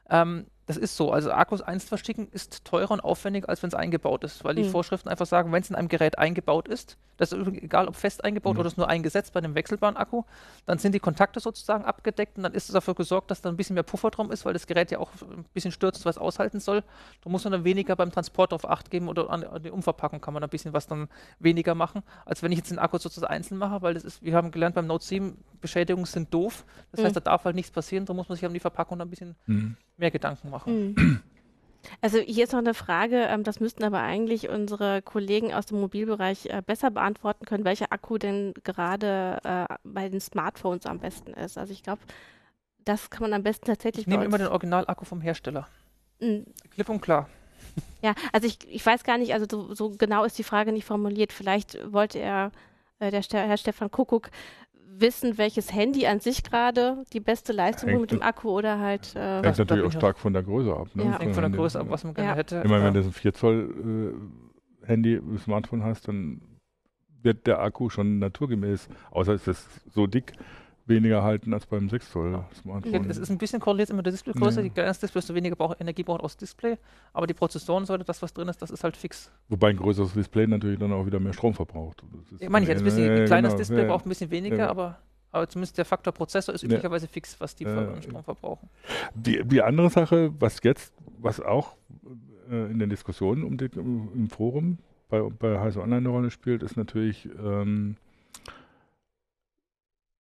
Ähm, 0.10 0.46
das 0.70 0.78
ist 0.78 0.96
so. 0.96 1.12
Also 1.12 1.32
Akkus 1.32 1.64
einzeln 1.64 1.88
verschicken 1.88 2.28
ist 2.32 2.64
teurer 2.64 2.92
und 2.92 3.00
aufwendiger, 3.00 3.50
als 3.50 3.64
wenn 3.64 3.70
es 3.70 3.74
eingebaut 3.74 4.24
ist, 4.24 4.44
weil 4.44 4.54
die 4.54 4.62
mhm. 4.62 4.70
Vorschriften 4.70 5.10
einfach 5.10 5.26
sagen, 5.26 5.52
wenn 5.52 5.64
es 5.64 5.70
in 5.72 5.76
einem 5.76 5.88
Gerät 5.88 6.20
eingebaut 6.20 6.68
ist, 6.68 6.96
das 7.18 7.32
ist 7.32 7.48
egal 7.48 7.88
ob 7.88 7.96
fest 7.96 8.24
eingebaut 8.24 8.54
mhm. 8.54 8.60
oder 8.60 8.68
es 8.68 8.78
nur 8.78 8.88
eingesetzt 8.88 9.34
bei 9.34 9.40
einem 9.40 9.56
wechselbaren 9.56 9.98
Akku, 9.98 10.26
dann 10.68 10.78
sind 10.78 10.94
die 10.94 11.00
Kontakte 11.00 11.40
sozusagen 11.40 11.86
abgedeckt 11.86 12.38
und 12.38 12.44
dann 12.44 12.54
ist 12.54 12.70
es 12.70 12.74
dafür 12.74 12.94
gesorgt, 12.94 13.32
dass 13.32 13.42
da 13.42 13.50
ein 13.50 13.58
bisschen 13.58 13.74
mehr 13.74 13.84
Puffer 13.84 14.12
drum 14.12 14.32
ist, 14.32 14.46
weil 14.46 14.54
das 14.54 14.68
Gerät 14.68 14.92
ja 14.92 15.00
auch 15.00 15.10
ein 15.24 15.44
bisschen 15.56 15.72
stürzt, 15.72 16.06
was 16.06 16.20
aushalten 16.20 16.60
soll. 16.60 16.84
Da 17.24 17.32
muss 17.32 17.46
man 17.46 17.52
dann 17.52 17.64
weniger 17.64 17.96
beim 17.96 18.12
Transport 18.12 18.52
darauf 18.52 18.70
acht 18.70 18.92
geben 18.92 19.10
oder 19.10 19.28
an, 19.32 19.44
an 19.44 19.64
die 19.64 19.72
Umverpackung 19.72 20.22
kann 20.22 20.36
man 20.36 20.44
ein 20.44 20.50
bisschen 20.50 20.74
was 20.74 20.86
dann 20.86 21.10
weniger 21.40 21.74
machen, 21.74 22.04
als 22.26 22.44
wenn 22.44 22.52
ich 22.52 22.60
jetzt 22.60 22.70
den 22.70 22.78
Akku 22.78 23.00
sozusagen 23.00 23.34
einzeln 23.34 23.58
mache, 23.58 23.82
weil 23.82 23.96
das 23.96 24.04
ist, 24.04 24.22
wir 24.22 24.36
haben 24.36 24.52
gelernt 24.52 24.76
beim 24.76 24.86
Note 24.86 25.04
7, 25.04 25.36
Beschädigungen 25.62 26.06
sind 26.06 26.32
doof. 26.32 26.64
Das 26.92 27.02
mhm. 27.02 27.06
heißt, 27.06 27.16
da 27.16 27.22
darf 27.22 27.44
halt 27.44 27.56
nichts 27.56 27.72
passieren, 27.72 28.06
da 28.06 28.14
muss 28.14 28.30
man 28.30 28.36
sich 28.36 28.46
um 28.46 28.54
die 28.54 28.60
Verpackung 28.60 29.02
ein 29.02 29.10
bisschen 29.10 29.36
mhm. 29.48 29.76
Mehr 30.00 30.12
Gedanken 30.12 30.50
machen. 30.50 30.96
Mhm. 30.96 31.22
Also 32.02 32.20
hier 32.20 32.44
ist 32.44 32.52
noch 32.52 32.60
eine 32.60 32.74
Frage, 32.74 33.28
ähm, 33.30 33.44
das 33.44 33.60
müssten 33.60 33.84
aber 33.84 34.02
eigentlich 34.02 34.50
unsere 34.50 35.02
Kollegen 35.02 35.54
aus 35.54 35.68
dem 35.68 35.80
Mobilbereich 35.80 36.48
äh, 36.48 36.62
besser 36.66 36.92
beantworten 36.92 37.46
können, 37.46 37.66
welcher 37.66 37.92
Akku 37.92 38.18
denn 38.18 38.54
gerade 38.64 39.40
äh, 39.44 39.76
bei 39.84 40.10
den 40.10 40.20
Smartphones 40.20 40.86
am 40.86 41.00
besten 41.00 41.34
ist. 41.34 41.58
Also 41.58 41.74
ich 41.74 41.84
glaube, 41.84 42.02
das 42.86 43.10
kann 43.10 43.22
man 43.22 43.34
am 43.34 43.44
besten 43.44 43.66
tatsächlich. 43.66 44.02
Ich 44.02 44.08
nehme 44.08 44.26
immer 44.26 44.38
den 44.38 44.48
Originalakku 44.48 45.06
vom 45.06 45.22
Hersteller. 45.22 45.68
Mhm. 46.20 46.46
Klipp 46.72 46.90
und 46.90 47.02
klar. 47.02 47.30
Ja, 48.02 48.16
also 48.34 48.48
ich, 48.48 48.58
ich 48.68 48.86
weiß 48.86 49.04
gar 49.04 49.18
nicht, 49.18 49.34
also 49.34 49.46
so, 49.50 49.74
so 49.74 49.90
genau 49.92 50.24
ist 50.24 50.38
die 50.38 50.44
Frage 50.44 50.72
nicht 50.72 50.86
formuliert. 50.86 51.32
Vielleicht 51.34 51.78
wollte 51.92 52.20
er, 52.20 52.52
äh, 53.00 53.12
der 53.12 53.22
Herr 53.48 53.58
Stefan 53.58 53.92
Kuckuck, 53.92 54.32
wissen, 55.02 55.38
welches 55.38 55.74
Handy 55.74 56.06
an 56.08 56.20
sich 56.20 56.44
gerade 56.44 57.04
die 57.14 57.20
beste 57.20 57.54
Leistung 57.54 57.90
Hängt 57.90 58.02
mit 58.02 58.12
dem 58.12 58.22
Akku 58.22 58.50
oder 58.50 58.80
halt. 58.80 59.16
Äh, 59.16 59.42
Hängt 59.44 59.58
natürlich 59.58 59.86
auch 59.86 59.92
stark 59.92 60.18
von 60.20 60.34
der 60.34 60.44
Größe 60.44 60.74
ab. 60.74 60.88
Ne? 60.94 61.06
Ja. 61.06 61.12
Hängt 61.20 61.34
von 61.34 61.34
der 61.36 61.44
Handy. 61.44 61.58
Größe 61.58 61.80
ab, 61.80 61.88
was 61.90 62.04
man 62.04 62.14
gerne 62.14 62.30
Ja. 62.32 62.36
hätte. 62.36 62.62
Ich 62.64 62.70
meine, 62.70 62.86
wenn 62.86 62.94
du 62.94 63.02
so 63.04 63.10
ein 63.10 63.14
4 63.14 63.34
Zoll 63.34 64.14
äh, 64.84 64.88
Handy, 64.88 65.22
Smartphone 65.40 65.84
hast, 65.84 66.08
dann 66.08 66.42
wird 67.22 67.48
der 67.48 67.60
Akku 67.60 67.90
schon 67.90 68.20
naturgemäß, 68.20 68.88
außer 69.12 69.34
es 69.34 69.48
ist 69.48 69.68
so 69.94 70.08
dick, 70.08 70.34
weniger 70.90 71.24
halten 71.24 71.54
als 71.54 71.66
beim 71.66 71.90
6 71.90 72.12
Zoll 72.12 72.44
Smartphone. 72.54 73.10
Es 73.10 73.18
ist 73.18 73.30
ein 73.30 73.38
bisschen 73.38 73.60
korreliert 73.60 73.90
immer 73.90 74.04
der 74.04 74.12
Displaygröße. 74.12 74.60
Ja. 74.60 74.64
Je 74.66 74.70
kleiner 74.72 74.90
das 74.90 75.00
Display, 75.00 75.20
desto 75.22 75.36
weniger 75.36 75.56
braucht, 75.56 75.80
Energie 75.80 76.04
braucht 76.04 76.22
aus 76.22 76.36
Display. 76.36 76.78
Aber 77.14 77.28
die 77.28 77.34
Prozessoren 77.34 77.86
sollte 77.86 78.04
das, 78.04 78.22
was 78.22 78.34
drin 78.34 78.48
ist, 78.50 78.62
das 78.62 78.72
ist 78.72 78.84
halt 78.84 78.98
fix. 78.98 79.32
Wobei 79.48 79.70
ein 79.70 79.78
größeres 79.78 80.14
Display 80.14 80.48
natürlich 80.48 80.80
dann 80.80 80.92
auch 80.92 81.06
wieder 81.06 81.20
mehr 81.20 81.34
Strom 81.34 81.54
verbraucht. 81.54 82.04
Das 82.12 82.32
ist 82.34 82.42
Ich 82.42 82.50
meine, 82.50 82.66
jetzt 82.68 82.80
ein 82.80 82.84
bisschen, 82.86 83.10
äh, 83.10 83.20
ein 83.22 83.26
kleines 83.26 83.52
genau, 83.52 83.60
Display 83.60 83.82
ja. 83.84 83.88
braucht 83.88 84.06
ein 84.06 84.10
bisschen 84.10 84.32
weniger, 84.32 84.58
Ja. 84.58 84.70
aber, 84.70 84.98
aber 85.32 85.48
zumindest 85.48 85.78
der 85.78 85.86
Faktor 85.86 86.12
Prozessor 86.14 86.54
ist 86.54 86.64
Ja. 86.64 86.68
üblicherweise 86.68 87.08
fix, 87.08 87.40
was 87.40 87.56
die 87.56 87.64
Ja, 87.66 87.82
ja. 87.84 88.02
Strom 88.02 88.24
verbrauchen. 88.24 88.68
Die, 89.14 89.44
die 89.46 89.62
andere 89.62 89.90
Sache, 89.90 90.34
was 90.40 90.60
jetzt, 90.64 90.94
was 91.20 91.40
auch 91.40 91.76
äh, 92.52 92.72
in 92.72 92.80
den 92.80 92.90
Diskussionen 92.90 93.44
um 93.44 93.58
die, 93.58 93.70
um, 93.78 94.10
im 94.16 94.30
Forum 94.30 94.80
bei, 95.10 95.22
bei 95.22 95.60
Heise 95.60 95.82
Online 95.82 95.98
eine 95.98 96.10
Rolle 96.10 96.32
spielt, 96.32 96.64
ist 96.64 96.78
natürlich 96.78 97.28
ähm, 97.44 97.96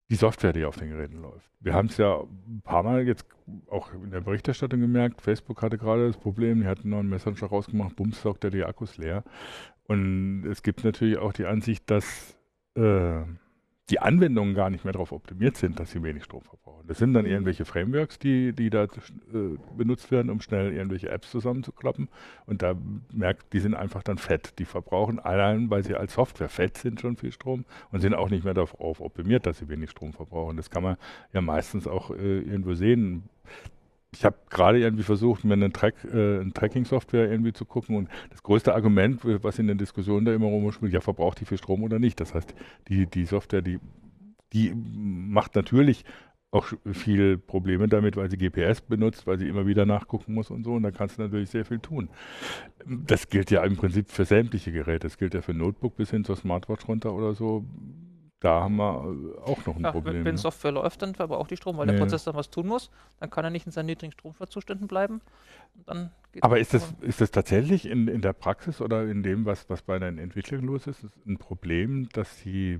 die 0.09 0.15
Software, 0.15 0.53
die 0.53 0.65
auf 0.65 0.77
den 0.77 0.89
Geräten 0.89 1.21
läuft. 1.21 1.49
Wir 1.59 1.73
haben 1.73 1.87
es 1.87 1.97
ja 1.97 2.21
ein 2.21 2.61
paar 2.63 2.83
Mal 2.83 3.07
jetzt 3.07 3.25
auch 3.69 3.93
in 3.93 4.11
der 4.11 4.21
Berichterstattung 4.21 4.79
gemerkt, 4.79 5.21
Facebook 5.21 5.61
hatte 5.61 5.77
gerade 5.77 6.07
das 6.07 6.17
Problem, 6.17 6.61
die 6.61 6.67
hatten 6.67 6.83
einen 6.83 6.91
neuen 6.91 7.09
Messenger 7.09 7.47
rausgemacht, 7.47 7.95
bums, 7.95 8.21
saugt 8.21 8.43
er 8.43 8.49
die 8.49 8.63
Akkus 8.63 8.97
leer. 8.97 9.23
Und 9.87 10.45
es 10.45 10.63
gibt 10.63 10.83
natürlich 10.83 11.17
auch 11.17 11.33
die 11.33 11.45
Ansicht, 11.45 11.89
dass 11.89 12.37
äh, 12.75 13.21
die 13.89 13.99
Anwendungen 13.99 14.53
gar 14.55 14.69
nicht 14.69 14.83
mehr 14.83 14.93
darauf 14.93 15.11
optimiert 15.11 15.57
sind, 15.57 15.79
dass 15.79 15.91
sie 15.91 16.03
wenig 16.03 16.23
Strom 16.23 16.41
verbrauchen. 16.43 16.85
Das 16.87 16.97
sind 16.97 17.13
dann 17.13 17.25
Mhm. 17.25 17.31
irgendwelche 17.31 17.65
Frameworks, 17.65 18.19
die, 18.19 18.53
die 18.53 18.69
da 18.69 18.83
äh, 18.83 18.87
benutzt 19.77 20.11
werden, 20.11 20.29
um 20.29 20.41
schnell 20.41 20.73
irgendwelche 20.73 21.09
Apps 21.09 21.31
zusammenzuklappen. 21.31 22.07
Und 22.45 22.61
da 22.61 22.75
merkt, 23.11 23.53
die 23.53 23.59
sind 23.59 23.75
einfach 23.75 24.03
dann 24.03 24.17
fett. 24.17 24.57
Die 24.59 24.65
verbrauchen 24.65 25.19
allein, 25.19 25.69
weil 25.69 25.83
sie 25.83 25.95
als 25.95 26.13
Software 26.13 26.49
fett 26.49 26.77
sind, 26.77 27.01
schon 27.01 27.17
viel 27.17 27.31
Strom 27.31 27.65
und 27.91 28.01
sind 28.01 28.13
auch 28.13 28.29
nicht 28.29 28.43
mehr 28.43 28.53
darauf 28.53 29.01
optimiert, 29.01 29.45
dass 29.45 29.59
sie 29.59 29.69
wenig 29.69 29.89
Strom 29.91 30.13
verbrauchen. 30.13 30.57
Das 30.57 30.69
kann 30.69 30.83
man 30.83 30.97
ja 31.33 31.41
meistens 31.41 31.87
auch 31.87 32.11
äh, 32.11 32.39
irgendwo 32.39 32.73
sehen. 32.73 33.23
Ich 34.11 34.25
habe 34.25 34.37
gerade 34.49 34.79
irgendwie 34.79 35.03
versucht, 35.03 35.43
mir 35.43 35.53
eine, 35.53 35.71
Track, 35.71 35.95
äh, 36.05 36.39
eine 36.39 36.51
Tracking-Software 36.51 37.29
irgendwie 37.29 37.53
zu 37.53 37.65
gucken 37.65 37.95
und 37.95 38.09
das 38.31 38.41
größte 38.41 38.73
Argument, 38.73 39.21
was 39.23 39.59
in 39.59 39.67
den 39.67 39.77
Diskussionen 39.77 40.25
da 40.25 40.33
immer 40.33 40.47
rumspielt, 40.47 40.91
ja, 40.91 41.01
verbraucht 41.01 41.39
die 41.39 41.45
viel 41.45 41.59
Strom 41.59 41.83
oder 41.83 41.99
nicht? 41.99 42.19
Das 42.19 42.33
heißt, 42.33 42.55
die, 42.87 43.05
die 43.05 43.25
Software, 43.25 43.61
die, 43.61 43.79
die 44.51 44.73
macht 44.73 45.55
natürlich 45.55 46.05
auch 46.51 46.67
viel 46.91 47.37
Probleme 47.37 47.87
damit, 47.87 48.17
weil 48.17 48.29
sie 48.29 48.37
GPS 48.37 48.81
benutzt, 48.81 49.27
weil 49.27 49.37
sie 49.37 49.47
immer 49.47 49.67
wieder 49.67 49.85
nachgucken 49.85 50.33
muss 50.33 50.49
und 50.49 50.63
so. 50.63 50.73
Und 50.73 50.83
da 50.83 50.91
kannst 50.91 51.17
du 51.17 51.21
natürlich 51.21 51.49
sehr 51.51 51.65
viel 51.65 51.79
tun. 51.79 52.09
Das 52.87 53.29
gilt 53.29 53.51
ja 53.51 53.63
im 53.63 53.77
Prinzip 53.77 54.09
für 54.09 54.25
sämtliche 54.25 54.71
Geräte. 54.71 55.07
Das 55.07 55.17
gilt 55.17 55.35
ja 55.35 55.41
für 55.41 55.53
Notebook 55.53 55.95
bis 55.95 56.09
hin 56.09 56.23
zur 56.23 56.35
Smartwatch 56.35 56.87
runter 56.87 57.13
oder 57.13 57.35
so. 57.35 57.65
Da 58.39 58.61
haben 58.63 58.77
wir 58.77 59.35
äh, 59.37 59.39
auch 59.41 59.65
noch 59.65 59.75
ein 59.77 59.83
Ja, 59.83 59.91
Problem. 59.91 60.23
wenn, 60.23 60.25
wenn 60.25 60.35
ne? 60.35 60.37
Software 60.37 60.71
läuft, 60.71 61.01
dann 61.01 61.15
verbraucht 61.15 61.51
die 61.51 61.57
Strom, 61.57 61.77
weil 61.77 61.87
Ja, 61.87 61.93
der. 61.93 61.93
Prozessor 61.93 62.33
was 62.35 62.49
tun 62.49 62.67
muss. 62.67 62.89
Dann 63.19 63.29
kann 63.29 63.43
er 63.45 63.49
nicht 63.51 63.65
in 63.65 63.71
seinen 63.71 63.87
niedrigen 63.87 64.13
Stromzuständen 64.13 64.87
bleiben. 64.87 65.21
Und 65.75 65.87
dann 65.87 66.11
geht 66.31 66.43
Aber 66.43 66.59
ist 66.59 66.73
das, 66.73 66.93
ist 67.01 67.21
das 67.21 67.31
tatsächlich 67.31 67.85
in, 67.85 68.07
in 68.07 68.21
der 68.21 68.33
Praxis 68.33 68.81
oder 68.81 69.03
in 69.09 69.23
dem, 69.23 69.45
was, 69.45 69.69
was 69.69 69.81
bei 69.81 69.99
den 69.99 70.17
Entwicklern 70.17 70.63
los 70.63 70.87
ist, 70.87 71.03
ist 71.03 71.25
ein 71.25 71.37
Problem, 71.37 72.07
dass 72.13 72.39
sie 72.39 72.79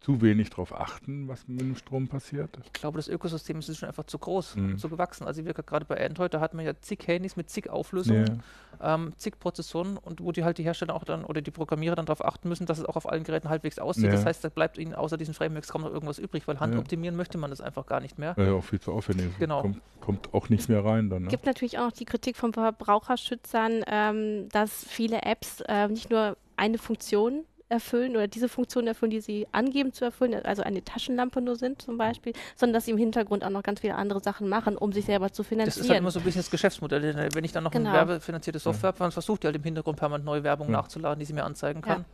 zu 0.00 0.22
wenig 0.22 0.48
darauf 0.48 0.74
achten, 0.74 1.28
was 1.28 1.46
mit 1.46 1.60
dem 1.60 1.76
Strom 1.76 2.08
passiert? 2.08 2.48
Ich 2.64 2.72
glaube, 2.72 2.96
das 2.96 3.06
Ökosystem 3.06 3.58
ist 3.58 3.76
schon 3.76 3.86
einfach 3.88 4.04
zu 4.04 4.18
groß 4.18 4.56
Mhm. 4.56 4.70
und 4.70 4.78
zu 4.80 4.88
gewachsen. 4.88 5.26
Also 5.26 5.44
wir 5.44 5.52
gerade 5.52 5.84
bei 5.84 6.02
Android, 6.04 6.32
da 6.32 6.40
hat 6.40 6.54
man 6.54 6.64
ja 6.64 6.72
zig 6.80 7.06
Handys 7.06 7.36
mit 7.36 7.50
zig 7.50 7.68
Auflösungen, 7.68 8.42
ähm, 8.82 9.12
zig 9.18 9.38
Prozessoren 9.38 9.98
und 9.98 10.22
wo 10.22 10.32
die 10.32 10.42
halt 10.42 10.56
die 10.56 10.62
Hersteller 10.64 10.94
auch 10.94 11.04
dann 11.04 11.22
oder 11.24 11.42
die 11.42 11.50
Programmierer 11.50 11.96
dann 11.96 12.06
darauf 12.06 12.24
achten 12.24 12.48
müssen, 12.48 12.64
dass 12.64 12.78
es 12.78 12.84
auch 12.86 12.96
auf 12.96 13.06
allen 13.10 13.24
Geräten 13.24 13.50
halbwegs 13.50 13.78
aussieht. 13.78 14.04
Ja. 14.06 14.12
Das 14.12 14.24
heißt, 14.24 14.42
da 14.42 14.48
bleibt 14.48 14.78
ihnen 14.78 14.94
außer 14.94 15.18
diesen 15.18 15.34
Frameworks 15.34 15.68
kaum 15.68 15.82
noch 15.82 15.92
irgendwas 15.92 16.18
übrig, 16.18 16.48
weil 16.48 16.58
Hand 16.60 16.72
Ja. 16.74 16.80
optimieren 16.80 17.14
möchte 17.16 17.36
man 17.36 17.50
das 17.50 17.60
einfach 17.60 17.84
gar 17.84 18.00
nicht 18.00 18.18
mehr. 18.18 18.34
Ja, 18.38 18.52
auch 18.54 18.64
viel 18.64 18.80
zu 18.80 18.92
aufwendig. 18.92 19.26
Genau. 19.38 19.60
Kommt, 19.60 19.80
kommt 20.00 20.32
auch 20.34 20.48
nicht 20.48 20.68
mehr 20.70 20.82
rein 20.82 21.10
dann. 21.10 21.24
Ne? 21.24 21.28
gibt 21.28 21.44
natürlich 21.44 21.78
auch 21.78 21.84
noch 21.84 21.92
die 21.92 22.06
Kritik 22.06 22.36
von 22.36 22.54
Verbraucherschützern, 22.54 23.82
ähm, 23.86 24.48
dass 24.50 24.84
viele 24.88 25.22
Apps 25.22 25.60
äh, 25.68 25.88
nicht 25.88 26.10
nur 26.10 26.36
eine 26.56 26.78
Funktion 26.78 27.44
erfüllen 27.70 28.12
oder 28.16 28.26
diese 28.28 28.48
Funktion 28.48 28.86
erfüllen, 28.86 29.10
die 29.12 29.20
sie 29.20 29.46
angeben 29.52 29.92
zu 29.92 30.04
erfüllen, 30.04 30.34
also 30.44 30.62
eine 30.62 30.84
Taschenlampe 30.84 31.40
nur 31.40 31.56
sind 31.56 31.80
zum 31.80 31.96
Beispiel, 31.96 32.32
sondern 32.56 32.74
dass 32.74 32.84
sie 32.84 32.90
im 32.90 32.98
Hintergrund 32.98 33.44
auch 33.44 33.50
noch 33.50 33.62
ganz 33.62 33.80
viele 33.80 33.94
andere 33.94 34.20
Sachen 34.20 34.48
machen, 34.48 34.76
um 34.76 34.92
sich 34.92 35.04
selber 35.06 35.32
zu 35.32 35.42
Das 35.42 35.46
ist 35.46 35.56
halt 35.58 35.70
finanzieren. 35.70 35.96
immer 35.98 36.10
so 36.10 36.18
ein 36.18 36.24
bisschen 36.24 36.40
das 36.40 36.50
Geschäftsmodell. 36.50 37.00
denn 37.00 37.28
Wenn 37.34 37.44
ich 37.44 37.52
dann 37.52 37.64
noch 37.64 37.70
Genau. 37.70 37.88
eine 37.90 37.98
werbefinanzierte 38.08 38.58
Software 38.58 38.88
habe, 38.88 38.98
dann 38.98 39.12
versucht 39.12 39.42
die 39.44 39.46
halt 39.46 39.56
im 39.56 39.62
Hintergrund 39.62 39.96
permanent 39.98 40.24
neue 40.26 40.42
Werbung 40.44 40.66
Ja. 40.68 40.72
nachzuladen, 40.72 41.18
die 41.20 41.24
sie 41.24 41.32
mir 41.32 41.44
anzeigen 41.44 41.80
kann. 41.80 42.04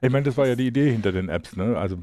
Ich 0.00 0.10
meine, 0.10 0.24
das 0.24 0.36
war 0.36 0.46
ja 0.46 0.54
die 0.54 0.66
Idee 0.68 0.90
hinter 0.92 1.10
den 1.10 1.28
Apps. 1.28 1.56
Ne? 1.56 1.76
Also 1.76 1.96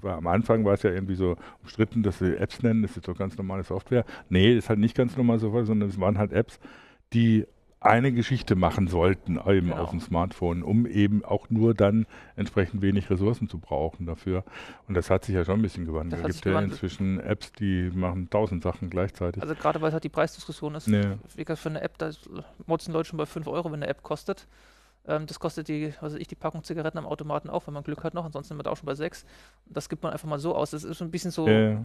war, 0.00 0.18
am 0.18 0.26
Anfang 0.28 0.64
war 0.64 0.74
es 0.74 0.82
ja 0.82 0.90
irgendwie 0.90 1.16
so 1.16 1.36
umstritten, 1.62 2.02
dass 2.02 2.18
sie 2.18 2.36
Apps 2.36 2.62
nennen, 2.62 2.82
das 2.82 2.96
ist 2.96 3.08
doch 3.08 3.16
ganz 3.16 3.36
normale 3.36 3.64
Software. 3.64 4.04
Nee, 4.28 4.54
das 4.54 4.64
ist 4.64 4.68
halt 4.68 4.78
nicht 4.78 4.96
ganz 4.96 5.16
normale 5.16 5.40
Software, 5.40 5.64
sondern 5.64 5.88
es 5.88 5.98
waren 5.98 6.16
halt 6.18 6.32
Apps, 6.32 6.60
die 7.12 7.46
eine 7.84 8.12
Geschichte 8.12 8.56
machen 8.56 8.88
sollten, 8.88 9.36
eben 9.36 9.68
Genau. 9.68 9.76
auf 9.82 9.90
dem 9.90 10.00
Smartphone, 10.00 10.62
um 10.62 10.86
eben 10.86 11.24
auch 11.24 11.50
nur 11.50 11.74
dann 11.74 12.06
entsprechend 12.36 12.82
wenig 12.82 13.10
Ressourcen 13.10 13.48
zu 13.48 13.58
brauchen 13.58 14.06
dafür. 14.06 14.44
Und 14.88 14.94
das 14.94 15.10
hat 15.10 15.24
sich 15.24 15.34
ja 15.34 15.44
schon 15.44 15.60
ein 15.60 15.62
bisschen 15.62 15.84
gewandelt. 15.84 16.24
Es 16.26 16.36
gibt 16.36 16.46
ja 16.46 16.60
inzwischen 16.60 17.20
Apps, 17.20 17.52
die 17.52 17.90
machen 17.94 18.30
tausend 18.30 18.62
Sachen 18.62 18.90
gleichzeitig. 18.90 19.42
Also 19.42 19.54
gerade 19.54 19.80
weil 19.80 19.88
es 19.88 19.92
halt 19.94 20.04
die 20.04 20.08
Preisdiskussion 20.08 20.74
ist. 20.74 20.88
Nee. 20.88 21.02
Wie 21.36 21.44
gesagt, 21.44 21.60
für 21.60 21.68
eine 21.68 21.82
App, 21.82 21.98
da 21.98 22.10
motzen 22.66 22.92
Leute 22.92 23.10
schon 23.10 23.18
bei 23.18 23.26
5 23.26 23.46
Euro, 23.46 23.66
wenn 23.70 23.82
eine 23.82 23.88
App 23.88 24.02
kostet. 24.02 24.46
Ähm, 25.06 25.26
das 25.26 25.38
kostet 25.38 25.68
die, 25.68 25.92
was 26.00 26.14
weiß 26.14 26.20
ich, 26.20 26.28
die 26.28 26.34
Packung 26.34 26.64
Zigaretten 26.64 26.96
am 26.96 27.06
Automaten 27.06 27.50
auch, 27.50 27.66
wenn 27.66 27.74
man 27.74 27.82
Glück 27.84 28.04
hat 28.04 28.14
noch. 28.14 28.24
Ansonsten 28.24 28.48
sind 28.48 28.58
wir 28.58 28.62
da 28.62 28.70
auch 28.70 28.76
schon 28.78 28.86
bei 28.86 28.94
6. 28.94 29.26
Das 29.66 29.90
gibt 29.90 30.02
man 30.02 30.12
einfach 30.12 30.26
mal 30.28 30.38
so 30.38 30.54
aus. 30.56 30.70
Das 30.70 30.84
ist 30.84 30.96
so 30.98 31.04
ein 31.04 31.10
bisschen 31.10 31.30
so 31.30 31.46
Ja, 31.46 31.84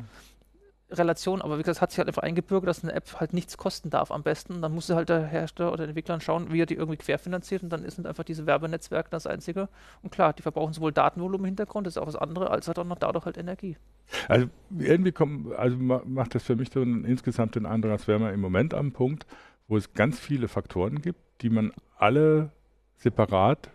Relation, 0.92 1.42
aber 1.42 1.58
wie 1.58 1.62
gesagt, 1.62 1.78
es 1.78 1.82
hat 1.82 1.92
sich 1.92 2.00
halt 2.00 2.08
einfach 2.08 2.24
eingebürgert, 2.24 2.68
dass 2.68 2.84
eine 2.84 2.94
App 2.94 3.20
halt 3.20 3.34
nichts 3.34 3.58
kosten 3.58 3.90
darf 3.90 4.12
am 4.12 4.24
besten. 4.24 4.62
Dann 4.62 4.74
muss 4.74 4.90
halt 4.90 5.10
der 5.10 5.26
Hersteller 5.26 5.70
oder 5.70 5.78
der 5.78 5.88
Entwickler 5.90 6.20
schauen, 6.20 6.52
wie 6.52 6.62
er 6.62 6.66
die 6.66 6.76
irgendwie 6.76 6.98
querfinanziert 6.98 7.62
und 7.64 7.70
dann 7.70 7.88
sind 7.90 8.08
einfach 8.08 8.24
diese 8.24 8.46
Werbenetzwerke 8.46 9.10
das 9.10 9.28
Einzige. 9.28 9.70
Und 10.02 10.12
klar, 10.12 10.34
die 10.34 10.42
verbrauchen 10.42 10.74
sowohl 10.74 10.92
Datenvolumen 10.92 11.42
im 11.42 11.46
Hintergrund, 11.46 11.86
das 11.86 11.96
ist 11.96 12.02
auch 12.02 12.06
das 12.06 12.16
andere, 12.16 12.50
als 12.50 12.68
halt 12.68 12.80
auch 12.80 12.86
noch 12.86 12.98
dadurch 12.98 13.26
halt 13.26 13.38
Energie. 13.38 13.78
Also 14.28 14.48
irgendwie 14.78 15.12
kommt, 15.12 15.54
also 15.54 15.78
ma- 15.78 16.02
macht 16.06 16.34
das 16.34 16.44
für 16.44 16.56
mich 16.56 16.72
so 16.72 16.82
einen, 16.82 17.06
insgesamt 17.06 17.56
den 17.56 17.66
Eindruck, 17.66 17.92
als 17.92 18.08
wären 18.08 18.22
wir 18.22 18.34
im 18.34 18.42
Moment 18.42 18.74
am 18.74 18.92
Punkt, 18.92 19.28
wo 19.68 19.78
es 19.78 19.94
ganz 19.94 20.20
viele 20.20 20.48
Faktoren 20.48 21.02
gibt, 21.02 21.20
die 21.42 21.50
man 21.50 21.72
alle 21.98 22.52
separat 22.98 23.70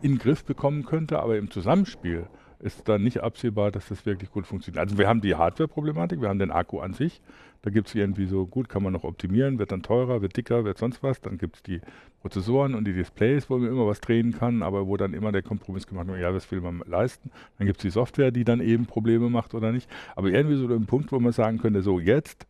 in 0.00 0.12
den 0.12 0.18
Griff 0.18 0.44
bekommen 0.44 0.86
könnte, 0.86 1.20
aber 1.20 1.36
im 1.36 1.50
Zusammenspiel 1.50 2.26
ist 2.60 2.88
da 2.88 2.98
nicht 2.98 3.20
absehbar, 3.22 3.70
dass 3.70 3.88
das 3.88 4.04
wirklich 4.04 4.30
gut 4.30 4.46
funktioniert. 4.46 4.80
Also 4.80 4.98
wir 4.98 5.08
haben 5.08 5.20
die 5.20 5.34
Hardware-Problematik, 5.34 6.20
wir 6.20 6.28
haben 6.28 6.38
den 6.38 6.50
Akku 6.50 6.80
an 6.80 6.92
sich, 6.92 7.20
da 7.62 7.70
gibt 7.70 7.88
es 7.88 7.94
irgendwie 7.94 8.26
so, 8.26 8.46
gut, 8.46 8.68
kann 8.68 8.82
man 8.82 8.92
noch 8.92 9.04
optimieren, 9.04 9.58
wird 9.58 9.72
dann 9.72 9.82
teurer, 9.82 10.22
wird 10.22 10.36
dicker, 10.36 10.64
wird 10.64 10.78
sonst 10.78 11.02
was, 11.02 11.20
dann 11.20 11.38
gibt 11.38 11.56
es 11.56 11.62
die 11.62 11.80
Prozessoren 12.20 12.74
und 12.74 12.84
die 12.84 12.92
Displays, 12.92 13.48
wo 13.48 13.58
man 13.58 13.68
immer 13.68 13.86
was 13.86 14.00
drehen 14.00 14.32
kann, 14.32 14.62
aber 14.62 14.86
wo 14.86 14.96
dann 14.96 15.14
immer 15.14 15.32
der 15.32 15.42
Kompromiss 15.42 15.86
gemacht 15.86 16.08
wird, 16.08 16.20
ja, 16.20 16.32
das 16.32 16.50
will 16.50 16.60
man 16.60 16.82
leisten. 16.86 17.30
Dann 17.58 17.66
gibt 17.66 17.78
es 17.78 17.82
die 17.82 17.90
Software, 17.90 18.30
die 18.30 18.44
dann 18.44 18.60
eben 18.60 18.86
Probleme 18.86 19.30
macht 19.30 19.54
oder 19.54 19.72
nicht. 19.72 19.88
Aber 20.16 20.28
irgendwie 20.28 20.56
so 20.56 20.66
ein 20.66 20.86
Punkt, 20.86 21.12
wo 21.12 21.20
man 21.20 21.32
sagen 21.32 21.58
könnte, 21.58 21.82
so 21.82 22.00
jetzt 22.00 22.46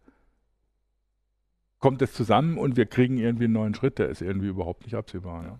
kommt 1.78 2.02
es 2.02 2.12
zusammen 2.12 2.58
und 2.58 2.76
wir 2.76 2.86
kriegen 2.86 3.18
irgendwie 3.18 3.44
einen 3.44 3.54
neuen 3.54 3.74
Schritt, 3.74 3.98
der 3.98 4.08
ist 4.08 4.22
irgendwie 4.22 4.48
überhaupt 4.48 4.84
nicht 4.84 4.94
absehbar. 4.94 5.44
Ja. 5.44 5.58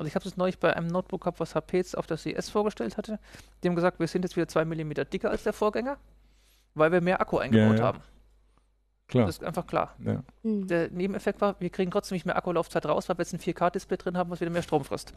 Also 0.00 0.08
ich 0.08 0.14
habe 0.14 0.26
es 0.26 0.38
neulich 0.38 0.58
bei 0.58 0.74
einem 0.74 0.86
Notebook 0.86 1.20
gehabt, 1.20 1.40
was 1.40 1.54
HP 1.54 1.76
jetzt 1.76 1.98
auf 1.98 2.06
der 2.06 2.16
CS 2.16 2.48
vorgestellt 2.48 2.96
hatte. 2.96 3.18
Die 3.62 3.68
haben 3.68 3.74
gesagt, 3.74 4.00
wir 4.00 4.06
sind 4.06 4.22
jetzt 4.22 4.34
wieder 4.34 4.48
2 4.48 4.64
mm 4.64 4.92
dicker 5.12 5.28
als 5.28 5.42
der 5.42 5.52
Vorgänger, 5.52 5.98
weil 6.74 6.90
wir 6.90 7.02
mehr 7.02 7.20
Akku 7.20 7.36
eingebaut 7.36 7.78
ja. 7.78 7.84
haben. 7.84 8.00
Klar. 9.08 9.26
Das 9.26 9.36
ist 9.36 9.44
einfach 9.44 9.66
klar. 9.66 9.94
Ja. 10.02 10.22
Hm. 10.42 10.66
Der 10.68 10.90
Nebeneffekt 10.90 11.42
war, 11.42 11.54
wir 11.58 11.68
kriegen 11.68 11.90
trotzdem 11.90 12.16
nicht 12.16 12.24
mehr 12.24 12.34
Akkulaufzeit 12.34 12.86
raus, 12.86 13.10
weil 13.10 13.18
wir 13.18 13.24
jetzt 13.24 13.34
ein 13.34 13.40
4K-Display 13.40 13.98
drin 13.98 14.16
haben, 14.16 14.30
was 14.30 14.40
wieder 14.40 14.50
mehr 14.50 14.62
Strom 14.62 14.84
frisst. 14.84 15.12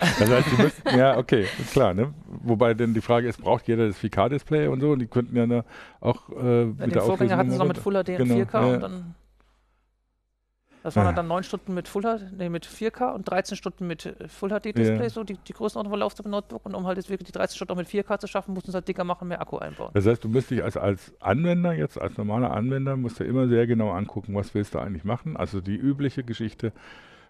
Das 0.00 0.28
heißt, 0.28 0.48
die 0.50 0.60
müssten, 0.60 0.98
ja, 0.98 1.16
okay, 1.16 1.46
ist 1.60 1.70
klar. 1.70 1.94
Ne? 1.94 2.12
Wobei 2.26 2.74
denn 2.74 2.94
die 2.94 3.02
Frage 3.02 3.28
ist, 3.28 3.40
braucht 3.40 3.68
jeder 3.68 3.86
das 3.86 3.96
4K-Display 3.98 4.66
und 4.66 4.80
so? 4.80 4.90
Und 4.90 4.98
die 4.98 5.06
könnten 5.06 5.36
ja 5.36 5.46
ne, 5.46 5.64
auch 6.00 6.30
äh, 6.30 6.32
Ja, 6.32 6.64
mit 6.64 6.80
den 6.80 6.90
der 6.90 7.02
Vorgänger 7.02 7.36
hatten 7.36 7.52
sie 7.52 7.58
noch 7.58 7.68
mit 7.68 7.78
Full 7.78 7.92
HD 7.92 8.08
und 8.08 8.16
Genau, 8.16 8.34
4K 8.34 8.52
ja. 8.54 8.74
und 8.74 8.80
dann. 8.80 9.14
Das 10.82 10.96
waren 10.96 11.08
Ah. 11.08 11.12
dann 11.12 11.28
9 11.28 11.42
Stunden 11.42 11.74
mit 11.74 11.88
Full 11.88 12.02
HD, 12.02 12.32
nee, 12.38 12.48
mit 12.48 12.64
4K 12.66 13.12
und 13.14 13.28
13 13.30 13.56
Stunden 13.56 13.86
mit 13.86 14.06
äh, 14.06 14.28
Full 14.28 14.48
HD 14.48 14.72
Display, 14.76 15.02
Ja. 15.02 15.10
so 15.10 15.24
die, 15.24 15.34
die 15.36 15.52
Größenordnung 15.52 15.92
von 15.92 16.00
Laufzeit 16.00 16.26
Notebook. 16.26 16.64
Und 16.64 16.74
um 16.74 16.86
halt 16.86 16.96
jetzt 16.96 17.10
wirklich 17.10 17.26
die 17.26 17.32
13 17.32 17.56
Stunden 17.56 17.72
auch 17.72 17.76
mit 17.76 17.88
4K 17.88 18.18
zu 18.18 18.26
schaffen, 18.26 18.54
mussten 18.54 18.70
sie 18.70 18.76
halt 18.76 18.88
dicker 18.88 19.04
machen, 19.04 19.28
mehr 19.28 19.40
Akku 19.42 19.58
einbauen. 19.58 19.90
Das 19.92 20.06
heißt, 20.06 20.24
du 20.24 20.28
musst 20.28 20.50
dich 20.50 20.64
als, 20.64 20.76
als 20.78 21.12
Anwender, 21.20 21.72
jetzt 21.74 22.00
als 22.00 22.16
normaler 22.16 22.52
Anwender, 22.52 22.96
musst 22.96 23.20
du 23.20 23.24
immer 23.24 23.46
sehr 23.48 23.66
genau 23.66 23.90
angucken, 23.90 24.34
was 24.34 24.54
willst 24.54 24.74
du 24.74 24.78
eigentlich 24.78 25.04
machen. 25.04 25.36
Also 25.36 25.60
die 25.60 25.76
übliche 25.76 26.24
Geschichte, 26.24 26.72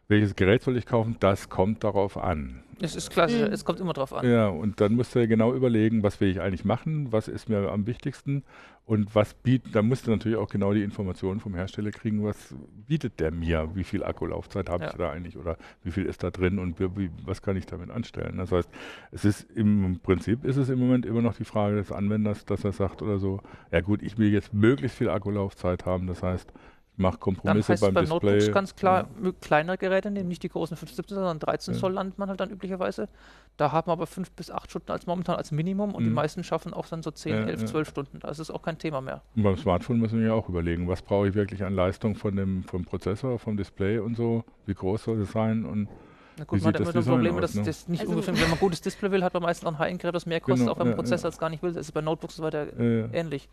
welches 0.06 0.36
Gerät 0.36 0.62
soll 0.62 0.76
ich 0.76 0.86
kaufen, 0.86 1.16
das 1.20 1.48
kommt 1.48 1.82
darauf 1.82 2.16
an. 2.16 2.62
Es 2.82 2.96
ist 2.96 3.10
klassisch, 3.10 3.40
Mhm. 3.46 3.52
es 3.52 3.64
kommt 3.64 3.80
immer 3.80 3.92
drauf 3.92 4.12
an. 4.12 4.28
Ja, 4.28 4.48
und 4.48 4.80
dann 4.80 4.94
musst 4.94 5.14
du 5.14 5.18
ja 5.20 5.26
genau 5.26 5.54
überlegen, 5.54 6.02
was 6.02 6.20
will 6.20 6.28
ich 6.30 6.40
eigentlich 6.40 6.64
machen, 6.64 7.12
was 7.12 7.28
ist 7.28 7.48
mir 7.48 7.70
am 7.70 7.86
wichtigsten 7.86 8.42
und 8.86 9.14
was 9.14 9.34
bietet, 9.34 9.74
da 9.74 9.82
musst 9.82 10.06
du 10.06 10.10
natürlich 10.10 10.38
auch 10.38 10.48
genau 10.48 10.72
die 10.72 10.82
Informationen 10.82 11.40
vom 11.40 11.54
Hersteller 11.54 11.90
kriegen, 11.90 12.24
was 12.24 12.54
bietet 12.88 13.20
der 13.20 13.30
mir, 13.30 13.70
wie 13.74 13.84
viel 13.84 14.02
Akkulaufzeit 14.02 14.68
habe 14.70 14.84
Ja. 14.84 14.90
ich 14.90 14.96
da 14.96 15.10
eigentlich 15.10 15.36
oder 15.36 15.56
wie 15.84 15.90
viel 15.90 16.06
ist 16.06 16.22
da 16.22 16.30
drin 16.30 16.58
und 16.58 16.80
wie, 16.80 16.88
wie, 16.96 17.10
was 17.24 17.42
kann 17.42 17.56
ich 17.56 17.66
damit 17.66 17.90
anstellen. 17.90 18.38
Das 18.38 18.50
heißt, 18.50 18.68
es 19.12 19.24
ist 19.24 19.46
im 19.54 20.00
Prinzip 20.02 20.44
ist 20.44 20.56
es 20.56 20.70
im 20.70 20.78
Moment 20.78 21.04
immer 21.06 21.22
noch 21.22 21.34
die 21.34 21.44
Frage 21.44 21.76
des 21.76 21.92
Anwenders, 21.92 22.44
dass 22.46 22.64
er 22.64 22.72
sagt 22.72 23.02
oder 23.02 23.18
so, 23.18 23.40
ja 23.70 23.80
gut, 23.80 24.02
ich 24.02 24.18
will 24.18 24.32
jetzt 24.32 24.54
möglichst 24.54 24.96
viel 24.96 25.10
Akkulaufzeit 25.10 25.84
haben, 25.86 26.06
das 26.06 26.22
heißt, 26.22 26.50
ich 26.92 27.02
mache 27.02 27.12
Dann 27.12 27.20
Kompromisse 27.20 27.72
heißt 27.72 27.82
es 27.82 27.88
beim 27.88 27.94
bei 27.94 28.00
Display. 28.02 28.30
Notebooks 28.32 28.52
ganz 28.52 28.76
klar, 28.76 29.08
Ja. 29.22 29.32
kleinere 29.40 29.78
Geräte 29.78 30.10
nehmen, 30.10 30.28
nicht 30.28 30.42
die 30.42 30.48
großen 30.48 30.76
15, 30.76 31.04
sondern 31.08 31.38
13 31.38 31.74
Ja. 31.74 31.80
Zoll 31.80 31.92
landet 31.92 32.18
man 32.18 32.28
halt 32.28 32.40
dann 32.40 32.50
üblicherweise. 32.50 33.08
Da 33.56 33.72
haben 33.72 33.88
wir 33.88 33.92
aber 33.92 34.06
5 34.06 34.30
bis 34.32 34.50
8 34.50 34.70
Stunden 34.70 34.90
als 34.92 35.06
momentan 35.06 35.36
als 35.36 35.50
Minimum 35.52 35.94
und 35.94 36.02
die 36.04 36.08
Mhm. 36.10 36.14
meisten 36.14 36.44
schaffen 36.44 36.74
auch 36.74 36.86
dann 36.86 37.02
so 37.02 37.10
10, 37.10 37.32
Ja, 37.34 37.40
11, 37.46 37.60
ja. 37.62 37.66
12 37.68 37.88
Stunden. 37.88 38.18
Da 38.20 38.28
ist 38.28 38.38
es 38.38 38.50
auch 38.50 38.62
kein 38.62 38.78
Thema 38.78 39.00
mehr. 39.00 39.22
Und 39.36 39.42
beim 39.44 39.56
Smartphone 39.56 39.98
müssen 39.98 40.18
wir 40.20 40.26
ja 40.28 40.34
auch 40.34 40.48
überlegen, 40.48 40.88
was 40.88 41.02
brauche 41.02 41.28
ich 41.28 41.34
wirklich 41.34 41.64
an 41.64 41.74
Leistung 41.74 42.14
von 42.16 42.36
dem, 42.36 42.64
vom 42.64 42.84
Prozessor, 42.84 43.38
vom 43.38 43.56
Display 43.56 43.98
und 43.98 44.16
so, 44.16 44.44
wie 44.66 44.74
groß 44.74 45.04
soll 45.04 45.20
es 45.22 45.32
sein 45.32 45.64
und 45.64 45.88
Na 46.36 46.44
Wie 46.44 46.46
gut, 46.46 46.50
man 46.50 46.58
sieht 46.60 46.66
hat 46.68 46.74
das 46.74 46.80
immer 46.80 46.92
das 46.92 47.06
Problem, 47.06 47.34
aus, 47.34 47.40
dass 47.42 47.54
ne? 47.54 47.62
das 47.64 47.88
nicht 47.88 48.00
Also- 48.00 48.12
ungefähr, 48.12 48.34
wenn 48.34 48.42
man 48.44 48.52
ein 48.52 48.58
gutes 48.58 48.80
Display 48.80 49.10
will, 49.10 49.22
hat 49.24 49.34
man 49.34 49.42
meistens 49.42 49.64
noch 49.64 49.72
ein 49.72 49.78
High-End-Gerät, 49.78 50.14
das 50.14 50.24
mehr 50.26 50.40
kostet, 50.40 50.60
Genau, 50.60 50.72
auch 50.72 50.78
wenn 50.78 50.86
man 50.86 50.92
ja, 50.92 50.96
Prozessor 50.96 51.24
ja. 51.28 51.30
das 51.30 51.38
gar 51.38 51.50
nicht 51.50 51.62
will. 51.62 51.72
Das 51.72 51.86
ist 51.86 51.92
bei 51.92 52.00
Notebooks 52.00 52.34
und 52.34 52.36
so 52.38 52.42
weiter 52.44 52.78
äh, 52.78 53.08
ähnlich. 53.12 53.48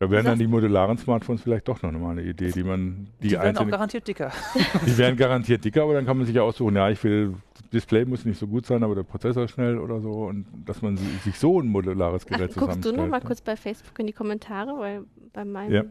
Da 0.00 0.10
wären 0.10 0.24
dann 0.26 0.38
die 0.38 0.46
modularen 0.46 0.96
Smartphones 0.96 1.42
vielleicht 1.42 1.66
doch 1.66 1.82
noch 1.82 1.90
mal 1.92 2.12
eine 2.12 2.22
Idee, 2.22 2.52
die 2.52 2.62
man, 2.62 3.08
die, 3.20 3.28
Die, 3.28 3.34
werden 3.34 3.58
auch 3.58 3.68
garantiert 3.68 4.06
dicker. 4.06 4.30
die 4.86 4.96
wären 4.96 5.16
garantiert 5.16 5.64
dicker, 5.64 5.82
aber 5.82 5.94
dann 5.94 6.06
kann 6.06 6.16
man 6.16 6.24
sich 6.26 6.36
ja 6.36 6.42
aussuchen, 6.42 6.76
ja, 6.76 6.88
ich 6.88 7.02
will, 7.02 7.34
das 7.54 7.68
Display 7.70 8.04
muss 8.04 8.24
nicht 8.24 8.38
so 8.38 8.46
gut 8.46 8.64
sein, 8.64 8.84
aber 8.84 8.94
der 8.94 9.02
Prozessor 9.02 9.48
schnell 9.48 9.78
oder 9.78 10.00
so 10.00 10.26
und 10.26 10.46
dass 10.66 10.82
man 10.82 10.96
si- 10.96 11.04
sich 11.24 11.36
so 11.38 11.60
ein 11.60 11.66
modulares 11.66 12.22
Ach, 12.24 12.28
Gerät 12.28 12.40
guckst 12.54 12.56
du 12.56 12.60
zusammenstellt. 12.60 12.96
noch 12.96 13.08
mal 13.08 13.18
ne? 13.18 13.24
kurz 13.26 13.40
bei 13.40 13.56
Facebook 13.56 13.98
in 13.98 14.06
die 14.06 14.12
Kommentare, 14.12 14.78
weil 14.78 15.04
bei 15.32 15.44
meinem. 15.44 15.72
Ja. 15.72 15.82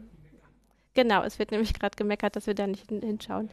Genau, 0.94 1.22
es 1.22 1.38
wird 1.38 1.50
nämlich 1.50 1.74
gerade 1.74 1.94
gemeckert, 1.96 2.34
dass 2.34 2.46
wir 2.46 2.54
da 2.54 2.66
nicht 2.66 2.88
hin, 2.88 3.02
hinschauen. 3.02 3.50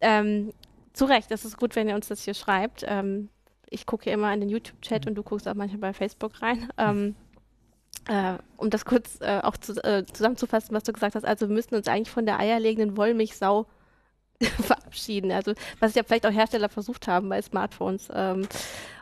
Ähm, 0.00 0.52
zu 0.92 1.04
Recht, 1.04 1.30
es 1.30 1.44
ist 1.44 1.56
gut, 1.58 1.74
wenn 1.76 1.88
ihr 1.88 1.94
uns 1.94 2.08
das 2.08 2.22
hier 2.24 2.34
schreibt. 2.34 2.84
Ähm, 2.86 3.28
ich 3.68 3.86
gucke 3.86 4.08
ja 4.08 4.14
immer 4.14 4.32
in 4.32 4.40
den 4.40 4.48
YouTube-Chat 4.48 5.06
und 5.06 5.14
du 5.14 5.22
guckst 5.22 5.46
auch 5.48 5.54
manchmal 5.54 5.80
bei 5.80 5.92
Facebook 5.92 6.40
rein. 6.42 6.68
Ähm, 6.78 7.14
äh, 8.08 8.34
um 8.56 8.70
das 8.70 8.84
kurz 8.84 9.20
äh, 9.20 9.40
auch 9.42 9.56
zu, 9.56 9.72
äh, 9.84 10.04
zusammenzufassen, 10.06 10.74
was 10.74 10.84
du 10.84 10.92
gesagt 10.92 11.14
hast. 11.14 11.24
Also 11.24 11.48
wir 11.48 11.54
müssen 11.54 11.74
uns 11.74 11.88
eigentlich 11.88 12.10
von 12.10 12.26
der 12.26 12.38
eierlegenden 12.38 12.96
Wollmilchsau 12.96 13.66
verabschieden. 14.40 15.32
Also 15.32 15.52
was 15.78 15.94
ja 15.94 16.02
vielleicht 16.02 16.26
auch 16.26 16.32
Hersteller 16.32 16.68
versucht 16.68 17.08
haben 17.08 17.28
bei 17.28 17.40
Smartphones. 17.42 18.08
Ähm, 18.12 18.46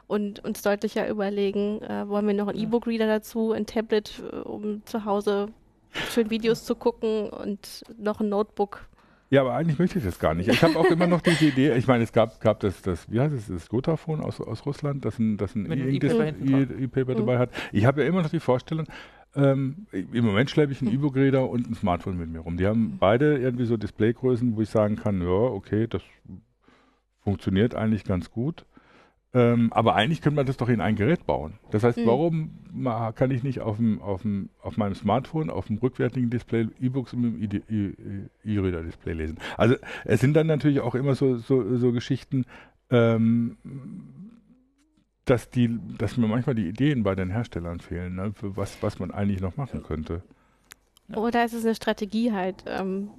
und 0.09 0.42
uns 0.42 0.62
deutlicher 0.62 1.07
überlegen, 1.07 1.82
äh, 1.82 2.09
wollen 2.09 2.26
wir 2.26 2.34
noch 2.34 2.49
einen. 2.49 2.59
E-Book-Reader 2.59 3.07
dazu, 3.07 3.53
ein 3.53 3.66
Tablet, 3.66 4.22
äh, 4.32 4.36
um 4.36 4.84
zu 4.86 5.05
Hause 5.05 5.49
schön 6.11 6.30
Videos 6.30 6.64
zu 6.64 6.74
gucken 6.74 7.28
und 7.28 7.84
noch 7.99 8.20
ein 8.20 8.28
Notebook. 8.30 8.88
Ja, 9.31 9.43
aber 9.43 9.55
eigentlich 9.55 9.79
möchte 9.79 9.99
ich 9.99 10.05
das 10.05 10.18
gar 10.18 10.35
nicht. 10.35 10.49
Ich 10.49 10.62
habe 10.62 10.76
auch 10.79 10.87
immer 10.91 11.07
noch 11.07 11.20
diese 11.20 11.45
Idee, 11.47 11.74
ich 11.74 11.87
meine, 11.87 12.03
es 12.05 12.12
gab, 12.12 12.41
gab 12.41 12.61
das, 12.61 12.81
das, 12.81 13.11
wie 13.11 13.20
heißt 13.20 13.35
es, 13.35 13.47
das 13.49 13.68
Gotaphone 13.68 14.20
aus, 14.22 14.41
aus 14.41 14.64
Russland, 14.64 15.05
das 15.05 15.18
ein, 15.18 15.37
das 15.37 15.55
ein 15.55 15.70
E-Paper. 15.70 16.26
E- 16.29 16.85
E-Paper 16.85 17.12
Mhm. 17.12 17.18
dabei 17.18 17.39
hat. 17.39 17.51
Ich 17.72 17.85
habe 17.85 18.03
ja 18.03 18.09
immer 18.09 18.22
noch 18.22 18.31
die 18.31 18.41
Vorstellung, 18.41 18.87
ähm, 19.37 19.87
im 19.93 20.24
Moment 20.24 20.49
schleppe 20.49 20.72
ich 20.72 20.81
einen 20.81 20.91
Mhm. 20.91 20.97
E-Book-Reader 20.97 21.49
und 21.51 21.68
ein 21.70 21.74
Smartphone 21.74 22.16
mit 22.16 22.31
mir 22.31 22.39
rum. 22.41 22.57
Die 22.57 22.66
haben 22.66 22.97
beide 22.99 23.37
irgendwie 23.37 23.66
so 23.66 23.76
Displaygrößen, 23.76 24.57
wo 24.57 24.62
ich 24.62 24.70
sagen 24.70 24.97
kann, 24.97 25.20
ja, 25.20 25.29
okay, 25.29 25.87
das 25.87 26.01
funktioniert 27.22 27.74
eigentlich 27.74 28.05
ganz 28.05 28.31
gut. 28.31 28.64
Ähm, 29.35 29.70
aber 29.74 29.95
eigentlich 29.95 30.22
könnte 30.22 30.37
man 30.37 30.47
das 30.47 30.57
doch 30.57 30.70
in 30.70 30.81
ein 30.81 30.97
Gerät 30.97 31.26
bauen. 31.26 31.59
Das 31.70 31.85
heißt, 31.85 31.99
Mhm. 31.99 32.07
warum 32.07 32.51
kann 33.14 33.31
ich 33.31 33.43
nicht 33.43 33.61
auf, 33.61 33.76
dem, 33.76 34.01
auf, 34.01 34.22
dem, 34.22 34.49
auf 34.62 34.76
meinem 34.79 34.95
Smartphone, 34.95 35.51
auf 35.51 35.66
dem 35.66 35.76
rückwärtigen 35.79 36.31
Display 36.31 36.68
E-Books 36.81 37.12
mit 37.12 37.53
dem 37.53 38.31
E-Reader-Display 38.45 39.12
lesen? 39.12 39.39
Also 39.59 39.76
es 40.05 40.20
sind 40.20 40.35
dann 40.35 40.47
natürlich 40.47 40.81
auch 40.81 40.95
immer 40.95 41.14
so, 41.14 41.37
so, 41.37 41.76
so 41.76 41.93
Geschichten, 41.93 42.47
ähm, 42.91 43.59
dass, 45.26 45.51
die, 45.51 45.79
dass 45.99 46.16
mir 46.16 46.26
manchmal 46.26 46.55
die 46.55 46.66
Ideen 46.66 47.03
bei 47.03 47.14
den 47.14 47.29
Herstellern 47.31 47.81
fehlen, 47.81 48.14
ne, 48.14 48.33
für 48.35 48.57
was, 48.57 48.83
was 48.83 48.99
man 48.99 49.11
eigentlich 49.11 49.43
noch 49.43 49.59
machen 49.59 49.83
könnte. 49.83 50.22
Oder 51.14 51.45
ist 51.45 51.53
es 51.53 51.66
eine 51.66 51.74
Strategie 51.74 52.33
halt, 52.33 52.64
ähm, 52.66 53.11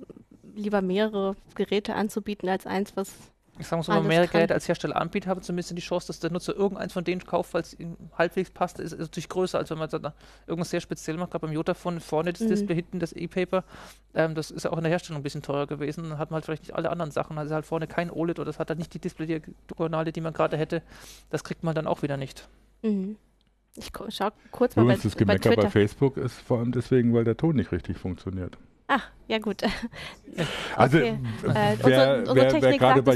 lieber 0.56 0.82
mehrere 0.82 1.36
Geräte 1.54 1.94
anzubieten 1.94 2.50
als 2.50 2.66
eins, 2.66 2.98
was 2.98 3.14
Ich 3.60 3.68
sage 3.68 3.78
mal 3.80 3.84
so, 3.84 3.90
wenn 3.92 3.96
man 3.98 4.06
Alles 4.06 4.08
mehrere 4.10 4.28
kann. 4.28 4.40
Geräte 4.40 4.54
als 4.54 4.68
Hersteller 4.70 4.96
anbietet, 4.96 5.28
habe 5.30 5.42
zumindest 5.42 5.78
die 5.78 5.82
Chance, 5.82 6.08
dass 6.08 6.20
der 6.22 6.32
Nutzer 6.32 6.56
irgendeins 6.56 6.94
von 6.94 7.04
denen 7.04 7.24
kauft, 7.26 7.54
weil 7.54 7.62
es 7.62 7.78
ihm 7.78 7.98
halbwegs 8.18 8.50
passt, 8.52 8.80
ist, 8.80 8.94
ist 8.94 9.00
natürlich 9.00 9.28
größer, 9.28 9.58
als 9.58 9.70
wenn 9.70 9.78
man 9.78 9.90
da 9.90 10.14
irgendwas 10.48 10.70
sehr 10.70 10.80
speziell 10.80 11.18
macht. 11.18 11.32
Gerade 11.32 11.46
beim 11.46 11.54
Jotaphone 11.54 12.00
vorne 12.00 12.32
das 12.32 12.42
Mhm. 12.42 12.48
Display, 12.48 12.76
hinten 12.76 13.00
das 13.00 13.12
E-Paper. 13.12 13.66
Ähm, 14.14 14.34
das 14.34 14.50
ist 14.50 14.64
ja 14.64 14.72
auch 14.72 14.78
in 14.78 14.84
der 14.84 14.92
Herstellung 14.92 15.20
ein 15.20 15.24
bisschen 15.24 15.42
teurer 15.42 15.68
gewesen. 15.68 16.04
Dann 16.10 16.18
hat 16.18 16.32
man 16.32 16.36
halt 16.36 16.46
vielleicht 16.46 16.64
nicht 16.64 16.74
alle 16.74 16.90
anderen 16.90 17.12
Sachen. 17.12 17.38
Also 17.38 17.54
halt 17.54 17.66
vorne 17.66 17.86
kein 17.88 18.10
OLED 18.10 18.40
oder 18.40 18.46
das 18.46 18.60
hat 18.60 18.70
halt 18.70 18.80
nicht 18.80 18.94
die 18.94 19.00
Display-Diagonale, 19.00 20.14
die 20.14 20.22
man 20.22 20.32
gerade 20.34 20.56
hätte. 20.56 20.82
Das 21.30 21.44
kriegt 21.44 21.64
man 21.64 21.76
dann 21.76 21.86
auch 21.86 22.02
wieder 22.02 22.16
nicht. 22.18 22.48
Mhm. 22.82 23.18
Ich 23.76 23.92
gu- 23.94 24.06
schau 24.10 24.30
kurz 24.52 24.76
mal 24.78 24.84
bei, 24.84 24.94
Übrigens, 24.94 25.04
das 25.04 25.16
bei 25.16 25.20
Gemecker 25.20 25.50
bei 25.50 25.56
Twitter. 25.56 25.72
Facebook 25.72 26.18
ist 26.18 26.36
vor 26.40 26.60
allem 26.60 26.72
deswegen, 26.72 27.14
weil 27.14 27.24
der 27.26 27.36
Ton 27.38 27.56
nicht 27.58 27.72
richtig 27.74 27.98
funktioniert. 27.98 28.58
Ach, 28.92 29.08
ja 29.28 29.38
gut. 29.38 29.62
Also 30.76 30.98
Okay. 31.00 31.18
Äh, 31.44 31.78
wer, 31.84 32.78
gerade 32.78 33.02
bei 33.02 33.16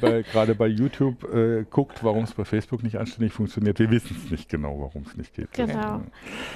bei, 0.00 0.22
gerade 0.32 0.54
bei 0.54 0.66
YouTube 0.66 1.24
äh, 1.34 1.64
guckt, 1.68 2.02
warum 2.02 2.24
es 2.24 2.32
bei 2.32 2.44
Facebook 2.44 2.82
nicht 2.82 2.96
anständig 2.96 3.32
funktioniert, 3.32 3.78
wir 3.78 3.90
wissen 3.90 4.16
es 4.24 4.30
nicht 4.30 4.48
genau, 4.48 4.80
warum 4.80 5.04
es 5.08 5.16
nicht 5.16 5.34
geht. 5.34 5.52
Genau. 5.52 6.02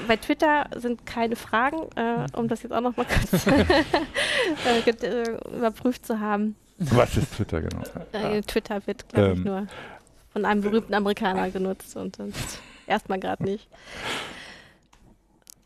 Bei 0.07 0.17
Twitter 0.17 0.67
sind 0.77 1.05
keine 1.07 1.37
Fragen, 1.37 1.83
äh, 1.97 2.27
um 2.37 2.49
das 2.49 2.63
jetzt 2.63 2.73
auch 2.73 2.81
noch 2.81 2.97
mal 2.97 3.05
kurz 3.05 3.47
äh, 3.47 4.91
äh, 4.91 5.57
überprüft 5.57 6.07
zu 6.07 6.19
haben. 6.21 6.55
Was 6.79 7.17
ist 7.17 7.35
Twitter 7.35 7.61
genau? 7.61 7.83
Äh, 8.13 8.41
Twitter 8.43 8.87
wird, 8.87 9.09
glaube 9.09 9.33
ich, 9.33 9.39
Ähm. 9.39 9.45
nur 9.45 9.67
von 10.33 10.45
einem 10.45 10.63
berühmten 10.63 10.95
Amerikaner 10.95 11.51
genutzt 11.51 11.97
und 11.97 12.17
sonst 12.17 12.61
erstmal 12.87 13.19
gerade 13.19 13.45
nicht. 13.45 13.69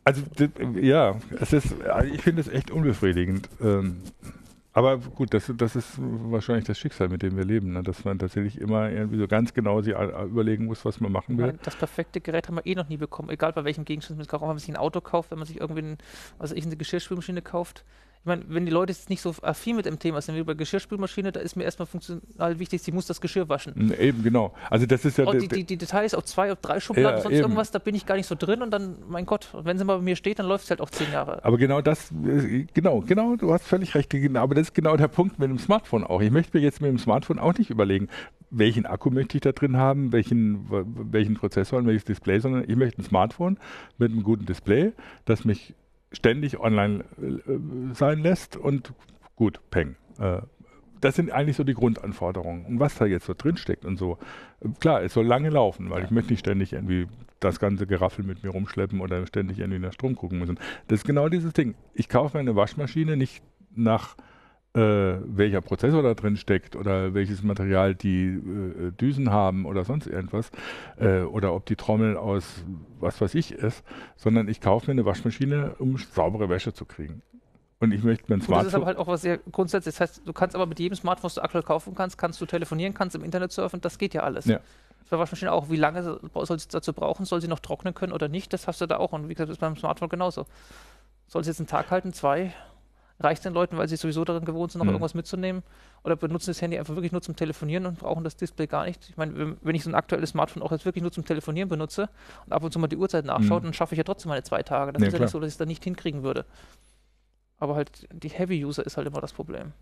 Also 0.05 0.23
ja, 0.81 1.17
es 1.41 1.53
ist, 1.53 1.81
also 1.83 2.13
ich 2.13 2.23
finde 2.23 2.41
es 2.41 2.49
echt 2.49 2.71
unbefriedigend. 2.71 3.49
Ähm, 3.61 4.03
aber 4.75 4.97
gut, 4.97 5.35
das, 5.35 5.53
das 5.55 5.77
ist 5.77 5.99
wahrscheinlich 5.99 6.65
das 6.65 6.79
Schicksal, 6.79 7.09
mit 7.09 7.23
dem 7.23 7.37
wir 7.37 7.45
leben, 7.45 7.73
ne? 7.73 7.83
dass 7.83 8.05
man 8.05 8.19
tatsächlich 8.19 8.59
immer 8.59 8.91
irgendwie 8.91 9.19
so 9.19 9.29
ganz 9.29 9.53
genau 9.53 9.83
sich 9.83 9.95
überlegen 9.95 10.65
muss, 10.65 10.85
was 10.85 10.99
man 10.99 11.13
machen 11.13 11.37
will. 11.37 11.59
das 11.63 11.77
perfekte 11.77 12.23
Gerät 12.23 12.49
haben 12.49 12.57
wir 12.57 12.65
eh 12.65 12.75
noch 12.75 12.89
nie 12.89 12.97
bekommen, 12.97 13.29
egal 13.29 13.53
bei 13.53 13.65
welchem 13.65 13.85
Gegenstand 13.85 14.17
man 14.17 14.23
es 14.23 14.29
kauft. 14.29 14.43
Auch 14.43 14.49
wenn 14.49 14.55
man 14.55 14.59
sich 14.59 14.71
ein 14.71 14.77
Auto 14.77 15.03
kauft, 15.03 15.31
wenn 15.31 15.39
man 15.39 15.47
sich 15.47 15.61
irgendwie 15.61 15.83
ein, 15.83 15.99
weiß 16.39 16.53
ich, 16.53 16.65
eine 16.65 16.77
Geschirrspülmaschine 16.77 17.43
kauft. 17.43 17.85
Ich 18.23 18.27
meine, 18.27 18.45
wenn 18.47 18.65
die 18.65 18.71
Leute 18.71 18.93
jetzt 18.93 19.11
nicht 19.11 19.21
so 19.21 19.35
affin 19.43 19.75
mit 19.75 19.85
dem 19.85 19.99
Thema 19.99 20.21
sind 20.23 20.37
wie 20.37 20.45
bei 20.45 20.55
Geschirrspülmaschine, 20.55 21.33
da 21.33 21.41
ist 21.41 21.57
mir 21.57 21.65
erstmal 21.65 21.87
funktional 21.87 22.57
wichtig, 22.61 22.81
sie 22.81 22.93
muss 22.93 23.07
das 23.07 23.21
Geschirr 23.21 23.49
waschen. 23.49 23.93
Eben, 23.99 24.23
genau. 24.23 24.55
Also 24.71 24.87
das 24.87 25.05
ist 25.05 25.19
ja... 25.19 25.25
Und 25.25 25.41
de- 25.41 25.49
die, 25.49 25.49
die, 25.49 25.65
die 25.65 25.77
Details 25.77 26.15
auf 26.15 26.25
zwei, 26.27 26.53
auf 26.53 26.61
drei 26.61 26.79
Schubladen, 26.79 27.17
Ja, 27.17 27.21
sonst 27.21 27.35
eben. 27.35 27.43
irgendwas, 27.43 27.73
da 27.73 27.81
bin 27.81 27.97
ich 27.97 28.07
gar 28.07 28.15
nicht 28.15 28.29
so 28.29 28.37
drin 28.37 28.63
und 28.63 28.71
dann, 28.71 28.95
mein 29.09 29.27
Gott, 29.27 29.49
wenn 29.65 29.77
sie 29.77 29.85
mal 29.85 29.97
bei 29.97 30.05
mir 30.05 30.15
steht, 30.15 30.39
dann 30.39 30.47
läuft 30.47 30.63
es 30.63 30.71
halt 30.71 30.81
auch 30.81 30.91
zehn 30.91 31.11
Jahre. 31.13 31.45
Aber 31.45 31.59
genau 31.59 31.81
das, 31.81 32.13
äh, 32.13 32.65
genau, 32.73 33.01
genau, 33.01 33.35
du 33.35 33.53
hast 33.53 33.67
völlig 33.67 33.97
recht. 33.97 34.15
Aber 34.37 34.55
das 34.55 34.69
ist 34.69 34.75
genau 34.75 34.97
der 34.97 35.09
Punkt 35.09 35.41
mit 35.41 35.51
dem 35.51 35.59
Smartphone 35.59 36.05
auch. 36.05 36.21
Ich 36.21 36.31
möchte 36.31 36.57
mir 36.57 36.63
jetzt 36.63 36.81
mit 36.81 36.91
dem 36.91 36.99
Smartphone 37.01 37.41
auch 37.41 37.59
nicht 37.59 37.71
überlegen, 37.71 38.07
welchen 38.51 38.87
Akku 38.87 39.11
möchte 39.11 39.37
ich 39.37 39.41
da 39.41 39.51
drin 39.51 39.77
haben, 39.77 40.13
welchen, 40.13 40.69
welchen 41.11 41.35
Prozessor 41.35 41.81
und 41.81 41.89
welches 41.89 42.05
Display, 42.05 42.39
sondern 42.39 42.71
ich 42.71 42.77
möchte 42.77 43.03
ein 43.03 43.05
Smartphone 43.05 43.59
mit 43.99 44.13
einem 44.13 44.23
guten 44.23 44.47
Display, 44.47 44.93
das 45.25 45.45
mich 45.45 45.75
ständig 46.13 46.59
online 46.61 47.05
äh, 47.21 47.95
sein 47.95 48.21
lässt 48.21 48.57
und 48.57 48.93
gut, 49.37 49.61
peng. 49.71 49.97
Äh, 50.19 50.43
das 51.01 51.17
sind 51.17 51.33
eigentlich 51.33 51.57
so 51.57 51.65
die 51.65 51.75
Grundanforderungen. 51.75 52.65
Und 52.65 52.79
was 52.81 52.95
da 52.97 53.07
jetzt 53.07 53.27
so 53.27 53.35
drin 53.37 53.57
steckt 53.57 53.85
und 53.85 53.97
so. 53.99 54.19
Klar, 54.79 55.03
es 55.03 55.13
soll 55.15 55.27
lange 55.27 55.51
laufen, 55.51 55.91
weil 55.91 56.01
Ja. 56.01 56.05
ich 56.05 56.11
möchte 56.13 56.33
nicht 56.33 56.41
ständig 56.41 56.73
irgendwie 56.73 57.09
das 57.41 57.59
ganze 57.59 57.89
Geraffel 57.89 58.25
mit 58.25 58.45
mir 58.45 58.51
rumschleppen 58.51 59.01
oder 59.01 59.27
ständig 59.27 59.59
irgendwie 59.59 59.81
nach 59.81 59.93
Strom 59.93 60.15
gucken 60.15 60.39
müssen. 60.39 60.59
Das 60.87 61.01
ist 61.01 61.05
genau 61.05 61.29
dieses 61.29 61.53
Ding. 61.55 61.75
Ich 61.93 62.09
kaufe 62.09 62.37
mir 62.37 62.41
eine 62.43 62.55
Waschmaschine 62.55 63.17
nicht 63.17 63.43
nach 63.75 64.17
äh, 64.75 64.81
welcher 64.81 65.61
Prozessor 65.61 66.03
da 66.03 66.15
drin 66.15 66.37
steckt 66.37 66.77
oder 66.77 67.13
welches 67.13 67.43
Material 67.43 67.95
die 67.95 68.29
äh, 68.29 68.91
Düsen 68.93 69.31
haben 69.31 69.67
oder 69.67 69.85
sonst 69.85 70.07
irgendwas 70.07 70.51
äh, 70.99 71.21
oder 71.21 71.55
ob 71.55 71.67
die 71.67 71.77
Trommel 71.77 72.17
aus 72.17 72.65
was 72.99 73.21
weiß 73.21 73.35
ich 73.35 73.53
ist, 73.53 73.85
sondern 74.17 74.49
ich 74.49 74.61
kaufe 74.61 74.87
mir 74.87 74.93
eine 74.93 75.05
Waschmaschine, 75.05 75.75
um 75.79 75.99
saubere 75.99 76.49
Wäsche 76.49 76.73
zu 76.73 76.85
kriegen. 76.85 77.21
Und 77.81 77.93
ich 77.93 78.05
möchte 78.05 78.31
mir 78.31 78.37
ein 78.37 78.47
Gut, 78.47 78.51
das 78.51 78.67
ist 78.69 78.75
aber 78.75 78.85
Smartphone. 78.85 78.87
halt 78.87 78.99
auch 78.99 79.09
was 79.09 79.23
sehr 79.23 79.39
grundsätzliches. 79.39 79.99
Das 79.99 80.09
heißt, 80.09 80.23
du 80.25 80.33
kannst 80.33 80.55
aber 80.55 80.67
mit 80.67 80.79
jedem 80.79 80.97
Smartphone, 80.97 81.29
das 81.29 81.35
du 81.35 81.43
aktuell 81.43 81.65
kaufen 81.65 81.95
kannst, 81.97 82.17
kannst 82.17 82.41
du 82.41 82.47
telefonieren, 82.47 82.95
kannst 82.95 83.17
im 83.17 83.25
Internet 83.25 83.51
surfen, 83.51 83.81
das 83.81 83.99
geht 83.99 84.15
ja 84.15 84.23
alles. 84.23 84.45
Ja. 84.47 84.61
Bei 85.11 85.19
Waschmaschine 85.19 85.53
auch, 85.53 85.69
wie 85.69 85.77
lange 85.77 86.21
soll 86.33 86.59
sie 86.59 86.69
dazu 86.69 86.95
brauchen, 86.95 87.27
soll 87.27 87.43
sie 87.43 87.49
noch 87.49 87.59
trocknen 87.59 87.93
können 87.93 88.13
oder 88.13 88.29
nicht, 88.29 88.53
das 88.53 88.67
hast 88.69 88.81
du 88.81 88.87
da 88.87 88.97
auch. 88.97 89.13
Und 89.13 89.29
wie 89.29 89.35
gesagt, 89.35 89.51
das 89.51 89.57
ist 89.57 89.61
beim 89.61 89.77
Smartphone 89.77 90.09
genauso. 90.09 90.47
Soll 91.27 91.43
es 91.43 91.49
jetzt 91.49 91.59
einen 91.59 91.67
Tag 91.67 91.91
halten, 91.91 92.13
zwei? 92.13 92.55
Reicht 93.23 93.45
den 93.45 93.55
Leuten, 93.55 93.77
weil 93.79 93.89
sie 93.89 93.97
sowieso 93.97 94.25
daran 94.25 94.45
gewohnt 94.45 94.73
sind, 94.73 94.79
noch 94.81 94.85
Mhm. 94.87 94.91
irgendwas 94.93 95.15
mitzunehmen? 95.15 95.63
Oder 96.05 96.17
benutzen 96.17 96.51
das 96.51 96.61
Handy 96.61 96.79
einfach 96.79 96.95
wirklich 96.95 97.13
nur 97.13 97.23
zum 97.23 97.37
Telefonieren 97.37 97.87
und 97.87 97.99
brauchen 97.99 98.25
das 98.25 98.37
Display 98.37 98.67
gar 98.67 98.85
nicht? 98.87 99.09
Ich 99.11 99.17
meine, 99.17 99.57
wenn- 99.63 99.75
ich 99.75 99.85
so 99.85 99.91
ein 99.91 99.95
aktuelles 99.95 100.31
Smartphone 100.31 100.63
auch 100.63 100.73
jetzt 100.73 100.85
wirklich 100.85 101.03
nur 101.03 101.13
zum 101.13 101.25
Telefonieren 101.25 101.69
benutze 101.69 102.09
und 102.47 102.53
ab 102.53 102.63
und 102.65 102.73
zu 102.73 102.79
mal 102.79 102.89
die 102.89 102.97
Uhrzeit 102.97 103.25
nachschaue, 103.25 103.61
Mhm. 103.61 103.65
dann 103.65 103.73
schaffe 103.75 103.95
ich 103.95 103.99
ja 103.99 104.05
trotzdem 104.05 104.31
meine 104.31 104.43
zwei 104.43 104.63
Tage. 104.63 104.93
Das 104.93 105.01
Ja, 105.03 105.07
ist 105.09 105.13
ja 105.13 105.17
klar. 105.19 105.27
nicht 105.27 105.33
so, 105.33 105.41
dass 105.41 105.49
ich 105.49 105.55
es 105.55 105.59
dann 105.59 105.69
nicht 105.69 105.85
hinkriegen 105.85 106.23
würde. 106.23 106.45
Aber 107.59 107.77
halt 107.77 108.07
die 108.13 108.29
Heavy-User 108.29 108.85
ist 108.85 108.97
halt 108.97 109.07
immer 109.07 109.21
das 109.21 109.33
Problem. 109.33 109.73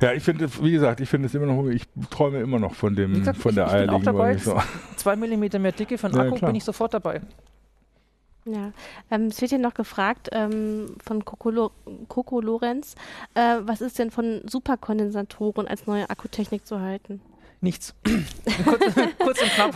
Ja, 0.00 0.12
ich 0.12 0.22
finde, 0.22 0.48
wie 0.62 0.72
gesagt, 0.72 1.00
ich 1.00 1.08
finde 1.08 1.26
es 1.26 1.34
immer 1.34 1.46
noch, 1.46 1.66
ich 1.68 1.84
träume 2.10 2.40
immer 2.40 2.58
noch 2.58 2.74
von 2.74 2.94
dem, 2.94 3.14
gesagt, 3.14 3.38
von 3.38 3.50
ich- 3.50 3.54
der 3.56 3.66
ich 3.66 3.72
bin 3.72 3.90
auch 3.90 4.02
dabei. 4.02 4.18
Wollmilchsau. 4.18 4.62
Zwei 4.96 5.16
Millimeter 5.16 5.58
mehr 5.58 5.72
Dicke 5.72 5.96
Ja, 5.96 6.04
Akku 6.08 6.34
klar. 6.36 6.48
bin 6.50 6.56
ich 6.56 6.64
sofort 6.64 6.94
dabei. 6.94 7.20
Ja, 8.46 8.72
ähm, 9.10 9.26
es 9.26 9.40
wird 9.40 9.50
hier 9.50 9.58
noch 9.58 9.74
gefragt 9.74 10.30
ähm, 10.32 10.96
von 11.04 11.24
Coco, 11.24 11.50
Lo 11.50 11.70
Coco 12.08 12.40
Lorenz, 12.40 12.94
äh, 13.34 13.58
was 13.60 13.80
ist 13.82 13.98
denn 13.98 14.10
von 14.10 14.40
Superkondensatoren 14.48 15.68
als 15.68 15.86
neue 15.86 16.08
Akkutechnik 16.08 16.66
zu 16.66 16.80
halten? 16.80 17.20
Nichts. 17.60 17.94
kurz, 18.64 18.82
kurz 19.18 19.42
und 19.42 19.50
knapp. 19.50 19.74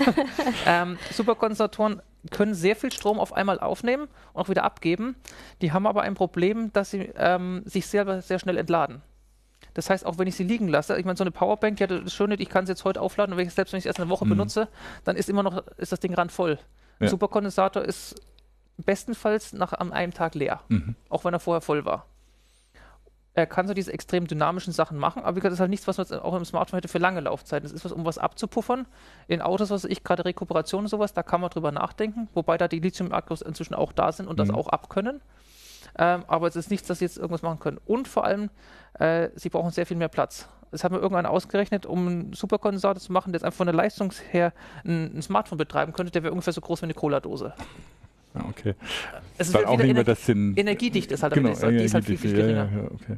Ähm, 0.66 0.98
Superkondensatoren 1.12 2.00
können 2.30 2.54
sehr 2.54 2.74
viel 2.74 2.90
Strom 2.90 3.20
auf 3.20 3.34
einmal 3.34 3.60
aufnehmen 3.60 4.08
und 4.32 4.40
auch 4.42 4.48
wieder 4.48 4.64
abgeben. 4.64 5.14
Die 5.60 5.72
haben 5.72 5.86
aber 5.86 6.00
ein 6.02 6.14
Problem, 6.14 6.72
dass 6.72 6.90
sie 6.90 7.10
ähm, 7.16 7.60
sich 7.66 7.86
selber 7.86 8.22
sehr 8.22 8.38
schnell 8.38 8.56
entladen. 8.56 9.02
Das 9.74 9.90
heißt, 9.90 10.06
auch 10.06 10.16
wenn 10.16 10.26
ich 10.28 10.36
sie 10.36 10.44
liegen 10.44 10.68
lasse, 10.68 10.96
ich 10.98 11.04
meine, 11.04 11.18
so 11.18 11.24
eine 11.24 11.32
Powerbank, 11.32 11.76
die 11.76 11.82
hat 11.82 11.90
das 11.90 12.14
Schöne, 12.14 12.36
ich 12.36 12.48
kann 12.48 12.64
sie 12.64 12.72
jetzt 12.72 12.84
heute 12.84 13.02
aufladen 13.02 13.34
und 13.34 13.38
wenn 13.38 13.46
ich, 13.46 13.52
selbst 13.52 13.72
wenn 13.72 13.78
ich 13.78 13.82
es 13.84 13.86
erst 13.88 14.00
eine 14.00 14.08
Woche 14.08 14.24
Mhm. 14.24 14.30
benutze, 14.30 14.68
dann 15.04 15.16
ist 15.16 15.28
immer 15.28 15.42
noch, 15.42 15.62
ist 15.76 15.92
das 15.92 16.00
Ding 16.00 16.14
randvoll. 16.14 16.58
Ein 17.00 17.04
Ja. 17.04 17.08
Superkondensator 17.10 17.82
ist 17.82 18.14
bestenfalls 18.78 19.52
nach 19.52 19.72
an 19.72 19.92
einem 19.92 20.12
Tag 20.12 20.34
leer 20.34 20.60
Mhm. 20.68 20.94
auch 21.08 21.24
wenn 21.24 21.34
er 21.34 21.40
vorher 21.40 21.60
voll 21.60 21.84
war. 21.84 22.06
Er 23.36 23.46
kann 23.48 23.66
so 23.66 23.74
diese 23.74 23.92
extrem 23.92 24.28
dynamischen 24.28 24.72
Sachen 24.72 24.96
machen, 24.96 25.22
aber 25.24 25.34
wie 25.36 25.40
gesagt, 25.40 25.50
das 25.50 25.54
ist 25.56 25.60
halt 25.60 25.70
nichts, 25.70 25.88
was 25.88 25.98
man 25.98 26.06
jetzt 26.06 26.22
auch 26.22 26.34
im 26.36 26.44
Smartphone 26.44 26.78
hätte 26.78 26.86
für 26.86 26.98
lange 26.98 27.18
Laufzeiten. 27.20 27.64
Das 27.64 27.72
ist 27.72 27.84
was, 27.84 27.90
um 27.90 28.04
was 28.04 28.16
abzupuffern. 28.16 28.86
In 29.26 29.42
Autos, 29.42 29.70
was 29.70 29.84
ich, 29.84 30.04
gerade 30.04 30.24
Rekuperation 30.24 30.82
und 30.84 30.88
sowas, 30.88 31.14
da 31.14 31.24
kann 31.24 31.40
man 31.40 31.50
drüber 31.50 31.72
nachdenken, 31.72 32.28
wobei 32.34 32.58
da 32.58 32.68
die 32.68 32.78
Lithium-Akkus 32.78 33.42
inzwischen 33.42 33.74
auch 33.74 33.92
da 33.92 34.12
sind 34.12 34.28
und 34.28 34.38
das 34.38 34.48
Mhm. 34.50 34.54
auch 34.54 34.68
abkönnen. 34.68 35.20
Ähm, 35.98 36.24
aber 36.28 36.46
es 36.46 36.54
ist 36.54 36.70
nichts, 36.70 36.86
dass 36.86 37.00
sie 37.00 37.06
jetzt 37.06 37.16
irgendwas 37.18 37.42
machen 37.42 37.58
können. 37.58 37.78
Und 37.86 38.06
vor 38.06 38.24
allem, 38.24 38.50
äh, 39.00 39.30
sie 39.34 39.48
brauchen 39.50 39.70
sehr 39.72 39.86
viel 39.86 39.96
mehr 39.96 40.08
Platz. 40.08 40.48
Das 40.70 40.84
hat 40.84 40.92
mir 40.92 40.98
irgendwann 40.98 41.26
ausgerechnet, 41.26 41.86
um 41.86 42.06
einen 42.06 42.32
Superkondensator 42.34 43.00
zu 43.00 43.12
machen, 43.12 43.32
der 43.32 43.38
jetzt 43.38 43.44
einfach 43.44 43.58
von 43.58 43.66
der 43.66 43.74
Leistung 43.74 44.12
her 44.30 44.52
ein, 44.84 45.16
ein 45.18 45.22
Smartphone 45.22 45.58
betreiben 45.58 45.92
könnte, 45.92 46.12
der 46.12 46.22
wäre 46.22 46.32
ungefähr 46.32 46.52
so 46.52 46.60
groß 46.60 46.82
wie 46.82 46.86
eine 46.86 46.94
Cola-Dose. 46.94 47.52
Ja, 48.34 48.44
okay. 48.48 48.74
Es 49.38 49.46
ist 49.48 49.54
Dann 49.54 49.62
wieder 49.62 49.70
auch 49.70 49.76
nicht 49.76 49.78
mehr 49.86 49.90
Energie- 49.90 50.04
das 50.06 50.26
Sinn. 50.26 50.54
Energiedicht 50.56 51.12
ist 51.12 51.22
halt, 51.22 51.34
genau, 51.34 51.54
damit, 51.54 51.80
die 51.80 51.84
ist 51.84 51.94
halt 51.94 52.04
viel, 52.04 52.18
viel 52.18 52.30
Energiedichte, 52.30 52.64
geringer. 52.70 52.76
ja, 52.76 52.82
ja, 52.84 52.90
okay. 52.90 53.16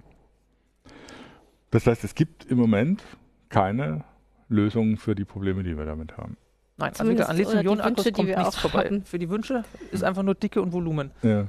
Das 1.70 1.86
heißt, 1.86 2.04
es 2.04 2.14
gibt 2.14 2.44
im 2.46 2.58
Moment 2.58 3.02
keine 3.48 4.04
Lösung 4.48 4.96
für 4.96 5.14
die 5.14 5.24
Probleme, 5.24 5.62
die 5.62 5.76
wir 5.76 5.84
damit 5.84 6.16
haben. 6.16 6.36
Nein, 6.78 6.90
also 6.90 7.02
Zumindest- 7.04 7.30
an 7.30 7.36
Lithium-Ionen-Akkus 7.36 7.96
Wünsche, 8.04 8.10
die 8.12 8.12
kommt 8.16 8.28
wir 8.28 8.38
nichts 8.38 8.56
vorbei. 8.56 8.84
haben. 8.84 9.04
Für 9.04 9.18
die 9.18 9.28
Wünsche 9.30 9.64
ist 9.90 10.04
einfach 10.04 10.22
nur 10.22 10.34
Dicke 10.34 10.60
und 10.60 10.72
Volumen. 10.72 11.10
Ja. 11.22 11.46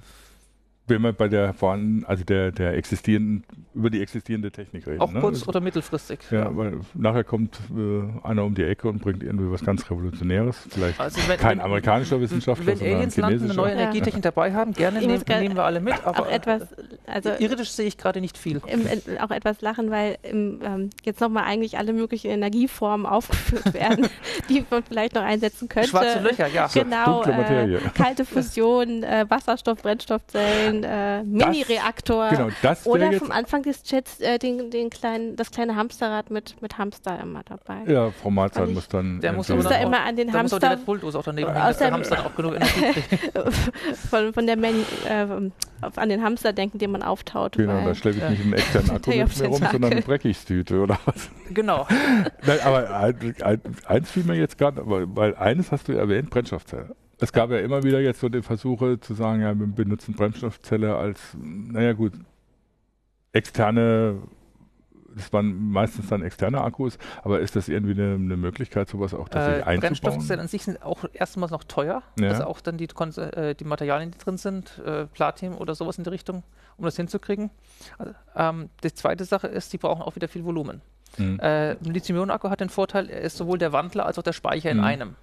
Wenn 0.88 1.02
wir 1.02 1.12
bei 1.14 1.28
der 1.28 1.54
vorhandenen, 1.54 2.06
also 2.06 2.24
der, 2.24 2.52
der 2.52 2.74
existierenden, 2.76 3.44
über 3.76 3.90
die 3.90 4.02
existierende 4.02 4.50
Technik 4.52 4.88
reden. 4.88 5.02
Auch 5.02 5.12
ne? 5.12 5.20
kurz- 5.20 5.48
oder 5.48 5.60
mittelfristig. 5.60 6.20
Ja, 6.32 6.56
weil 6.56 6.80
nachher 6.94 7.24
kommt 7.24 7.60
äh, 7.76 8.26
einer 8.28 8.44
um 8.46 8.56
die 8.56 8.64
Ecke 8.64 8.88
und 8.88 9.02
bringt 9.02 9.22
irgendwie 9.22 9.52
was 9.52 9.64
ganz 9.64 9.90
Revolutionäres. 9.92 10.58
Vielleicht 10.70 11.00
Also 11.00 11.20
wenn, 11.28 11.38
kein 11.38 11.58
wenn, 11.58 11.66
amerikanischer 11.66 12.20
Wissenschaftler, 12.22 12.66
wenn 12.68 12.78
sondern 12.78 12.94
ein 12.96 13.00
Aliens 13.00 13.18
landen, 13.18 13.34
eine 13.36 13.40
chinesischer. 13.42 13.62
neue 13.62 13.72
Ja. 13.74 13.80
Energietechnik 13.82 14.24
dabei 14.24 14.54
haben, 14.54 14.74
gerne 14.74 14.98
Ich 15.00 15.06
nehmen, 15.06 15.18
muss 15.20 15.26
grad- 15.26 15.42
nehmen 15.42 15.56
wir 15.56 15.64
alle 15.66 15.80
mit, 15.82 15.94
aber 16.06 16.22
auch 16.22 16.32
etwas, 16.32 16.64
also 17.06 17.32
irdisch 17.38 17.72
sehe 17.72 17.86
ich 17.88 17.98
gerade 17.98 18.22
nicht 18.22 18.38
viel. 18.38 18.62
im, 18.68 18.88
in, 18.88 19.18
auch 19.20 19.32
etwas 19.32 19.62
lachen, 19.62 19.92
weil 19.92 20.18
im, 20.24 20.60
ähm, 20.64 20.90
jetzt 21.04 21.20
nochmal 21.22 21.44
eigentlich 21.44 21.78
alle 21.78 21.94
möglichen 21.94 22.32
Energieformen 22.32 23.06
aufgeführt 23.06 23.74
werden, 23.74 24.08
die 24.50 24.66
man 24.70 24.84
vielleicht 24.84 25.16
noch 25.16 25.24
einsetzen 25.24 25.68
könnte. 25.70 25.90
Schwarze 25.90 26.20
Löcher, 26.22 26.48
ja. 26.48 26.68
Genau, 26.74 27.24
Dunkle 27.24 27.34
Materie. 27.34 27.78
äh, 27.78 27.82
kalte 27.94 28.26
Fusion, 28.26 29.04
äh, 29.04 29.26
Wasserstoff, 29.30 29.82
Brennstoffzellen, 29.82 30.77
äh, 30.84 31.24
Mini-Reaktor. 31.24 32.30
Genau, 32.30 32.50
das 32.62 32.86
Oder 32.86 33.12
vom 33.14 33.32
Anfang 33.32 33.64
des 33.64 33.84
Chats 33.84 34.20
äh, 34.20 34.38
den, 34.40 34.70
den 34.72 34.90
kleinen, 34.90 35.36
das 35.36 35.52
kleine 35.52 35.76
Hamsterrad 35.76 36.32
mit, 36.32 36.62
mit 36.62 36.78
Hamster 36.78 37.20
immer 37.22 37.42
dabei. 37.44 37.92
Ja, 37.92 38.12
Frau 38.12 38.30
ich- 38.30 38.74
muss 38.74 38.88
dann. 38.88 39.20
Der 39.22 39.34
muss 39.34 39.50
muss 39.50 39.66
da 39.66 39.76
auch- 39.78 39.82
immer 39.82 40.02
an 40.02 40.16
den 40.16 40.32
Da 40.32 40.42
muss 40.44 40.54
auch 40.54 40.62
Hamster 40.62 40.86
Bull-Dose 40.86 41.20
auch 41.20 41.24
daneben 41.24 41.50
Aus 41.50 41.56
dass 41.56 41.78
der 41.78 41.92
Hamster 41.92 42.26
auch 42.26 42.36
genug 42.36 42.56
Energie 42.56 43.02
von, 44.10 44.34
von 44.34 44.48
der 44.48 44.58
Men 44.58 44.76
äh, 45.08 45.26
an 45.96 46.10
den 46.10 46.24
Hamster 46.24 46.54
denken, 46.54 46.78
den 46.80 46.92
man 46.92 47.04
auftaut. 47.04 47.54
Genau, 47.58 47.74
weil- 47.74 47.86
da 47.86 47.96
schleppe 47.96 48.18
ich 48.18 48.24
Ja. 48.24 48.30
nicht 48.30 48.42
einen 48.44 48.54
externen 48.54 48.90
Akku 48.96 49.12
Der 49.12 49.26
mit 49.26 49.40
mir 49.40 49.48
rum, 49.48 49.64
sondern 49.72 49.92
eine 49.92 50.02
Breckigstüte 50.02 50.80
oder 50.82 50.98
was. 51.06 51.30
Genau. 51.54 51.88
Nein, 52.46 52.60
aber 52.64 52.90
ein, 52.96 53.36
ein, 53.44 53.62
eins 53.86 54.12
fiel 54.12 54.24
mir 54.24 54.36
jetzt 54.36 54.58
gerade, 54.58 54.82
weil, 54.90 55.06
weil 55.16 55.36
eines 55.36 55.72
hast 55.72 55.88
du 55.88 55.94
erwähnt, 55.94 56.30
Brennstoffzelle. 56.30 56.96
Es 57.20 57.32
gab 57.34 57.50
ja 57.50 57.58
immer 57.60 57.84
wieder 57.84 58.00
jetzt 58.00 58.20
so 58.20 58.30
die 58.30 58.42
Versuche 58.42 59.00
zu 59.00 59.14
sagen, 59.16 59.42
ja, 59.42 59.58
wir 59.58 59.68
benutzen 59.68 60.14
Brennstoffzelle 60.14 60.96
als, 60.96 61.20
naja 61.42 61.94
gut, 61.94 62.14
externe, 63.34 64.22
das 65.16 65.34
waren 65.34 65.72
meistens 65.72 66.08
dann 66.10 66.22
externe 66.22 66.62
Akkus, 66.62 66.98
aber 67.24 67.40
ist 67.40 67.56
das 67.56 67.70
irgendwie 67.70 67.94
eine, 68.00 68.14
eine 68.16 68.38
Möglichkeit, 68.38 68.88
sowas 68.90 69.14
auch 69.14 69.30
tatsächlich 69.30 69.62
Äh, 69.66 69.70
einzubauen? 69.70 69.80
Brennstoffzellen 69.80 70.42
an 70.42 70.48
sich 70.48 70.64
sind 70.64 70.84
auch 70.84 71.06
erstmals 71.14 71.52
noch 71.52 71.64
teuer. 71.64 72.04
Ja. 72.20 72.30
Also 72.30 72.44
auch 72.46 72.62
dann 72.62 72.78
die, 72.78 72.88
äh, 72.88 73.56
die 73.56 73.64
Materialien, 73.66 74.12
die 74.12 74.18
drin 74.18 74.38
sind, 74.38 74.80
äh, 74.86 75.06
Platin 75.06 75.54
oder 75.54 75.74
sowas 75.76 75.98
in 75.98 76.04
die 76.04 76.10
Richtung, 76.12 76.44
um 76.78 76.86
das 76.86 76.96
hinzukriegen. 76.98 77.50
Also, 77.98 78.14
ähm, 78.36 78.70
die 78.84 78.94
zweite 78.94 79.26
Sache 79.26 79.48
ist, 79.48 79.74
die 79.74 79.78
brauchen 79.80 80.02
auch 80.04 80.16
wieder 80.16 80.28
viel 80.28 80.46
Volumen. 80.46 80.82
Mhm. 81.18 81.40
Äh, 81.40 81.72
ein 81.72 81.78
Lithium-Ionen-Akku 81.84 82.50
hat 82.50 82.60
den 82.60 82.70
Vorteil, 82.70 83.10
er 83.10 83.22
ist 83.22 83.38
sowohl 83.38 83.58
der 83.58 83.72
Wandler 83.74 84.06
als 84.06 84.20
auch 84.20 84.24
der 84.24 84.34
Speicher 84.34 84.70
in 84.70 84.78
Mhm. 84.78 84.84
einem. 84.84 85.16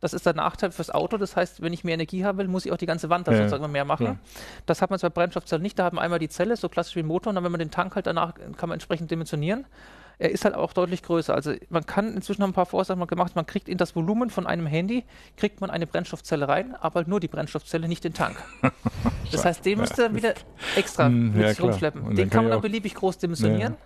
Das 0.00 0.12
ist 0.14 0.24
der 0.24 0.34
Nachteil 0.34 0.70
fürs 0.70 0.90
Auto. 0.90 1.16
Das 1.18 1.36
heißt, 1.36 1.60
wenn 1.62 1.72
ich 1.72 1.84
mehr 1.84 1.94
Energie 1.94 2.24
haben 2.24 2.38
will, 2.38 2.48
muss 2.48 2.64
ich 2.66 2.72
auch 2.72 2.76
die 2.78 2.86
ganze 2.86 3.10
Wand 3.10 3.28
da 3.28 3.32
Ja, 3.32 3.38
sozusagen 3.48 3.70
mehr 3.70 3.84
machen. 3.84 4.06
klar. 4.06 4.18
Das 4.66 4.80
hat 4.80 4.90
man 4.90 4.98
zwar 4.98 5.10
bei 5.10 5.22
Brennstoffzellen 5.22 5.62
nicht. 5.62 5.78
Da 5.78 5.84
haben 5.84 5.98
wir 5.98 6.00
einmal 6.02 6.18
die 6.18 6.28
Zelle, 6.30 6.56
so 6.56 6.68
klassisch 6.68 6.96
wie 6.96 7.00
ein 7.00 7.06
Motor, 7.06 7.30
und 7.30 7.34
dann, 7.34 7.44
wenn 7.44 7.52
man 7.52 7.58
den 7.58 7.70
Tank 7.70 7.94
halt 7.96 8.06
danach, 8.06 8.34
kann 8.34 8.68
man 8.68 8.72
entsprechend 8.72 9.10
dimensionieren. 9.10 9.66
Er 10.18 10.30
ist 10.30 10.44
halt 10.44 10.54
auch 10.54 10.74
deutlich 10.74 11.02
größer. 11.02 11.34
Also 11.34 11.54
man 11.70 11.86
kann 11.86 12.14
inzwischen 12.14 12.42
haben 12.42 12.50
ein 12.50 12.54
paar 12.54 12.66
Vorsachen 12.66 13.06
gemacht, 13.06 13.36
man 13.36 13.46
kriegt 13.46 13.68
in 13.70 13.78
das 13.78 13.96
Volumen 13.96 14.28
von 14.28 14.46
einem 14.46 14.66
Handy, 14.66 15.04
kriegt 15.38 15.62
man 15.62 15.70
eine 15.70 15.86
Brennstoffzelle 15.86 16.46
rein, 16.46 16.74
aber 16.74 16.96
halt 16.96 17.08
nur 17.08 17.20
die 17.20 17.28
Brennstoffzelle, 17.28 17.88
nicht 17.88 18.04
den 18.04 18.12
Tank. 18.12 18.36
das 19.32 19.44
heißt, 19.46 19.64
den 19.64 19.78
müsst 19.78 19.98
ihr 19.98 20.04
dann 20.04 20.16
wieder 20.16 20.34
extra 20.76 21.06
Hm, 21.06 21.32
mit 21.34 21.58
ja, 21.58 21.64
rumschleppen. 21.64 22.14
Den 22.14 22.28
kann 22.28 22.30
kann 22.30 22.44
man 22.44 22.50
dann 22.50 22.58
auch- 22.58 22.62
beliebig 22.62 22.94
groß 22.94 23.16
dimensionieren. 23.18 23.76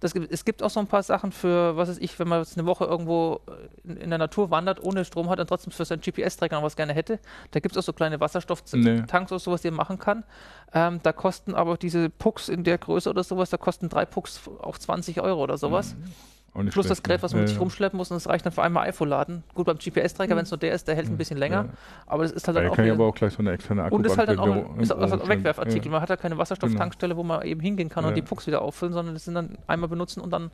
Das 0.00 0.14
gibt, 0.14 0.30
es 0.32 0.44
gibt 0.44 0.62
auch 0.62 0.70
so 0.70 0.78
ein 0.80 0.86
paar 0.86 1.02
Sachen 1.02 1.32
für, 1.32 1.76
was 1.76 1.88
weiß 1.88 1.98
ich, 1.98 2.18
wenn 2.18 2.28
man 2.28 2.40
jetzt 2.40 2.56
eine 2.56 2.66
Woche 2.66 2.84
irgendwo 2.84 3.40
in, 3.84 3.96
in 3.96 4.10
der 4.10 4.18
Natur 4.18 4.50
wandert, 4.50 4.82
ohne 4.82 5.04
Strom 5.04 5.28
hat 5.28 5.40
und 5.40 5.46
trotzdem 5.48 5.72
für 5.72 5.84
seinen 5.84 6.00
GPS-Tracker 6.00 6.56
noch 6.56 6.62
was 6.62 6.76
gerne 6.76 6.92
hätte. 6.94 7.18
Da 7.50 7.60
gibt 7.60 7.74
es 7.74 7.78
auch 7.82 7.86
so 7.86 7.92
kleine 7.92 8.20
Wasserstofftanks 8.20 8.72
Nee. 8.74 9.02
oder 9.34 9.38
sowas, 9.38 9.62
die 9.62 9.70
man 9.70 9.76
machen 9.78 9.98
kann. 9.98 10.24
Ähm, 10.72 11.00
da 11.02 11.12
kosten 11.12 11.54
aber 11.54 11.76
diese 11.76 12.10
Pucks 12.10 12.48
in 12.48 12.64
der 12.64 12.78
Größe 12.78 13.10
oder 13.10 13.24
sowas, 13.24 13.50
da 13.50 13.56
kosten 13.56 13.88
drei 13.88 14.04
Pucks 14.04 14.40
auch 14.60 14.78
20 14.78 15.20
Euro 15.20 15.42
oder 15.42 15.58
sowas. 15.58 15.94
Auch 15.94 16.37
Plus 16.70 16.86
das 16.88 17.02
Gerät, 17.02 17.22
was 17.22 17.32
man 17.32 17.42
mit 17.42 17.48
Ja, 17.48 17.48
sich 17.48 17.56
ja. 17.56 17.60
rumschleppen 17.60 17.96
muss 17.96 18.10
und 18.10 18.16
das 18.16 18.28
reicht 18.28 18.44
dann 18.44 18.52
für 18.52 18.62
einmal 18.62 18.88
iPhone 18.88 19.08
laden. 19.08 19.44
Gut, 19.54 19.66
beim 19.66 19.78
GPS-Tracker, 19.78 20.34
wenn 20.34 20.42
es 20.44 20.50
nur 20.50 20.58
der 20.58 20.72
ist, 20.72 20.88
der 20.88 20.96
hält 20.96 21.06
ein 21.08 21.16
bisschen 21.16 21.36
länger, 21.38 21.64
Ja. 21.66 21.68
aber 22.06 22.24
das 22.24 22.32
ist 22.32 22.46
halt 22.48 22.56
Da 22.56 22.62
dann 22.62 22.70
auch 22.70 22.76
kann 22.76 22.84
ich 22.86 22.90
aber 22.92 23.04
auch 23.06 23.14
gleich 23.14 23.32
so 23.32 23.38
eine 23.38 23.52
externe 23.52 23.84
Akku 23.84 23.94
und 23.96 24.04
ist 24.06 24.18
halt 24.18 24.28
dann 24.30 24.38
auch 24.40 24.46
ein, 24.74 24.80
ist 24.80 24.92
auch 24.92 25.00
ein 25.00 25.28
Wegwerfartikel. 25.28 25.84
Ja. 25.86 25.90
Man 25.92 26.00
hat 26.02 26.08
ja 26.10 26.16
keine 26.16 26.36
Wasserstofftankstelle, 26.38 27.16
wo 27.16 27.22
man 27.22 27.42
eben 27.42 27.60
hingehen 27.60 27.88
kann 27.88 28.04
und 28.04 28.16
die 28.16 28.22
Pucks 28.22 28.46
wieder 28.46 28.62
auffüllen, 28.62 28.92
sondern 28.92 29.14
das 29.14 29.24
sind 29.24 29.34
dann 29.34 29.56
einmal 29.66 29.88
benutzen 29.88 30.20
und 30.20 30.30
dann 30.30 30.50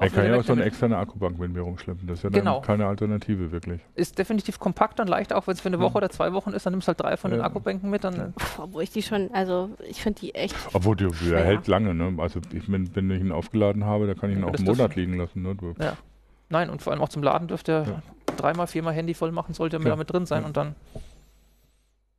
Ich 0.00 0.12
kann 0.12 0.26
ja 0.26 0.36
auch 0.36 0.42
so 0.42 0.52
eine 0.52 0.64
externe 0.64 0.96
Akkubank 0.96 1.38
mit 1.38 1.52
mir 1.52 1.60
rumschleppen. 1.60 2.08
Das 2.08 2.18
ist 2.18 2.24
ja 2.24 2.30
Genau. 2.30 2.54
dann 2.54 2.62
keine 2.62 2.86
Alternative 2.86 3.52
wirklich. 3.52 3.80
Ist 3.94 4.18
definitiv 4.18 4.58
kompakter 4.58 5.02
und 5.04 5.08
leichter, 5.08 5.36
auch 5.38 5.46
wenn 5.46 5.54
es 5.54 5.60
für 5.60 5.68
eine 5.68 5.78
Woche 5.78 5.98
oder 5.98 6.10
zwei 6.10 6.32
Wochen 6.32 6.50
ist, 6.50 6.66
dann 6.66 6.72
nimmst 6.72 6.88
du 6.88 6.90
halt 6.90 7.00
drei 7.00 7.16
von 7.16 7.30
den 7.30 7.38
Ja. 7.40 7.46
Akkubänken 7.46 7.88
mit, 7.88 8.02
dann 8.02 8.32
Pff, 8.34 8.58
obwohl 8.58 8.82
ich 8.82 8.90
die 8.90 9.02
schon, 9.02 9.30
also 9.32 9.70
ich 9.88 10.02
finde 10.02 10.18
die 10.20 10.34
echt. 10.34 10.56
Obwohl 10.72 10.96
der, 10.96 11.08
der 11.08 11.14
Schwer. 11.14 11.44
hält 11.44 11.68
lange, 11.68 11.94
ne? 11.94 12.14
Also 12.20 12.40
ich, 12.52 12.70
wenn, 12.72 12.94
wenn 12.96 13.10
ich 13.12 13.20
ihn 13.20 13.30
aufgeladen 13.30 13.84
habe, 13.84 14.06
da 14.08 14.14
kann 14.14 14.30
ich 14.30 14.36
ihn 14.36 14.42
Ja, 14.42 14.48
auch 14.48 14.54
einen 14.54 14.64
Monat 14.64 14.96
liegen 14.96 15.14
lassen. 15.16 15.42
Ne? 15.42 15.54
Du, 15.54 15.72
Nein, 16.48 16.68
und 16.68 16.82
vor 16.82 16.92
allem 16.92 17.00
auch 17.02 17.08
zum 17.08 17.22
Laden 17.22 17.46
dürfte 17.46 17.72
er 17.72 17.82
Ja. 17.86 18.02
dreimal, 18.36 18.66
viermal 18.66 18.94
Handy 18.94 19.14
voll 19.14 19.30
machen, 19.30 19.54
sollte 19.54 19.76
er 19.76 19.80
Klar. 19.80 19.90
damit 19.92 20.12
drin 20.12 20.26
sein 20.26 20.42
Ja. 20.42 20.46
und 20.48 20.56
dann 20.56 20.74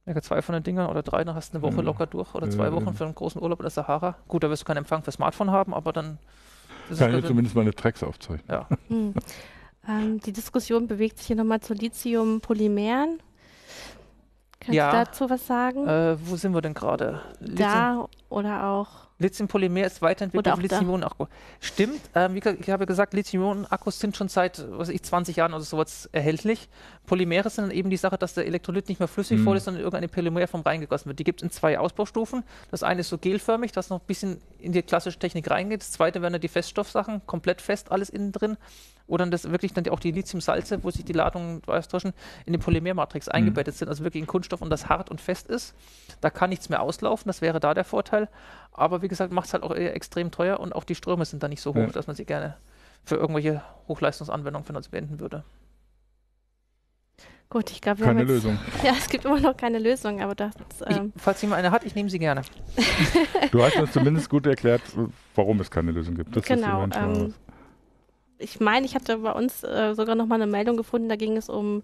ja, 0.05 0.21
zwei 0.21 0.41
von 0.41 0.53
den 0.53 0.63
Dingern 0.63 0.89
oder 0.89 1.01
drei, 1.03 1.23
dann 1.23 1.35
hast 1.35 1.53
du 1.53 1.57
eine 1.57 1.63
Woche 1.63 1.75
Ja. 1.77 1.81
locker 1.81 2.05
durch 2.07 2.33
oder 2.35 2.45
Ja, 2.47 2.51
zwei 2.51 2.65
ja. 2.65 2.73
Wochen 2.73 2.93
für 2.93 3.05
einen 3.05 3.15
großen 3.15 3.41
Urlaub 3.41 3.59
in 3.59 3.63
der 3.63 3.71
Sahara. 3.71 4.15
Gut, 4.27 4.43
da 4.43 4.49
wirst 4.49 4.63
du 4.63 4.65
keinen 4.65 4.77
Empfang 4.77 5.03
für 5.03 5.11
Smartphone 5.11 5.51
haben, 5.51 5.73
aber 5.73 5.91
dann 5.93 6.17
das 6.89 6.99
kann 6.99 7.09
ist 7.11 7.15
ich 7.17 7.21
dann- 7.21 7.27
zumindest 7.29 7.55
meine 7.55 7.73
Tracks 7.73 8.03
aufzeichnen. 8.03 8.45
ja. 8.49 8.67
Hm. 8.87 9.13
Ähm, 9.87 10.19
die 10.21 10.31
Diskussion 10.31 10.87
bewegt 10.87 11.17
sich 11.17 11.27
hier 11.27 11.35
nochmal 11.35 11.59
zu 11.59 11.73
Lithium-Polymeren. 11.73 13.19
Kannst 14.61 14.75
Ja. 14.75 14.91
du 14.91 14.97
dazu 14.97 15.29
was 15.29 15.45
sagen? 15.45 15.85
Äh, 15.85 16.15
wo 16.25 16.37
sind 16.37 16.53
wir 16.53 16.61
denn 16.61 16.73
gerade? 16.73 17.21
Da 17.41 18.07
oder 18.29 18.65
auch. 18.67 19.07
Lithium-Polymer 19.23 19.85
ist 19.85 20.01
weiterentwickelt 20.01 20.53
auf. 20.53 20.61
Lithium-Ionen-Akku. 20.61 21.25
Stimmt, 21.59 22.01
ähm, 22.13 22.35
wie 22.35 22.39
gesagt, 22.39 22.59
ich 22.61 22.69
habe 22.69 22.85
gesagt, 22.85 23.13
Lithium-Ionen-Akkus 23.13 23.99
sind 23.99 24.15
schon 24.15 24.27
seit, 24.27 24.59
was 24.71 24.87
weiß 24.87 24.89
ich, 24.89 25.01
20 25.03 25.35
Jahren 25.37 25.53
oder 25.53 25.63
sowas 25.63 26.07
erhältlich. 26.11 26.69
Polymere 27.05 27.49
sind 27.49 27.65
dann 27.65 27.71
eben 27.71 27.89
die 27.89 27.97
Sache, 27.97 28.17
dass 28.17 28.33
der 28.35 28.45
Elektrolyt 28.45 28.87
nicht 28.89 28.99
mehr 28.99 29.07
flüssig 29.07 29.39
Mhm. 29.39 29.43
voll 29.43 29.57
ist, 29.57 29.63
sondern 29.65 29.79
in 29.81 29.85
irgendeine 29.85 30.07
Polymerform 30.09 30.61
reingegossen 30.61 31.07
wird. 31.07 31.19
Die 31.19 31.23
gibt 31.23 31.41
es 31.41 31.43
in 31.43 31.51
zwei 31.51 31.79
Ausbaustufen. 31.79 32.43
Das 32.71 32.83
eine 32.83 33.01
ist 33.01 33.09
so 33.09 33.17
gelförmig, 33.17 33.71
das 33.71 33.89
noch 33.89 33.99
ein 34.01 34.05
bisschen 34.05 34.41
in 34.59 34.71
die 34.71 34.81
klassische 34.83 35.17
Technik 35.19 35.49
reingeht. 35.49 35.81
Das 35.81 35.91
zweite 35.91 36.21
wären 36.21 36.33
dann 36.33 36.41
die 36.41 36.47
Feststoffsachen, 36.47 37.21
komplett 37.25 37.61
fest 37.61 37.91
alles 37.91 38.09
innen 38.09 38.31
drin. 38.31 38.57
Oder 39.05 39.23
dann 39.23 39.31
das 39.31 39.49
wirklich 39.51 39.73
dann 39.73 39.87
auch 39.89 39.99
die 39.99 40.11
Lithiumsalze, 40.11 40.83
wo 40.83 40.89
sich 40.91 41.03
die 41.03 41.13
Ladungen 41.13 41.61
austauschen, 41.67 42.13
in 42.45 42.53
die 42.53 42.59
Polymermatrix 42.59 43.27
eingebettet 43.27 43.75
sind, 43.75 43.89
also 43.89 44.03
wirklich 44.03 44.21
in 44.21 44.27
Kunststoff 44.27 44.61
und 44.61 44.69
das 44.69 44.87
hart 44.87 45.11
und 45.11 45.19
fest 45.19 45.47
ist. 45.47 45.75
Da 46.21 46.29
kann 46.29 46.49
nichts 46.49 46.69
mehr 46.69 46.81
auslaufen, 46.81 47.27
das 47.27 47.41
wäre 47.41 47.59
da 47.59 47.73
der 47.73 47.83
Vorteil. 47.83 48.29
Aber 48.71 49.01
wie 49.01 49.09
gesagt, 49.09 49.33
macht 49.33 49.47
es 49.47 49.53
halt 49.53 49.63
auch 49.63 49.75
eher 49.75 49.93
extrem 49.95 50.31
teuer 50.31 50.59
und 50.59 50.73
auch 50.73 50.85
die 50.85 50.95
Ströme 50.95 51.25
sind 51.25 51.43
da 51.43 51.47
nicht 51.49 51.61
so 51.61 51.71
hoch, 51.73 51.79
Ja. 51.79 51.87
dass 51.87 52.07
man 52.07 52.15
sie 52.15 52.25
gerne 52.25 52.55
für 53.03 53.15
irgendwelche 53.15 53.61
Hochleistungsanwendungen 53.89 54.65
verwenden 54.65 55.19
würde. 55.19 55.43
Gut, 57.49 57.69
ich 57.69 57.81
glaube, 57.81 57.99
wir 57.99 58.07
haben 58.07 58.17
Keine 58.17 58.31
jetzt, 58.33 58.43
Lösung. 58.45 58.57
Ja, 58.83 58.93
es 58.97 59.07
gibt 59.09 59.25
immer 59.25 59.39
noch 59.39 59.55
keine 59.55 59.77
Lösung, 59.77 60.21
aber 60.21 60.33
das. 60.33 60.53
Ich, 60.89 60.97
Ähm, 60.97 61.13
falls 61.17 61.39
jemand 61.41 61.59
eine 61.59 61.69
hat, 61.71 61.83
ich 61.83 61.93
nehme 61.93 62.09
sie 62.09 62.17
gerne. 62.19 62.41
Du 63.51 63.61
hast 63.61 63.75
uns 63.75 63.91
zumindest 63.91 64.29
gut 64.29 64.47
erklärt, 64.47 64.81
warum 65.35 65.59
es 65.59 65.69
keine 65.69 65.91
Lösung 65.91 66.15
gibt. 66.15 66.35
Das 66.35 66.41
ist 66.43 66.47
Genau, 66.47 66.83
ähm, 66.95 67.33
ich 68.43 68.59
meine, 68.59 68.85
ich 68.85 68.95
hatte 68.95 69.17
bei 69.17 69.31
uns 69.31 69.63
äh, 69.63 69.93
sogar 69.95 70.15
noch 70.15 70.25
mal 70.25 70.35
eine 70.35 70.47
Meldung 70.47 70.77
gefunden, 70.77 71.09
da 71.09 71.15
ging 71.15 71.37
es 71.37 71.49
um 71.49 71.83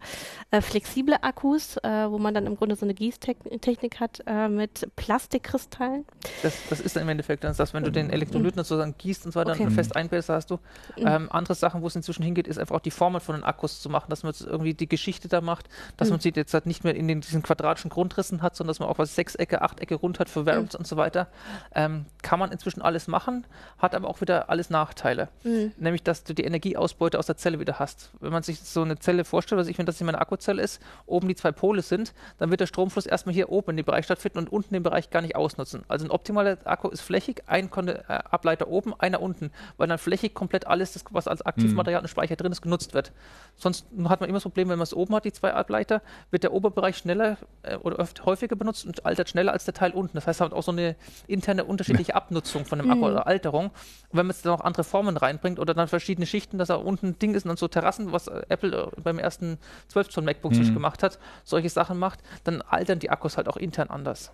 äh, 0.52 0.62
flexible 0.62 1.16
Akkus, 1.22 1.78
äh, 1.78 2.12
wo 2.12 2.18
man 2.18 2.34
dann 2.34 2.46
im 2.46 2.56
Grunde 2.58 2.76
so 2.76 2.86
eine 2.86 2.94
Gießtechnik 2.94 4.00
hat 4.00 4.22
äh, 4.28 4.48
mit 4.50 4.90
Plastikkristallen. 4.96 6.06
Das, 6.44 6.56
das 6.70 6.80
ist 6.80 6.96
dann 6.96 7.04
im 7.04 7.10
Endeffekt 7.10 7.44
dann 7.44 7.56
das, 7.56 7.74
wenn 7.74 7.84
du 7.84 7.92
den 7.92 8.10
Elektrolyten 8.10 8.64
sozusagen 8.64 8.96
gießt 8.98 9.26
und 9.26 9.32
so 9.32 9.40
weiter 9.40 9.52
Okay. 9.52 9.64
und 9.64 9.72
fest 9.72 9.96
einbildest, 9.96 10.30
hast 10.30 10.52
du. 10.52 10.56
Mhm. 10.98 11.08
Ähm, 11.08 11.28
andere 11.32 11.56
Sachen, 11.56 11.82
wo 11.82 11.88
es 11.88 11.96
inzwischen 11.96 12.24
hingeht, 12.24 12.48
ist 12.48 12.58
einfach 12.60 12.76
auch 12.76 12.80
die 12.82 12.92
Formen 12.92 13.22
von 13.22 13.36
den 13.36 13.44
Akkus 13.44 13.82
zu 13.82 13.90
machen, 13.90 14.10
dass 14.10 14.24
man 14.24 14.32
jetzt 14.32 14.42
irgendwie 14.42 14.74
die 14.74 14.88
Geschichte 14.88 15.28
da 15.28 15.42
macht, 15.42 15.68
dass 15.98 16.10
Mhm. 16.10 16.14
man 16.14 16.20
sie 16.22 16.32
jetzt 16.36 16.54
halt 16.54 16.66
nicht 16.66 16.84
mehr 16.84 16.96
in 16.96 17.08
den, 17.08 17.22
diesen 17.22 17.42
quadratischen 17.44 17.90
Grundrissen 17.90 18.42
hat, 18.42 18.56
sondern 18.56 18.72
dass 18.72 18.80
man 18.80 18.90
auch 18.90 18.98
was 19.00 19.16
Sechsecke, 19.16 19.62
Achtecke 19.62 19.96
rund 19.96 20.20
hat 20.20 20.30
für 20.30 20.46
Variants 20.46 20.76
und 20.76 20.86
so 20.88 20.98
weiter. 20.98 21.28
Ähm, 21.74 22.06
kann 22.22 22.40
man 22.40 22.52
inzwischen 22.52 22.82
alles 22.82 23.08
machen, 23.08 23.46
hat 23.78 23.96
aber 23.96 24.08
auch 24.10 24.22
wieder 24.22 24.50
alles 24.50 24.70
Nachteile. 24.70 25.30
Mhm. 25.44 25.72
Nämlich, 25.78 26.04
dass 26.04 26.24
du 26.24 26.34
die 26.34 26.44
Energieausbeute 26.50 27.18
aus 27.18 27.26
der 27.28 27.38
Zelle 27.38 27.60
wieder 27.60 27.80
hast. 27.80 28.12
Wenn 28.20 28.32
man 28.32 28.44
sich 28.44 28.60
so 28.62 28.82
eine 28.82 29.00
Zelle 29.00 29.24
vorstellt, 29.24 29.60
also 29.60 29.72
ich, 29.72 29.78
wenn 29.78 29.86
das 29.86 29.98
hier 29.98 30.06
meine 30.06 30.20
Akkuzelle 30.20 30.62
ist, 30.62 30.82
oben 31.06 31.28
die 31.28 31.36
zwei 31.36 31.52
Pole 31.52 31.82
sind, 31.82 32.14
dann 32.38 32.52
wird 32.52 32.62
der 32.62 32.68
Stromfluss 32.68 33.06
erstmal 33.06 33.34
hier 33.34 33.50
oben 33.50 33.72
in 33.72 33.78
dem 33.78 33.86
Bereich 33.86 34.06
stattfinden 34.06 34.40
und 34.40 34.52
unten 34.52 34.74
den 34.74 34.84
Bereich 34.84 35.10
gar 35.10 35.22
nicht 35.22 35.36
ausnutzen. 35.36 35.84
Also 35.88 36.06
ein 36.06 36.12
optimaler 36.12 36.58
Akku 36.66 36.90
ist 36.90 37.02
flächig, 37.02 37.44
ein 37.48 37.70
äh, 37.88 38.02
Ableiter 38.08 38.68
oben, 38.68 38.94
einer 39.00 39.22
unten, 39.22 39.52
weil 39.78 39.88
dann 39.88 39.98
flächig 39.98 40.34
komplett 40.34 40.68
alles, 40.68 40.94
das, 40.94 41.06
was 41.12 41.28
als 41.28 41.42
Aktivmaterial 41.42 42.02
und 42.02 42.08
Speicher 42.08 42.36
drin 42.36 42.52
ist, 42.52 42.62
genutzt 42.62 42.94
wird. 42.94 43.12
Sonst 43.56 43.86
hat 44.06 44.20
man 44.22 44.30
immer 44.30 44.38
das 44.38 44.44
Problem, 44.44 44.70
wenn 44.70 44.78
man 44.78 44.84
es 44.84 44.94
oben 44.94 45.16
hat, 45.16 45.26
die 45.26 45.32
zwei 45.32 45.54
Ableiter, 45.54 46.02
wird 46.32 46.44
der 46.44 46.54
Oberbereich 46.54 46.98
schneller 46.98 47.38
äh, 47.64 47.76
oder 47.78 48.00
oft 48.00 48.26
häufiger 48.26 48.56
benutzt 48.56 48.86
und 48.86 49.06
altert 49.06 49.30
schneller 49.30 49.52
als 49.52 49.66
der 49.66 49.74
Teil 49.74 49.92
unten. 49.92 50.16
Das 50.16 50.28
heißt, 50.28 50.40
man 50.40 50.50
hat 50.52 50.58
auch 50.58 50.64
so 50.64 50.72
eine 50.72 50.96
interne 51.28 51.66
unterschiedliche 51.66 52.16
Abnutzung 52.16 52.66
von 52.66 52.80
dem 52.80 52.90
Akku 52.90 53.00
Mhm. 53.00 53.04
oder 53.04 53.28
Alterung. 53.28 53.66
Und 53.68 53.74
wenn 54.12 54.26
man 54.26 54.36
jetzt 54.36 54.46
dann 54.46 54.54
noch 54.54 54.62
andere 54.62 54.84
Formen 54.84 55.18
reinbringt 55.18 55.60
oder 55.60 55.74
dann 55.74 55.88
verschiedene 55.88 56.26
Schichten, 56.26 56.39
dass 56.48 56.68
da 56.70 56.76
unten 56.76 57.08
ein 57.08 57.20
Ding 57.20 57.34
ist 57.36 57.44
und 57.46 57.50
dann 57.50 57.58
so 57.58 57.68
Terrassen, 57.68 58.12
was 58.12 58.28
äh, 58.28 58.42
Apple 58.50 58.92
äh, 58.98 59.02
beim 59.02 59.20
ersten 59.20 59.58
12 59.90 60.10
Zoll 60.10 60.24
MacBook 60.24 60.54
Mhm. 60.54 60.74
gemacht 60.74 61.04
hat, 61.04 61.20
solche 61.44 61.70
Sachen 61.70 62.00
macht, 62.00 62.20
dann 62.44 62.62
altern 62.62 63.00
die 63.00 63.10
Akkus 63.10 63.38
halt 63.38 63.48
auch 63.48 63.58
intern 63.58 63.90
anders. 63.90 64.32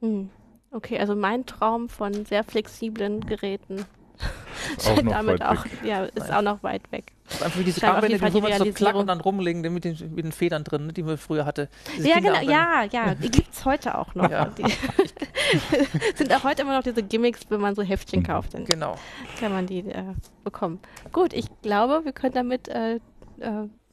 Mhm. 0.00 0.30
Okay, 0.72 0.98
also 0.98 1.14
mein 1.14 1.46
Traum 1.46 1.88
von 1.88 2.24
sehr 2.24 2.44
flexiblen 2.44 3.20
Geräten. 3.26 3.84
Auch 4.86 5.02
noch 5.02 5.12
damit 5.12 5.40
weit 5.40 5.42
auch, 5.58 5.64
weg. 5.64 5.72
ja, 5.84 6.04
ist 6.04 6.18
Naja. 6.18 6.38
auch 6.38 6.42
noch 6.42 6.62
weit 6.62 6.82
weg. 6.92 7.12
Ist 7.28 7.42
einfach 7.42 7.58
wie 7.58 7.64
diese 7.64 7.80
Scheint 7.80 7.94
Armbänder, 7.94 8.30
die 8.30 8.40
man 8.40 8.52
so 8.58 8.72
klack 8.72 8.94
und 8.94 9.08
dann 9.08 9.20
rumlegen 9.20 9.60
mit 9.74 9.84
den, 9.84 9.96
mit 10.14 10.24
den 10.24 10.30
Federn 10.32 10.62
drin, 10.62 10.86
ne, 10.86 10.92
die 10.92 11.02
man 11.02 11.18
früher 11.18 11.44
hatte. 11.44 11.68
Diese 11.96 12.08
ja, 12.08 12.20
genau, 12.20 12.40
ja, 12.42 12.84
ja, 12.84 13.14
die 13.14 13.30
gibt 13.30 13.52
es 13.52 13.64
heute 13.64 13.98
auch 13.98 14.14
noch. 14.14 14.30
Ja. 14.30 14.44
Die 14.46 14.62
sind 16.14 16.32
auch 16.32 16.44
heute 16.44 16.62
immer 16.62 16.76
noch 16.76 16.82
diese 16.84 17.02
Gimmicks, 17.02 17.40
wenn 17.48 17.60
man 17.60 17.74
so 17.74 17.82
Heftchen 17.82 18.20
Mhm. 18.20 18.26
kauft, 18.26 18.54
dann 18.54 18.64
Genau. 18.64 18.96
kann 19.40 19.52
man 19.52 19.66
die 19.66 19.80
äh, 19.80 20.04
bekommen. 20.44 20.78
Gut, 21.12 21.32
ich 21.32 21.46
glaube, 21.62 22.04
wir 22.04 22.12
können 22.12 22.34
damit 22.34 22.68
äh, 22.68 22.94
äh, 22.94 22.98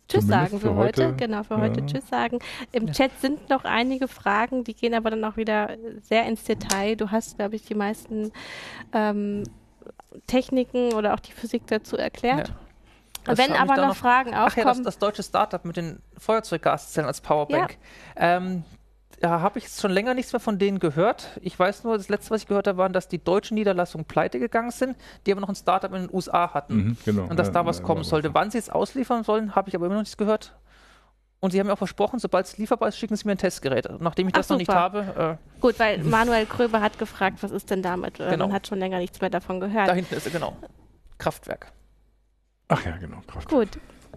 Tschüss 0.08 0.26
Zumindest 0.26 0.30
sagen 0.30 0.60
für, 0.60 0.68
für 0.70 0.76
heute. 0.76 1.08
heute. 1.08 1.16
Genau, 1.18 1.44
für 1.44 1.58
heute 1.58 1.82
Ja. 1.82 1.86
Tschüss 1.88 2.08
sagen. 2.10 2.40
Im 2.72 2.88
Ja. 2.88 2.94
Chat 2.94 3.12
sind 3.22 3.50
noch 3.50 3.64
einige 3.64 4.08
Fragen, 4.08 4.64
die 4.64 4.74
gehen 4.74 4.94
aber 4.94 5.10
dann 5.12 5.24
auch 5.24 5.38
wieder 5.38 5.70
sehr 6.02 6.26
ins 6.26 6.44
Detail. 6.44 6.96
Du 6.96 7.12
hast, 7.12 7.38
glaube 7.38 7.56
ich, 7.56 7.64
die 7.64 7.76
meisten 7.76 8.32
ähm, 8.94 9.44
Techniken 10.28 10.94
oder 10.94 11.14
auch 11.14 11.20
die 11.20 11.32
Physik 11.32 11.68
dazu 11.68 11.98
erklärt. 11.98 12.50
Ja. 12.50 12.56
Das 13.26 13.38
Wenn 13.38 13.52
aber 13.54 13.76
noch, 13.76 13.88
noch- 13.90 13.96
Fragen 13.96 14.32
Ach 14.34 14.56
ja, 14.56 14.64
das, 14.64 14.66
aufkommen, 14.66 14.84
das 14.86 14.98
deutsche 14.98 15.24
Startup 15.24 15.64
mit 15.66 15.78
den 15.78 16.02
Feuerzeuggaszellen 16.18 17.08
als 17.08 17.22
Powerbank. 17.22 17.78
Ähm, 18.16 18.64
da 19.20 19.42
habe 19.42 19.60
ich 19.60 19.68
schon 19.68 19.92
länger 19.92 20.14
nichts 20.14 20.32
mehr 20.32 20.40
von 20.40 20.58
denen 20.58 20.80
gehört. 20.80 21.38
Ich 21.42 21.60
weiß 21.60 21.84
nur, 21.84 21.98
das 21.98 22.08
letzte, 22.08 22.32
was 22.32 22.42
ich 22.44 22.48
gehört 22.48 22.68
habe, 22.68 22.78
waren, 22.78 22.94
dass 22.94 23.10
die 23.10 23.22
deutschen 23.22 23.56
Niederlassungen 23.56 24.06
pleite 24.06 24.40
gegangen 24.40 24.72
sind, 24.72 24.96
die 25.26 25.34
aber 25.34 25.42
noch 25.42 25.50
ein 25.50 25.56
Startup 25.56 25.94
in 25.94 26.04
den 26.08 26.14
USA 26.16 26.54
hatten. 26.54 26.76
Mhm, 26.76 26.98
genau. 27.04 27.24
Und 27.24 27.38
dass 27.38 27.48
Ja, 27.48 27.54
da 27.56 27.66
was 27.66 27.80
ja, 27.80 27.84
kommen 27.84 28.06
sollte. 28.06 28.30
so. 28.30 28.34
Wann 28.34 28.50
sie 28.50 28.58
es 28.58 28.70
ausliefern 28.70 29.26
sollen, 29.26 29.56
habe 29.56 29.68
ich 29.68 29.76
aber 29.76 29.88
immer 29.88 29.96
noch 29.96 30.02
nichts 30.04 30.16
gehört. 30.18 30.56
Und 31.42 31.52
sie 31.52 31.60
haben 31.60 31.68
mir 31.68 31.74
auch 31.74 31.78
versprochen, 31.78 32.20
sobald 32.20 32.46
es 32.46 32.58
lieferbar 32.58 32.90
ist, 32.90 32.98
schicken 32.98 33.16
sie 33.16 33.26
mir 33.26 33.32
ein 33.32 33.38
Testgerät. 33.38 33.88
Nachdem 34.02 34.28
ich 34.28 34.34
Ach, 34.34 34.40
das 34.40 34.50
noch 34.50 34.58
nicht 34.58 34.68
super. 34.68 34.80
habe, 34.80 35.38
gut, 35.62 35.80
weil 35.80 36.04
Manuel 36.04 36.46
Kröber 36.46 36.82
hat 36.82 37.00
gefragt, 37.00 37.38
was 37.42 37.52
ist 37.52 37.70
denn 37.70 37.82
damit? 37.82 38.20
Äh, 38.20 38.32
Genau. 38.32 38.48
Man 38.48 38.54
hat 38.56 38.68
schon 38.68 38.80
länger 38.80 38.98
nichts 39.00 39.22
mehr 39.22 39.30
davon 39.30 39.58
äh, 39.58 39.60
gehört. 39.62 39.88
da 39.88 39.94
hinten 39.94 40.16
ist 40.16 40.28
es 40.28 40.34
genau. 40.34 40.58
Kraftwerk. 41.18 41.72
Ach 42.68 42.86
ja, 42.86 42.98
genau. 42.98 43.18
Kraft. 43.26 43.48
Gut, 43.50 43.70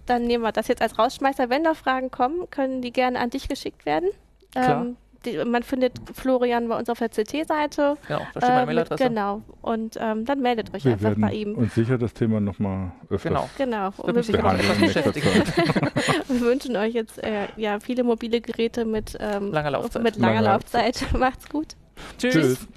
dann 0.06 0.24
nehmen 0.24 0.42
wir 0.42 0.52
das 0.52 0.66
jetzt 0.68 0.82
als 0.82 0.98
Rausschmeißer. 0.98 1.48
Wenn 1.48 1.62
noch 1.62 1.76
Fragen 1.76 2.10
kommen, 2.10 2.50
können 2.50 2.82
die 2.82 2.92
gerne 2.92 3.20
an 3.20 3.30
dich 3.30 3.48
geschickt 3.48 3.86
werden. 3.86 4.10
Klar. 4.50 4.82
Ähm, 4.82 4.96
die, 5.24 5.44
man 5.44 5.62
findet 5.62 5.92
Florian 6.14 6.68
bei 6.68 6.78
uns 6.78 6.88
auf 6.90 6.98
der 6.98 7.08
CT-Seite. 7.08 7.96
Genau, 8.08 8.20
da 8.34 8.40
steht 8.40 8.42
meine 8.42 8.54
Äh, 8.54 8.58
mit- 8.58 8.66
Mailadresse. 8.66 9.04
Genau. 9.08 9.42
Und 9.62 9.96
ähm, 10.00 10.24
dann 10.24 10.40
meldet 10.40 10.74
euch 10.74 10.84
Wir 10.84 10.92
einfach 10.92 11.14
bei 11.16 11.32
ihm. 11.32 11.54
uns 11.54 11.74
sicher 11.74 11.98
das 11.98 12.12
Thema 12.14 12.40
nochmal 12.40 12.92
öfters 13.10 13.22
Genau. 13.32 13.48
Genau. 13.58 13.88
Und 13.98 14.14
wir. 14.16 14.22
Zeit. 14.22 15.14
wir 16.28 16.40
wünschen 16.40 16.76
euch 16.76 16.94
jetzt 16.94 17.22
äh, 17.22 17.46
ja, 17.56 17.80
viele 17.80 18.04
mobile 18.04 18.40
Geräte 18.40 18.84
mit, 18.84 19.16
ähm, 19.20 19.52
Langer 19.52 19.70
Laufzeit. 19.72 20.02
mit 20.02 20.16
langer 20.16 20.42
Langer 20.42 20.52
Laufzeit. 20.54 21.04
Macht's 21.18 21.48
gut. 21.48 21.68
Tschüss. 22.18 22.32
Tschüss. 22.34 22.68